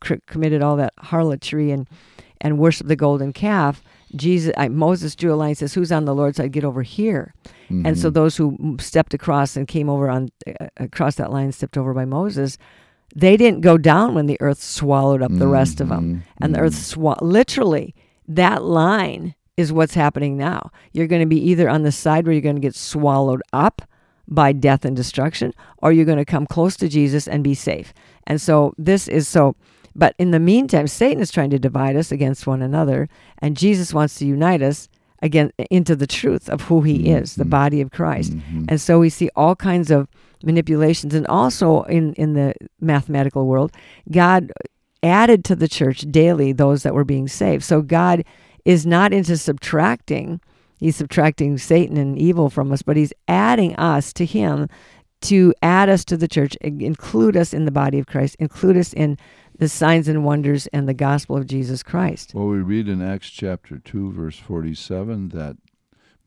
cr- 0.00 0.14
committed 0.26 0.62
all 0.62 0.76
that 0.76 0.92
harlotry 0.98 1.70
and 1.70 1.88
and 2.40 2.56
worshiped 2.58 2.88
the 2.88 2.94
golden 2.94 3.32
calf, 3.32 3.82
Jesus, 4.14 4.52
I, 4.56 4.68
Moses 4.68 5.16
drew 5.16 5.34
a 5.34 5.36
line. 5.36 5.56
Says, 5.56 5.74
"Who's 5.74 5.90
on 5.90 6.04
the 6.04 6.14
Lord's 6.14 6.36
side? 6.36 6.52
Get 6.52 6.62
over 6.64 6.82
here." 6.82 7.34
And 7.68 7.98
so 7.98 8.10
Mhm. 8.10 8.14
those 8.14 8.36
who 8.36 8.76
stepped 8.80 9.12
across 9.12 9.56
and 9.56 9.66
came 9.66 9.88
over 9.90 10.08
on 10.08 10.28
uh, 10.46 10.66
across 10.76 11.16
that 11.16 11.32
line, 11.32 11.50
stepped 11.52 11.76
over 11.76 11.92
by 11.92 12.04
Moses, 12.04 12.56
they 13.16 13.36
didn't 13.36 13.60
go 13.62 13.78
down 13.78 14.14
when 14.14 14.26
the 14.26 14.36
earth 14.40 14.62
swallowed 14.62 15.22
up 15.22 15.30
the 15.36 15.48
rest 15.48 15.80
of 15.80 15.88
them 15.88 16.04
Mhm. 16.16 16.22
and 16.40 16.54
the 16.54 16.60
earth 16.60 16.74
swa- 16.74 17.16
literally 17.22 17.94
that 18.26 18.62
line 18.62 19.34
is 19.56 19.72
what's 19.72 19.94
happening 19.94 20.36
now 20.36 20.70
you're 20.92 21.06
going 21.06 21.22
to 21.22 21.26
be 21.26 21.40
either 21.50 21.68
on 21.68 21.82
the 21.82 21.92
side 21.92 22.24
where 22.26 22.32
you're 22.32 22.42
going 22.42 22.54
to 22.56 22.60
get 22.60 22.74
swallowed 22.74 23.42
up 23.52 23.82
by 24.28 24.52
death 24.52 24.84
and 24.84 24.94
destruction 24.94 25.52
or 25.78 25.90
you're 25.90 26.04
going 26.04 26.18
to 26.18 26.24
come 26.24 26.46
close 26.46 26.76
to 26.76 26.88
jesus 26.88 27.26
and 27.26 27.42
be 27.42 27.54
safe 27.54 27.92
and 28.26 28.40
so 28.40 28.74
this 28.76 29.08
is 29.08 29.26
so 29.26 29.56
but 29.96 30.14
in 30.18 30.30
the 30.30 30.38
meantime 30.38 30.86
satan 30.86 31.22
is 31.22 31.30
trying 31.32 31.50
to 31.50 31.58
divide 31.58 31.96
us 31.96 32.12
against 32.12 32.46
one 32.46 32.60
another 32.62 33.08
and 33.38 33.56
jesus 33.56 33.94
wants 33.94 34.16
to 34.18 34.26
unite 34.26 34.60
us 34.62 34.88
again 35.22 35.50
into 35.70 35.96
the 35.96 36.06
truth 36.06 36.48
of 36.50 36.60
who 36.68 36.82
he 36.82 37.08
is 37.10 37.34
the 37.36 37.44
Mhm. 37.44 37.50
body 37.50 37.80
of 37.80 37.90
christ 37.90 38.34
Mhm. 38.36 38.66
and 38.68 38.80
so 38.80 39.00
we 39.00 39.08
see 39.08 39.30
all 39.34 39.56
kinds 39.56 39.90
of 39.90 40.06
manipulations. 40.42 41.14
And 41.14 41.26
also 41.26 41.82
in, 41.84 42.14
in 42.14 42.34
the 42.34 42.54
mathematical 42.80 43.46
world, 43.46 43.72
God 44.10 44.52
added 45.02 45.44
to 45.46 45.56
the 45.56 45.68
church 45.68 46.00
daily 46.10 46.52
those 46.52 46.82
that 46.82 46.94
were 46.94 47.04
being 47.04 47.28
saved. 47.28 47.64
So 47.64 47.82
God 47.82 48.24
is 48.64 48.84
not 48.84 49.12
into 49.12 49.36
subtracting, 49.36 50.40
He's 50.78 50.96
subtracting 50.96 51.58
Satan 51.58 51.96
and 51.96 52.18
evil 52.18 52.50
from 52.50 52.72
us, 52.72 52.82
but 52.82 52.96
He's 52.96 53.12
adding 53.26 53.74
us 53.76 54.12
to 54.14 54.24
Him 54.24 54.68
to 55.22 55.52
add 55.62 55.88
us 55.88 56.04
to 56.04 56.16
the 56.16 56.28
church, 56.28 56.54
include 56.56 57.36
us 57.36 57.52
in 57.52 57.64
the 57.64 57.72
body 57.72 57.98
of 57.98 58.06
Christ, 58.06 58.36
include 58.38 58.76
us 58.76 58.92
in 58.92 59.18
the 59.58 59.68
signs 59.68 60.06
and 60.06 60.24
wonders 60.24 60.68
and 60.68 60.88
the 60.88 60.94
gospel 60.94 61.36
of 61.36 61.46
Jesus 61.46 61.82
Christ. 61.82 62.32
Well, 62.34 62.46
we 62.46 62.58
read 62.58 62.88
in 62.88 63.02
Acts 63.02 63.30
chapter 63.30 63.78
2, 63.78 64.12
verse 64.12 64.38
47, 64.38 65.30
that 65.30 65.56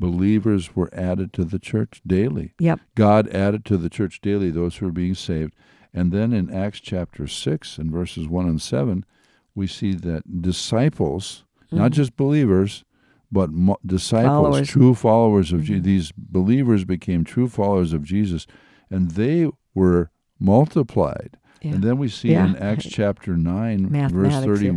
believers 0.01 0.75
were 0.75 0.89
added 0.93 1.31
to 1.31 1.45
the 1.45 1.59
church 1.59 2.01
daily. 2.05 2.53
Yep. 2.59 2.79
God 2.95 3.29
added 3.29 3.63
to 3.65 3.77
the 3.77 3.89
church 3.89 4.19
daily 4.19 4.49
those 4.49 4.77
who 4.77 4.87
were 4.87 4.91
being 4.91 5.13
saved. 5.15 5.53
And 5.93 6.11
then 6.11 6.33
in 6.33 6.49
Acts 6.53 6.79
chapter 6.81 7.27
6 7.27 7.77
and 7.77 7.91
verses 7.91 8.27
1 8.27 8.45
and 8.47 8.61
7, 8.61 9.05
we 9.53 9.67
see 9.67 9.93
that 9.93 10.41
disciples, 10.41 11.43
not 11.71 11.91
Mhm. 11.91 11.95
just 11.95 12.17
believers, 12.17 12.83
but 13.31 13.51
mo- 13.51 13.77
disciples, 13.85 14.47
Followers. 14.47 14.67
true 14.67 14.93
followers 14.95 15.53
of 15.53 15.61
Jesus, 15.63 15.81
Mhm. 15.81 15.85
these 15.85 16.11
believers 16.17 16.83
became 16.83 17.23
true 17.23 17.47
followers 17.47 17.93
of 17.93 18.03
Jesus, 18.03 18.47
and 18.89 19.11
they 19.11 19.49
were 19.75 20.09
multiplied. 20.39 21.37
Yeah. 21.61 21.73
And 21.75 21.83
then 21.83 21.97
we 21.97 22.07
see 22.07 22.31
Yeah. 22.31 22.47
in 22.47 22.55
Acts 22.55 22.87
chapter 22.89 23.37
9, 23.37 23.83
verse 23.83 23.91
Mathematics 23.91 24.59
here. 24.61 24.73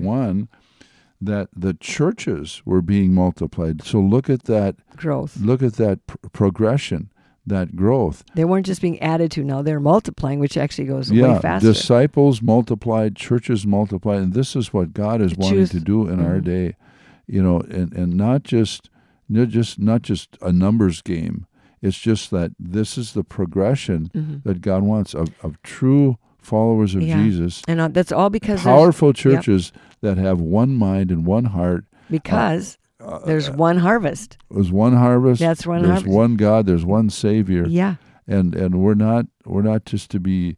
31, 1.25 1.41
that 1.43 1.49
the 1.57 1.75
churches 1.75 2.63
were 2.65 2.83
being 2.83 3.15
multiplied. 3.15 3.83
So 3.83 4.01
look 4.01 4.29
at 4.31 4.45
that 4.45 4.77
Growth. 4.97 5.37
look 5.41 5.63
at 5.63 5.75
that 5.75 6.07
pr- 6.07 6.17
progression, 6.33 7.11
that 7.47 7.77
growth. 7.77 8.25
They 8.35 8.45
weren't 8.45 8.67
just 8.67 8.81
being 8.81 9.01
added 9.03 9.31
to, 9.33 9.45
now 9.45 9.63
they're 9.63 9.81
multiplying, 9.81 10.39
which 10.39 10.57
actually 10.57 10.87
goes 10.87 11.11
way 11.13 11.19
yeah, 11.19 11.39
faster. 11.41 11.73
disciples 11.73 12.41
multiplied, 12.43 13.17
churches 13.17 13.67
multiplied, 13.67 14.19
and 14.21 14.33
this 14.35 14.57
is 14.57 14.73
what 14.73 14.93
God 14.95 15.21
is 15.21 15.33
The 15.33 15.39
wanting 15.41 15.59
truth. 15.59 15.71
to 15.73 15.81
do 15.81 16.09
in 16.09 16.21
our 16.21 16.41
Mhm. 16.41 16.45
day. 16.45 16.77
You 17.27 17.43
know, 17.43 17.61
and, 17.61 17.93
and 17.95 18.15
not 18.17 18.43
just 18.43 18.91
not 19.31 19.49
just 19.49 19.79
not 19.79 20.03
just 20.03 20.37
a 20.43 20.53
numbers 20.53 21.01
game. 21.01 21.47
It's 21.81 21.99
just 21.99 22.31
that 22.31 22.53
this 22.59 22.99
is 22.99 23.13
the 23.15 23.25
progression 23.25 24.11
Mhm. 24.15 24.43
that 24.45 24.61
God 24.61 24.83
wants 24.83 25.15
of, 25.15 25.29
of 25.43 25.61
true 25.63 26.19
followers 26.39 26.95
of 26.95 27.01
Yeah. 27.03 27.23
Jesus. 27.23 27.63
And 27.67 27.81
uh, 27.81 27.89
that's 27.89 28.13
all 28.13 28.29
because 28.29 28.63
Powerful 28.63 29.15
churches 29.15 29.73
that 30.05 30.17
have 30.19 30.41
one 30.41 30.75
mind 30.75 31.11
and 31.11 31.27
one 31.27 31.47
heart. 31.47 31.85
because 32.11 32.79
Uh, 33.01 33.19
there's 33.27 33.49
uh, 33.51 33.53
one 33.69 33.79
harvest. 33.79 34.39
there's 34.51 34.71
one 34.73 34.95
harvest. 34.97 35.41
That's 35.41 35.67
one 35.67 35.83
there's 35.83 36.03
harvest. 36.03 36.15
one 36.23 36.37
God. 36.37 36.65
There's 36.67 36.85
one 36.87 37.11
Savior. 37.11 37.67
Yeah. 37.67 37.97
and 38.27 38.55
and 38.55 38.73
we're 38.83 38.95
not 39.09 39.27
we're 39.45 39.63
not 39.75 39.85
just 39.85 40.11
to 40.13 40.21
be 40.21 40.57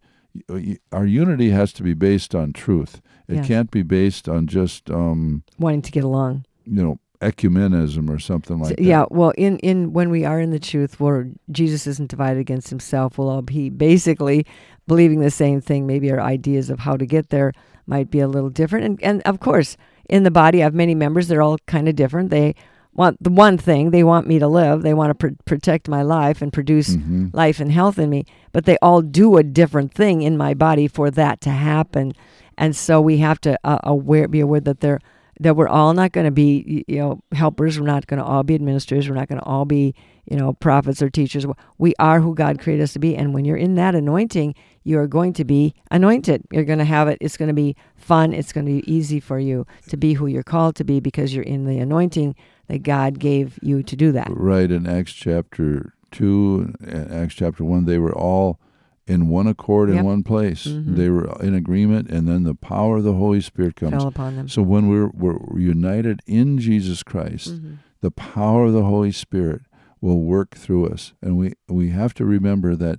our 0.92 1.06
unity 1.06 1.50
has 1.50 1.72
to 1.72 1.82
be 1.82 1.94
based 1.94 2.34
on 2.34 2.52
truth 2.52 3.00
it 3.26 3.42
can't 3.44 3.70
be 3.70 3.82
based 3.82 4.28
on 4.28 4.46
just 4.46 4.90
um 4.90 5.42
Wanting 5.58 5.82
to 5.82 5.90
get 5.90 6.04
along. 6.04 6.44
you 6.64 6.82
know 6.84 6.98
ecumenism 7.20 8.08
or 8.10 8.18
something 8.20 8.58
like 8.58 8.68
So- 8.70 8.74
that 8.76 8.84
yeah. 8.84 9.04
Well, 9.10 9.32
in, 9.38 9.58
in 9.60 9.92
when 9.92 10.10
we 10.10 10.24
are 10.24 10.38
in 10.38 10.50
the 10.50 10.58
truth, 10.60 11.00
where 11.00 11.28
Jesus 11.50 11.86
isn't 11.86 12.10
divided 12.10 12.38
against 12.40 12.68
himself, 12.68 13.16
we'll 13.18 13.30
all 13.30 13.42
be 13.42 13.70
basically 13.70 14.44
believing 14.86 15.20
the 15.20 15.30
same 15.30 15.60
thing. 15.62 15.86
Maybe 15.86 16.10
our 16.12 16.20
ideas 16.20 16.68
of 16.70 16.78
how 16.80 16.96
to 16.96 17.06
get 17.06 17.30
there 17.30 17.52
might 17.86 18.10
be 18.10 18.20
a 18.20 18.28
little 18.28 18.50
different. 18.50 18.84
And, 18.84 19.02
and 19.02 19.22
of 19.22 19.40
course, 19.40 19.76
in 20.08 20.22
the 20.22 20.30
body, 20.30 20.60
I 20.62 20.64
have 20.64 20.74
many 20.74 20.94
members. 20.94 21.28
They're 21.28 21.42
all 21.42 21.58
kind 21.66 21.88
of 21.88 21.96
different. 21.96 22.30
They 22.30 22.54
want 22.94 23.22
the 23.22 23.30
one 23.30 23.58
thing 23.58 23.90
they 23.90 24.02
want 24.04 24.26
me 24.26 24.38
to 24.38 24.48
live. 24.48 24.82
They 24.82 24.94
want 24.94 25.10
to 25.10 25.14
pr- 25.14 25.34
protect 25.44 25.88
my 25.88 26.02
life 26.02 26.40
and 26.40 26.52
produce 26.52 26.96
Mhm. 26.96 27.30
life 27.34 27.60
and 27.60 27.70
health 27.70 27.98
in 27.98 28.08
me, 28.08 28.24
but 28.52 28.64
they 28.64 28.78
all 28.80 29.02
do 29.02 29.36
a 29.36 29.42
different 29.42 29.92
thing 29.92 30.22
in 30.22 30.36
my 30.36 30.54
body 30.54 30.88
for 30.88 31.10
that 31.10 31.40
to 31.42 31.50
happen. 31.50 32.12
And 32.56 32.74
so 32.74 33.00
we 33.00 33.18
have 33.18 33.38
to 33.42 33.58
uh, 33.64 33.78
aware, 33.84 34.28
be 34.28 34.40
aware 34.40 34.60
that 34.60 34.80
they're 34.80 35.00
that 35.40 35.56
we're 35.56 35.68
all 35.68 35.92
not 35.94 36.12
going 36.12 36.24
to 36.24 36.30
be 36.30 36.84
you 36.88 36.98
know 36.98 37.22
helpers. 37.32 37.78
We're 37.78 37.86
not 37.86 38.06
going 38.06 38.18
to 38.18 38.24
all 38.24 38.42
be 38.42 38.54
administrators. 38.54 39.08
We're 39.08 39.16
not 39.16 39.28
going 39.28 39.40
to 39.40 39.46
all 39.46 39.64
be 39.64 39.94
you 40.30 40.36
know 40.36 40.54
prophets 40.54 41.02
or 41.02 41.10
teachers. 41.10 41.46
We 41.78 41.94
are 41.98 42.20
who 42.20 42.34
God 42.34 42.58
created 42.60 42.82
us 42.82 42.92
to 42.94 42.98
be. 42.98 43.16
And 43.16 43.34
when 43.34 43.44
you're 43.44 43.56
in 43.56 43.74
that 43.76 43.94
anointing, 43.94 44.54
you 44.84 44.98
are 44.98 45.06
going 45.06 45.32
to 45.34 45.44
be 45.44 45.74
anointed. 45.90 46.44
You're 46.52 46.64
going 46.64 46.78
to 46.78 46.84
have 46.84 47.08
it. 47.08 47.18
It's 47.20 47.36
going 47.36 47.48
to 47.48 47.54
be 47.54 47.76
fun. 47.96 48.32
It's 48.32 48.52
going 48.52 48.66
to 48.66 48.72
be 48.72 48.92
easy 48.92 49.20
for 49.20 49.38
you 49.38 49.66
to 49.88 49.96
be 49.96 50.14
who 50.14 50.26
you're 50.26 50.42
called 50.42 50.76
to 50.76 50.84
be 50.84 51.00
because 51.00 51.34
you're 51.34 51.44
in 51.44 51.64
the 51.64 51.78
anointing 51.78 52.34
that 52.68 52.82
God 52.82 53.18
gave 53.18 53.58
you 53.62 53.82
to 53.82 53.96
do 53.96 54.12
that. 54.12 54.28
right 54.30 54.70
in 54.70 54.86
acts 54.88 55.12
chapter 55.12 55.92
2 56.10 56.74
and 56.80 57.12
acts 57.12 57.34
chapter 57.34 57.64
1 57.64 57.84
they 57.84 57.98
were 57.98 58.14
all 58.16 58.58
in 59.06 59.28
one 59.28 59.46
accord 59.46 59.88
in 59.88 60.04
one 60.04 60.22
place. 60.24 60.66
Mhm. 60.66 60.96
They 60.96 61.08
were 61.10 61.30
in 61.40 61.54
agreement, 61.54 62.10
and 62.10 62.26
then 62.28 62.42
the 62.42 62.54
power 62.56 62.96
of 62.96 63.04
the 63.04 63.14
Holy 63.14 63.40
Spirit 63.40 63.76
comes. 63.76 63.92
Fell 63.92 64.08
upon 64.08 64.34
them. 64.36 64.48
So 64.48 64.62
when 64.62 64.88
we're, 64.88 65.08
we're 65.08 65.58
united 65.58 66.22
in 66.26 66.58
Jesus 66.58 67.02
Christ, 67.04 67.54
Mhm. 67.62 67.76
the 68.00 68.10
power 68.10 68.66
of 68.66 68.72
the 68.72 68.84
Holy 68.84 69.12
Spirit 69.12 69.62
will 70.00 70.22
work 70.22 70.56
through 70.56 70.86
us, 70.88 71.14
and 71.22 71.36
we 71.36 71.52
we 71.68 71.90
have 71.90 72.14
to 72.14 72.24
remember 72.24 72.74
that 72.76 72.98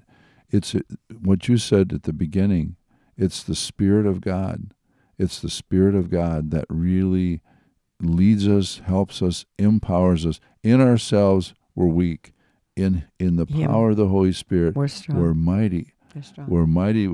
it's 0.50 0.76
what 1.22 1.48
you 1.50 1.58
said 1.58 1.92
at 1.94 2.04
the 2.04 2.14
beginning. 2.14 2.76
It's 3.18 3.44
the 3.44 3.56
Spirit 3.56 4.06
of 4.06 4.22
God. 4.22 4.74
It's 5.18 5.40
the 5.42 5.50
Spirit 5.50 5.94
of 5.96 6.10
God 6.10 6.52
that 6.52 6.66
really 6.70 7.42
leads 8.00 8.48
us, 8.48 8.78
helps 8.86 9.22
us, 9.22 9.46
empowers 9.58 10.26
us. 10.26 10.40
In 10.64 10.80
ourselves, 10.80 11.54
we're 11.76 11.88
weak. 11.88 12.34
In 12.76 13.04
in 13.20 13.36
the 13.38 13.48
power 13.48 13.90
of 13.92 13.98
the 13.98 14.08
Holy 14.08 14.32
Spirit, 14.32 14.76
We're 14.76 14.88
strong. 14.88 15.20
we're 15.20 15.34
mighty. 15.34 15.94
We're 16.48 16.66
mighty. 16.66 17.10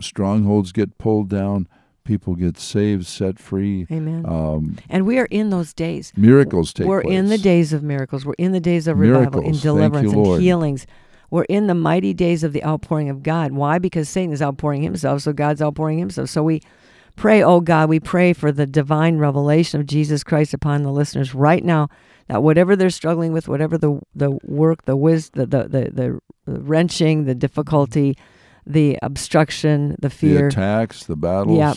Strongholds 0.00 0.72
get 0.72 0.98
pulled 0.98 1.28
down. 1.28 1.68
People 2.04 2.36
get 2.36 2.56
saved, 2.56 3.04
set 3.04 3.38
free. 3.38 3.86
Amen. 3.90 4.24
Um, 4.26 4.78
and 4.88 5.06
we 5.06 5.18
are 5.18 5.26
in 5.26 5.50
those 5.50 5.74
days. 5.74 6.12
miracles 6.16 6.72
take 6.72 6.84
place. 6.84 6.88
We're 6.88 7.02
place. 7.02 7.18
in 7.18 7.26
the 7.26 7.38
days 7.38 7.72
of 7.72 7.82
miracles. 7.82 8.24
We're 8.24 8.34
in 8.38 8.52
the 8.52 8.60
days 8.60 8.86
of 8.86 8.98
revival, 8.98 9.40
in 9.40 9.56
deliverance, 9.58 10.12
you, 10.12 10.34
and 10.34 10.42
healings. 10.42 10.86
We're 11.30 11.44
in 11.44 11.66
the 11.66 11.74
mighty 11.74 12.14
days 12.14 12.44
of 12.44 12.52
the 12.52 12.64
outpouring 12.64 13.08
of 13.08 13.22
God. 13.22 13.52
Why? 13.52 13.78
Because 13.78 14.08
Satan 14.08 14.32
is 14.32 14.40
outpouring 14.40 14.82
himself, 14.82 15.22
so 15.22 15.32
God's 15.32 15.60
outpouring 15.60 15.98
himself. 15.98 16.28
So 16.28 16.44
we 16.44 16.62
pray, 17.16 17.42
oh 17.42 17.60
God, 17.60 17.88
we 17.88 17.98
pray 17.98 18.32
for 18.32 18.52
the 18.52 18.66
divine 18.66 19.18
revelation 19.18 19.80
of 19.80 19.86
Jesus 19.86 20.22
Christ 20.22 20.54
upon 20.54 20.82
the 20.84 20.92
listeners 20.92 21.34
right 21.34 21.64
now. 21.64 21.88
That 22.28 22.42
whatever 22.42 22.76
they're 22.76 22.90
struggling 22.90 23.32
with, 23.32 23.48
whatever 23.48 23.78
the 23.78 24.00
the 24.14 24.38
work, 24.44 24.84
the 24.84 24.96
wisdom, 24.96 25.48
the 25.48 25.64
the, 25.64 25.68
the, 25.68 26.20
the 26.46 26.60
wrenching, 26.60 27.24
the 27.24 27.34
difficulty, 27.34 28.16
the 28.66 28.98
obstruction, 29.02 29.96
the 30.00 30.10
fear, 30.10 30.40
the 30.42 30.46
attacks, 30.48 31.04
the 31.04 31.16
battles. 31.16 31.58
Yep. 31.58 31.76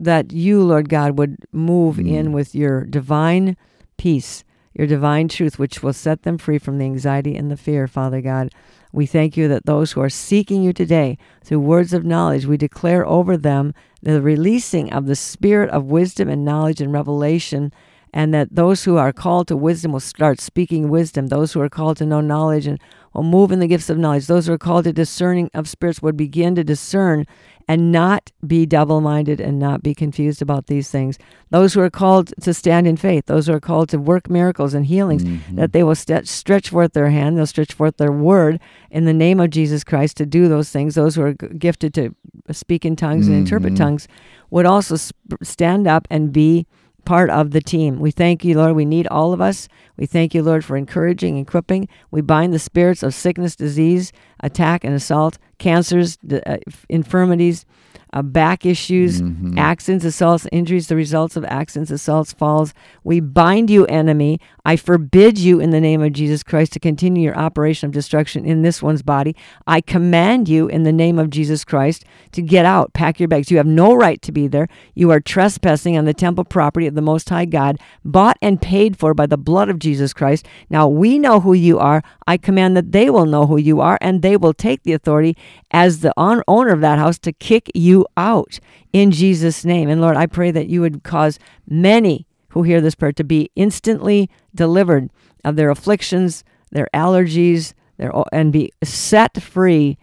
that 0.00 0.32
you, 0.32 0.62
Lord 0.62 0.88
God, 0.88 1.18
would 1.18 1.38
move 1.52 1.96
Mm. 1.96 2.08
in 2.12 2.32
with 2.32 2.54
your 2.54 2.84
divine 2.84 3.56
peace, 3.96 4.44
your 4.74 4.86
divine 4.86 5.26
truth, 5.28 5.58
which 5.58 5.82
will 5.82 5.92
set 5.92 6.22
them 6.22 6.38
free 6.38 6.58
from 6.58 6.78
the 6.78 6.84
anxiety 6.84 7.34
and 7.34 7.50
the 7.50 7.56
fear, 7.56 7.88
Father 7.88 8.20
God. 8.20 8.50
We 8.92 9.06
thank 9.06 9.36
you 9.36 9.48
that 9.48 9.66
those 9.66 9.92
who 9.92 10.00
are 10.00 10.08
seeking 10.08 10.62
you 10.62 10.72
today 10.72 11.18
through 11.44 11.60
words 11.60 11.92
of 11.92 12.04
knowledge, 12.04 12.46
we 12.46 12.56
declare 12.56 13.04
over 13.06 13.36
them 13.36 13.74
the 14.02 14.22
releasing 14.22 14.92
of 14.92 15.06
the 15.06 15.16
spirit 15.16 15.68
of 15.70 15.86
wisdom 15.86 16.28
and 16.28 16.44
knowledge 16.44 16.80
and 16.80 16.92
revelation. 16.92 17.72
And 18.14 18.32
that 18.32 18.54
those 18.54 18.84
who 18.84 18.96
are 18.96 19.12
called 19.12 19.48
to 19.48 19.56
wisdom 19.56 19.92
will 19.92 20.00
start 20.00 20.40
speaking 20.40 20.88
wisdom. 20.88 21.26
Those 21.26 21.52
who 21.52 21.60
are 21.60 21.68
called 21.68 21.98
to 21.98 22.06
know 22.06 22.22
knowledge 22.22 22.66
and 22.66 22.78
will 23.14 23.22
move 23.22 23.50
in 23.52 23.58
the 23.60 23.66
gifts 23.66 23.90
of 23.90 23.98
knowledge. 23.98 24.26
Those 24.26 24.46
who 24.46 24.52
are 24.52 24.58
called 24.58 24.84
to 24.84 24.92
discerning 24.92 25.50
of 25.54 25.68
spirits 25.68 26.02
would 26.02 26.16
begin 26.16 26.54
to 26.54 26.64
discern 26.64 27.26
and 27.70 27.92
not 27.92 28.32
be 28.46 28.64
double 28.64 29.02
minded 29.02 29.40
and 29.42 29.58
not 29.58 29.82
be 29.82 29.94
confused 29.94 30.40
about 30.40 30.68
these 30.68 30.90
things. 30.90 31.18
Those 31.50 31.74
who 31.74 31.80
are 31.80 31.90
called 31.90 32.32
to 32.40 32.54
stand 32.54 32.86
in 32.86 32.96
faith, 32.96 33.26
those 33.26 33.46
who 33.46 33.52
are 33.52 33.60
called 33.60 33.90
to 33.90 33.98
work 33.98 34.30
miracles 34.30 34.72
and 34.72 34.86
healings, 34.86 35.22
Mm-hmm. 35.22 35.56
that 35.56 35.72
they 35.72 35.82
will 35.82 35.94
st- 35.94 36.26
stretch 36.26 36.70
forth 36.70 36.94
their 36.94 37.10
hand, 37.10 37.36
they'll 37.36 37.46
stretch 37.46 37.74
forth 37.74 37.98
their 37.98 38.12
word 38.12 38.58
in 38.90 39.04
the 39.04 39.12
name 39.12 39.38
of 39.38 39.50
Jesus 39.50 39.84
Christ 39.84 40.16
to 40.16 40.24
do 40.26 40.48
those 40.48 40.70
things. 40.70 40.94
Those 40.94 41.14
who 41.16 41.22
are 41.22 41.34
gifted 41.34 41.92
to 41.94 42.14
speak 42.52 42.86
in 42.86 42.96
tongues 42.96 43.26
and 43.28 43.36
interpret 43.36 43.74
Mhm. 43.74 43.78
tongues 43.78 44.08
would 44.50 44.64
also 44.64 44.96
sp- 44.96 45.12
stand 45.42 45.86
up 45.86 46.08
and 46.10 46.32
be 46.32 46.66
part 47.04 47.28
of 47.28 47.50
the 47.50 47.60
team. 47.60 48.00
We 48.00 48.10
thank 48.10 48.44
you, 48.44 48.56
Lord. 48.56 48.76
We 48.76 48.84
need 48.86 49.06
all 49.08 49.32
of 49.34 49.40
us. 49.42 49.68
We 49.98 50.06
thank 50.06 50.34
you, 50.34 50.42
Lord, 50.42 50.64
for 50.64 50.76
encouraging, 50.76 51.36
and 51.38 51.46
equipping. 51.46 51.88
We 52.10 52.20
bind 52.20 52.54
the 52.54 52.58
spirits 52.58 53.02
of 53.02 53.14
sickness, 53.14 53.56
disease, 53.56 54.12
attack, 54.40 54.84
and 54.84 54.94
assault, 54.94 55.38
cancers, 55.58 56.18
uh, 56.46 56.56
infirmities, 56.88 57.66
uh, 58.12 58.22
back 58.22 58.64
issues, 58.64 59.20
Mhm. 59.20 59.58
accidents, 59.58 60.04
assaults, 60.04 60.46
injuries, 60.50 60.86
the 60.86 60.96
results 60.96 61.36
of 61.36 61.44
accidents, 61.44 61.90
assaults, 61.90 62.32
falls. 62.32 62.72
We 63.04 63.20
bind 63.20 63.68
you, 63.68 63.84
enemy. 63.86 64.40
I 64.64 64.76
forbid 64.76 65.38
you 65.38 65.60
in 65.60 65.70
the 65.70 65.80
name 65.80 66.00
of 66.00 66.12
Jesus 66.12 66.42
Christ 66.42 66.72
to 66.72 66.80
continue 66.80 67.22
your 67.22 67.36
operation 67.36 67.86
of 67.86 67.92
destruction 67.92 68.44
in 68.44 68.62
this 68.62 68.82
one's 68.82 69.02
body. 69.02 69.34
I 69.66 69.80
command 69.80 70.48
you 70.48 70.68
in 70.68 70.84
the 70.84 70.92
name 70.92 71.18
of 71.18 71.28
Jesus 71.28 71.64
Christ 71.64 72.04
to 72.32 72.40
get 72.40 72.64
out, 72.64 72.92
pack 72.94 73.18
your 73.20 73.28
bags. 73.28 73.50
You 73.50 73.56
have 73.58 73.66
no 73.66 73.94
right 73.94 74.22
to 74.22 74.32
be 74.32 74.46
there. 74.46 74.68
You 74.94 75.10
are 75.10 75.20
trespassing 75.20 75.98
on 75.98 76.04
the 76.06 76.14
temple 76.14 76.44
property 76.44 76.86
of 76.86 76.94
the 76.94 77.02
Most 77.02 77.28
High 77.28 77.46
God, 77.46 77.78
bought 78.04 78.38
and 78.40 78.60
paid 78.60 78.96
for 78.96 79.12
by 79.12 79.26
the 79.26 79.36
blood 79.36 79.68
of 79.68 79.78
Jesus 79.78 79.87
Christ. 80.14 80.46
Now 80.70 80.88
we 80.88 81.18
know 81.18 81.40
who 81.40 81.52
you 81.52 81.78
are. 81.78 82.02
I 82.26 82.36
command 82.36 82.76
that 82.76 82.92
they 82.92 83.10
will 83.10 83.26
know 83.26 83.46
who 83.46 83.56
you 83.56 83.80
are, 83.80 83.98
and 84.00 84.22
they 84.22 84.36
will 84.36 84.54
take 84.54 84.82
the 84.82 84.92
authority 84.92 85.36
as 85.70 86.00
the 86.00 86.12
owner 86.16 86.72
of 86.72 86.80
that 86.80 86.98
house 86.98 87.18
to 87.20 87.32
kick 87.32 87.70
you 87.74 88.06
out 88.16 88.60
in 88.92 89.10
Jesus' 89.10 89.64
name. 89.64 89.88
And 89.88 90.00
Lord, 90.00 90.16
I 90.16 90.26
pray 90.26 90.50
that 90.50 90.68
you 90.68 90.80
would 90.80 91.02
cause 91.02 91.38
many 91.66 92.26
who 92.50 92.62
hear 92.62 92.80
this 92.80 92.94
prayer 92.94 93.12
to 93.12 93.24
be 93.24 93.50
instantly 93.56 94.30
delivered 94.54 95.10
of 95.44 95.56
their 95.56 95.70
afflictions, 95.70 96.44
their 96.70 96.88
allergies, 96.94 97.74
their 97.96 98.12
and 98.32 98.52
be 98.52 98.72
set 98.82 99.40
free 99.42 99.98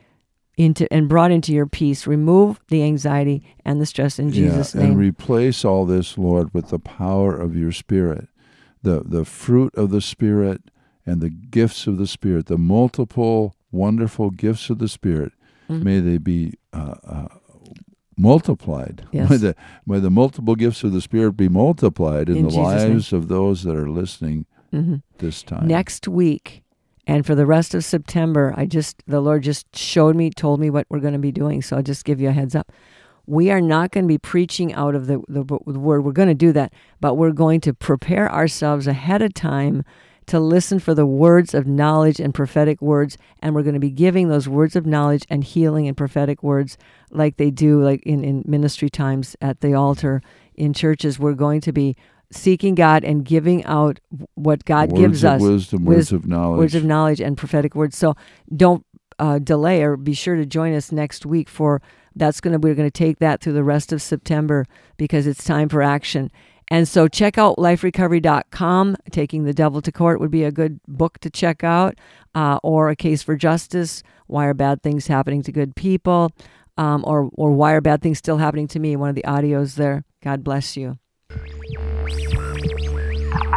into 0.57 0.91
and 0.91 1.09
brought 1.09 1.31
into 1.31 1.53
your 1.53 1.65
peace. 1.65 2.07
Remove 2.07 2.59
the 2.69 2.83
anxiety 2.83 3.43
and 3.65 3.81
the 3.81 3.85
stress 3.85 4.19
in 4.19 4.31
Jesus' 4.31 4.73
yeah, 4.73 4.81
name. 4.81 4.91
And 4.91 4.99
replace 4.99 5.65
all 5.65 5.85
this, 5.85 6.17
Lord, 6.17 6.53
with 6.53 6.69
the 6.69 6.79
power 6.79 7.35
of 7.35 7.55
your 7.55 7.71
Spirit, 7.71 8.27
the 8.85 9.03
the 9.05 9.25
fruit 9.25 9.73
of 9.75 9.89
the 9.89 10.01
Spirit 10.01 10.61
and 11.05 11.21
the 11.21 11.29
gifts 11.29 11.87
of 11.87 11.97
the 11.97 12.07
Spirit, 12.07 12.45
the 12.45 12.57
multiple 12.57 13.55
wonderful 13.71 14.29
gifts 14.31 14.69
of 14.69 14.77
the 14.79 14.87
Spirit. 14.87 15.31
Mhm. 15.69 15.83
May 15.83 15.99
they 15.99 16.17
be 16.17 16.53
uh, 16.73 16.95
uh, 17.03 17.27
multiplied. 18.17 19.05
Yes. 19.11 19.29
May 19.29 19.37
the 19.37 19.55
may 19.85 19.99
the 19.99 20.09
multiple 20.11 20.55
gifts 20.55 20.83
of 20.83 20.91
the 20.93 21.01
Spirit 21.01 21.33
be 21.37 21.49
multiplied 21.49 22.29
in, 22.29 22.37
In 22.37 22.43
the 22.43 22.49
Jesus' 22.49 22.83
name. 22.83 22.91
lives 22.93 23.13
of 23.13 23.27
those 23.27 23.63
that 23.63 23.75
are 23.75 23.89
listening 23.89 24.45
Mhm. 24.73 25.01
this 25.19 25.41
time. 25.43 25.67
next 25.67 26.07
week 26.07 26.63
and 27.07 27.25
for 27.25 27.35
the 27.35 27.45
rest 27.45 27.73
of 27.75 27.83
September, 27.83 28.53
I 28.57 28.65
just 28.65 29.03
the 29.07 29.21
Lord 29.21 29.43
just 29.43 29.75
showed 29.75 30.15
me, 30.15 30.29
told 30.31 30.59
me 30.59 30.69
what 30.69 30.85
we're 30.89 30.99
going 30.99 31.13
to 31.13 31.19
be 31.19 31.31
doing. 31.31 31.61
So 31.61 31.77
I'll 31.77 31.83
just 31.83 32.03
give 32.03 32.19
you 32.19 32.29
a 32.29 32.31
heads 32.33 32.55
up. 32.55 32.71
We 33.27 33.49
are 33.51 33.61
not 33.61 33.91
going 33.91 34.05
to 34.05 34.07
be 34.07 34.17
preaching 34.17 34.73
out 34.73 34.95
of 34.95 35.07
the, 35.07 35.21
the, 35.27 35.43
the 35.43 35.79
word. 35.79 36.01
We're 36.03 36.11
going 36.11 36.29
to 36.29 36.33
do 36.35 36.51
that, 36.53 36.73
but 36.99 37.15
we're 37.15 37.31
going 37.31 37.61
to 37.61 37.73
prepare 37.73 38.31
ourselves 38.31 38.87
ahead 38.87 39.21
of 39.21 39.33
time 39.33 39.83
to 40.27 40.39
listen 40.39 40.79
for 40.79 40.93
the 40.93 41.05
words 41.05 41.53
of 41.53 41.67
knowledge 41.67 42.19
and 42.19 42.33
prophetic 42.33 42.81
words. 42.81 43.17
And 43.41 43.53
we're 43.53 43.63
going 43.63 43.75
to 43.75 43.79
be 43.79 43.91
giving 43.91 44.29
those 44.29 44.49
words 44.49 44.75
of 44.75 44.85
knowledge 44.85 45.25
and 45.29 45.43
healing 45.43 45.87
and 45.87 45.95
prophetic 45.95 46.41
words 46.41 46.77
like 47.11 47.37
they 47.37 47.51
do, 47.51 47.81
like 47.83 48.01
in, 48.03 48.23
in 48.23 48.43
ministry 48.45 48.89
times 48.89 49.35
at 49.41 49.61
the 49.61 49.73
altar 49.73 50.21
in 50.55 50.73
churches. 50.73 51.19
We're 51.19 51.33
going 51.33 51.61
to 51.61 51.71
be 51.71 51.95
seeking 52.31 52.75
God 52.75 53.03
and 53.03 53.23
giving 53.23 53.63
out 53.65 53.99
what 54.33 54.65
God 54.65 54.91
words 54.91 55.01
gives 55.01 55.23
of 55.23 55.33
us 55.33 55.41
wisdom, 55.41 55.85
wis- 55.85 55.95
words 55.95 56.11
of 56.11 56.27
knowledge. 56.27 56.57
words 56.57 56.75
of 56.75 56.83
knowledge 56.83 57.21
and 57.21 57.37
prophetic 57.37 57.75
words. 57.75 57.95
So 57.95 58.15
don't 58.55 58.83
uh, 59.19 59.39
delay 59.39 59.83
or 59.83 59.95
be 59.95 60.13
sure 60.13 60.35
to 60.35 60.45
join 60.45 60.73
us 60.73 60.91
next 60.91 61.25
week 61.25 61.47
for 61.49 61.81
that's 62.15 62.39
going 62.41 62.53
to 62.53 62.59
we're 62.59 62.75
going 62.75 62.87
to 62.87 62.91
take 62.91 63.19
that 63.19 63.41
through 63.41 63.53
the 63.53 63.63
rest 63.63 63.91
of 63.91 64.01
September 64.01 64.65
because 64.97 65.27
it's 65.27 65.43
time 65.43 65.69
for 65.69 65.81
action. 65.81 66.31
And 66.69 66.87
so 66.87 67.07
check 67.07 67.37
out 67.37 67.57
liferecovery.com. 67.57 68.97
Taking 69.11 69.43
the 69.43 69.53
Devil 69.53 69.81
to 69.81 69.91
Court 69.91 70.19
would 70.19 70.31
be 70.31 70.43
a 70.43 70.51
good 70.51 70.79
book 70.87 71.19
to 71.19 71.29
check 71.29 71.63
out, 71.63 71.95
uh, 72.33 72.59
or 72.63 72.89
A 72.89 72.95
Case 72.95 73.21
for 73.21 73.35
Justice. 73.35 74.01
Why 74.27 74.45
are 74.45 74.55
bad 74.55 74.81
things 74.81 75.07
happening 75.07 75.43
to 75.43 75.51
good 75.51 75.75
people? 75.75 76.31
Um, 76.77 77.03
or 77.07 77.29
or 77.33 77.51
why 77.51 77.73
are 77.73 77.81
bad 77.81 78.01
things 78.01 78.17
still 78.17 78.37
happening 78.37 78.67
to 78.69 78.79
me? 78.79 78.95
One 78.95 79.09
of 79.09 79.15
the 79.15 79.23
audios 79.23 79.75
there. 79.75 80.03
God 80.23 80.43
bless 80.43 80.75
you. 80.75 80.97
I 81.29 81.35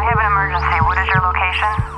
have 0.05 0.19
an 0.19 0.27
emergency. 0.27 0.81
What 0.85 0.99
is 0.99 1.07
your 1.09 1.23
location? 1.23 1.98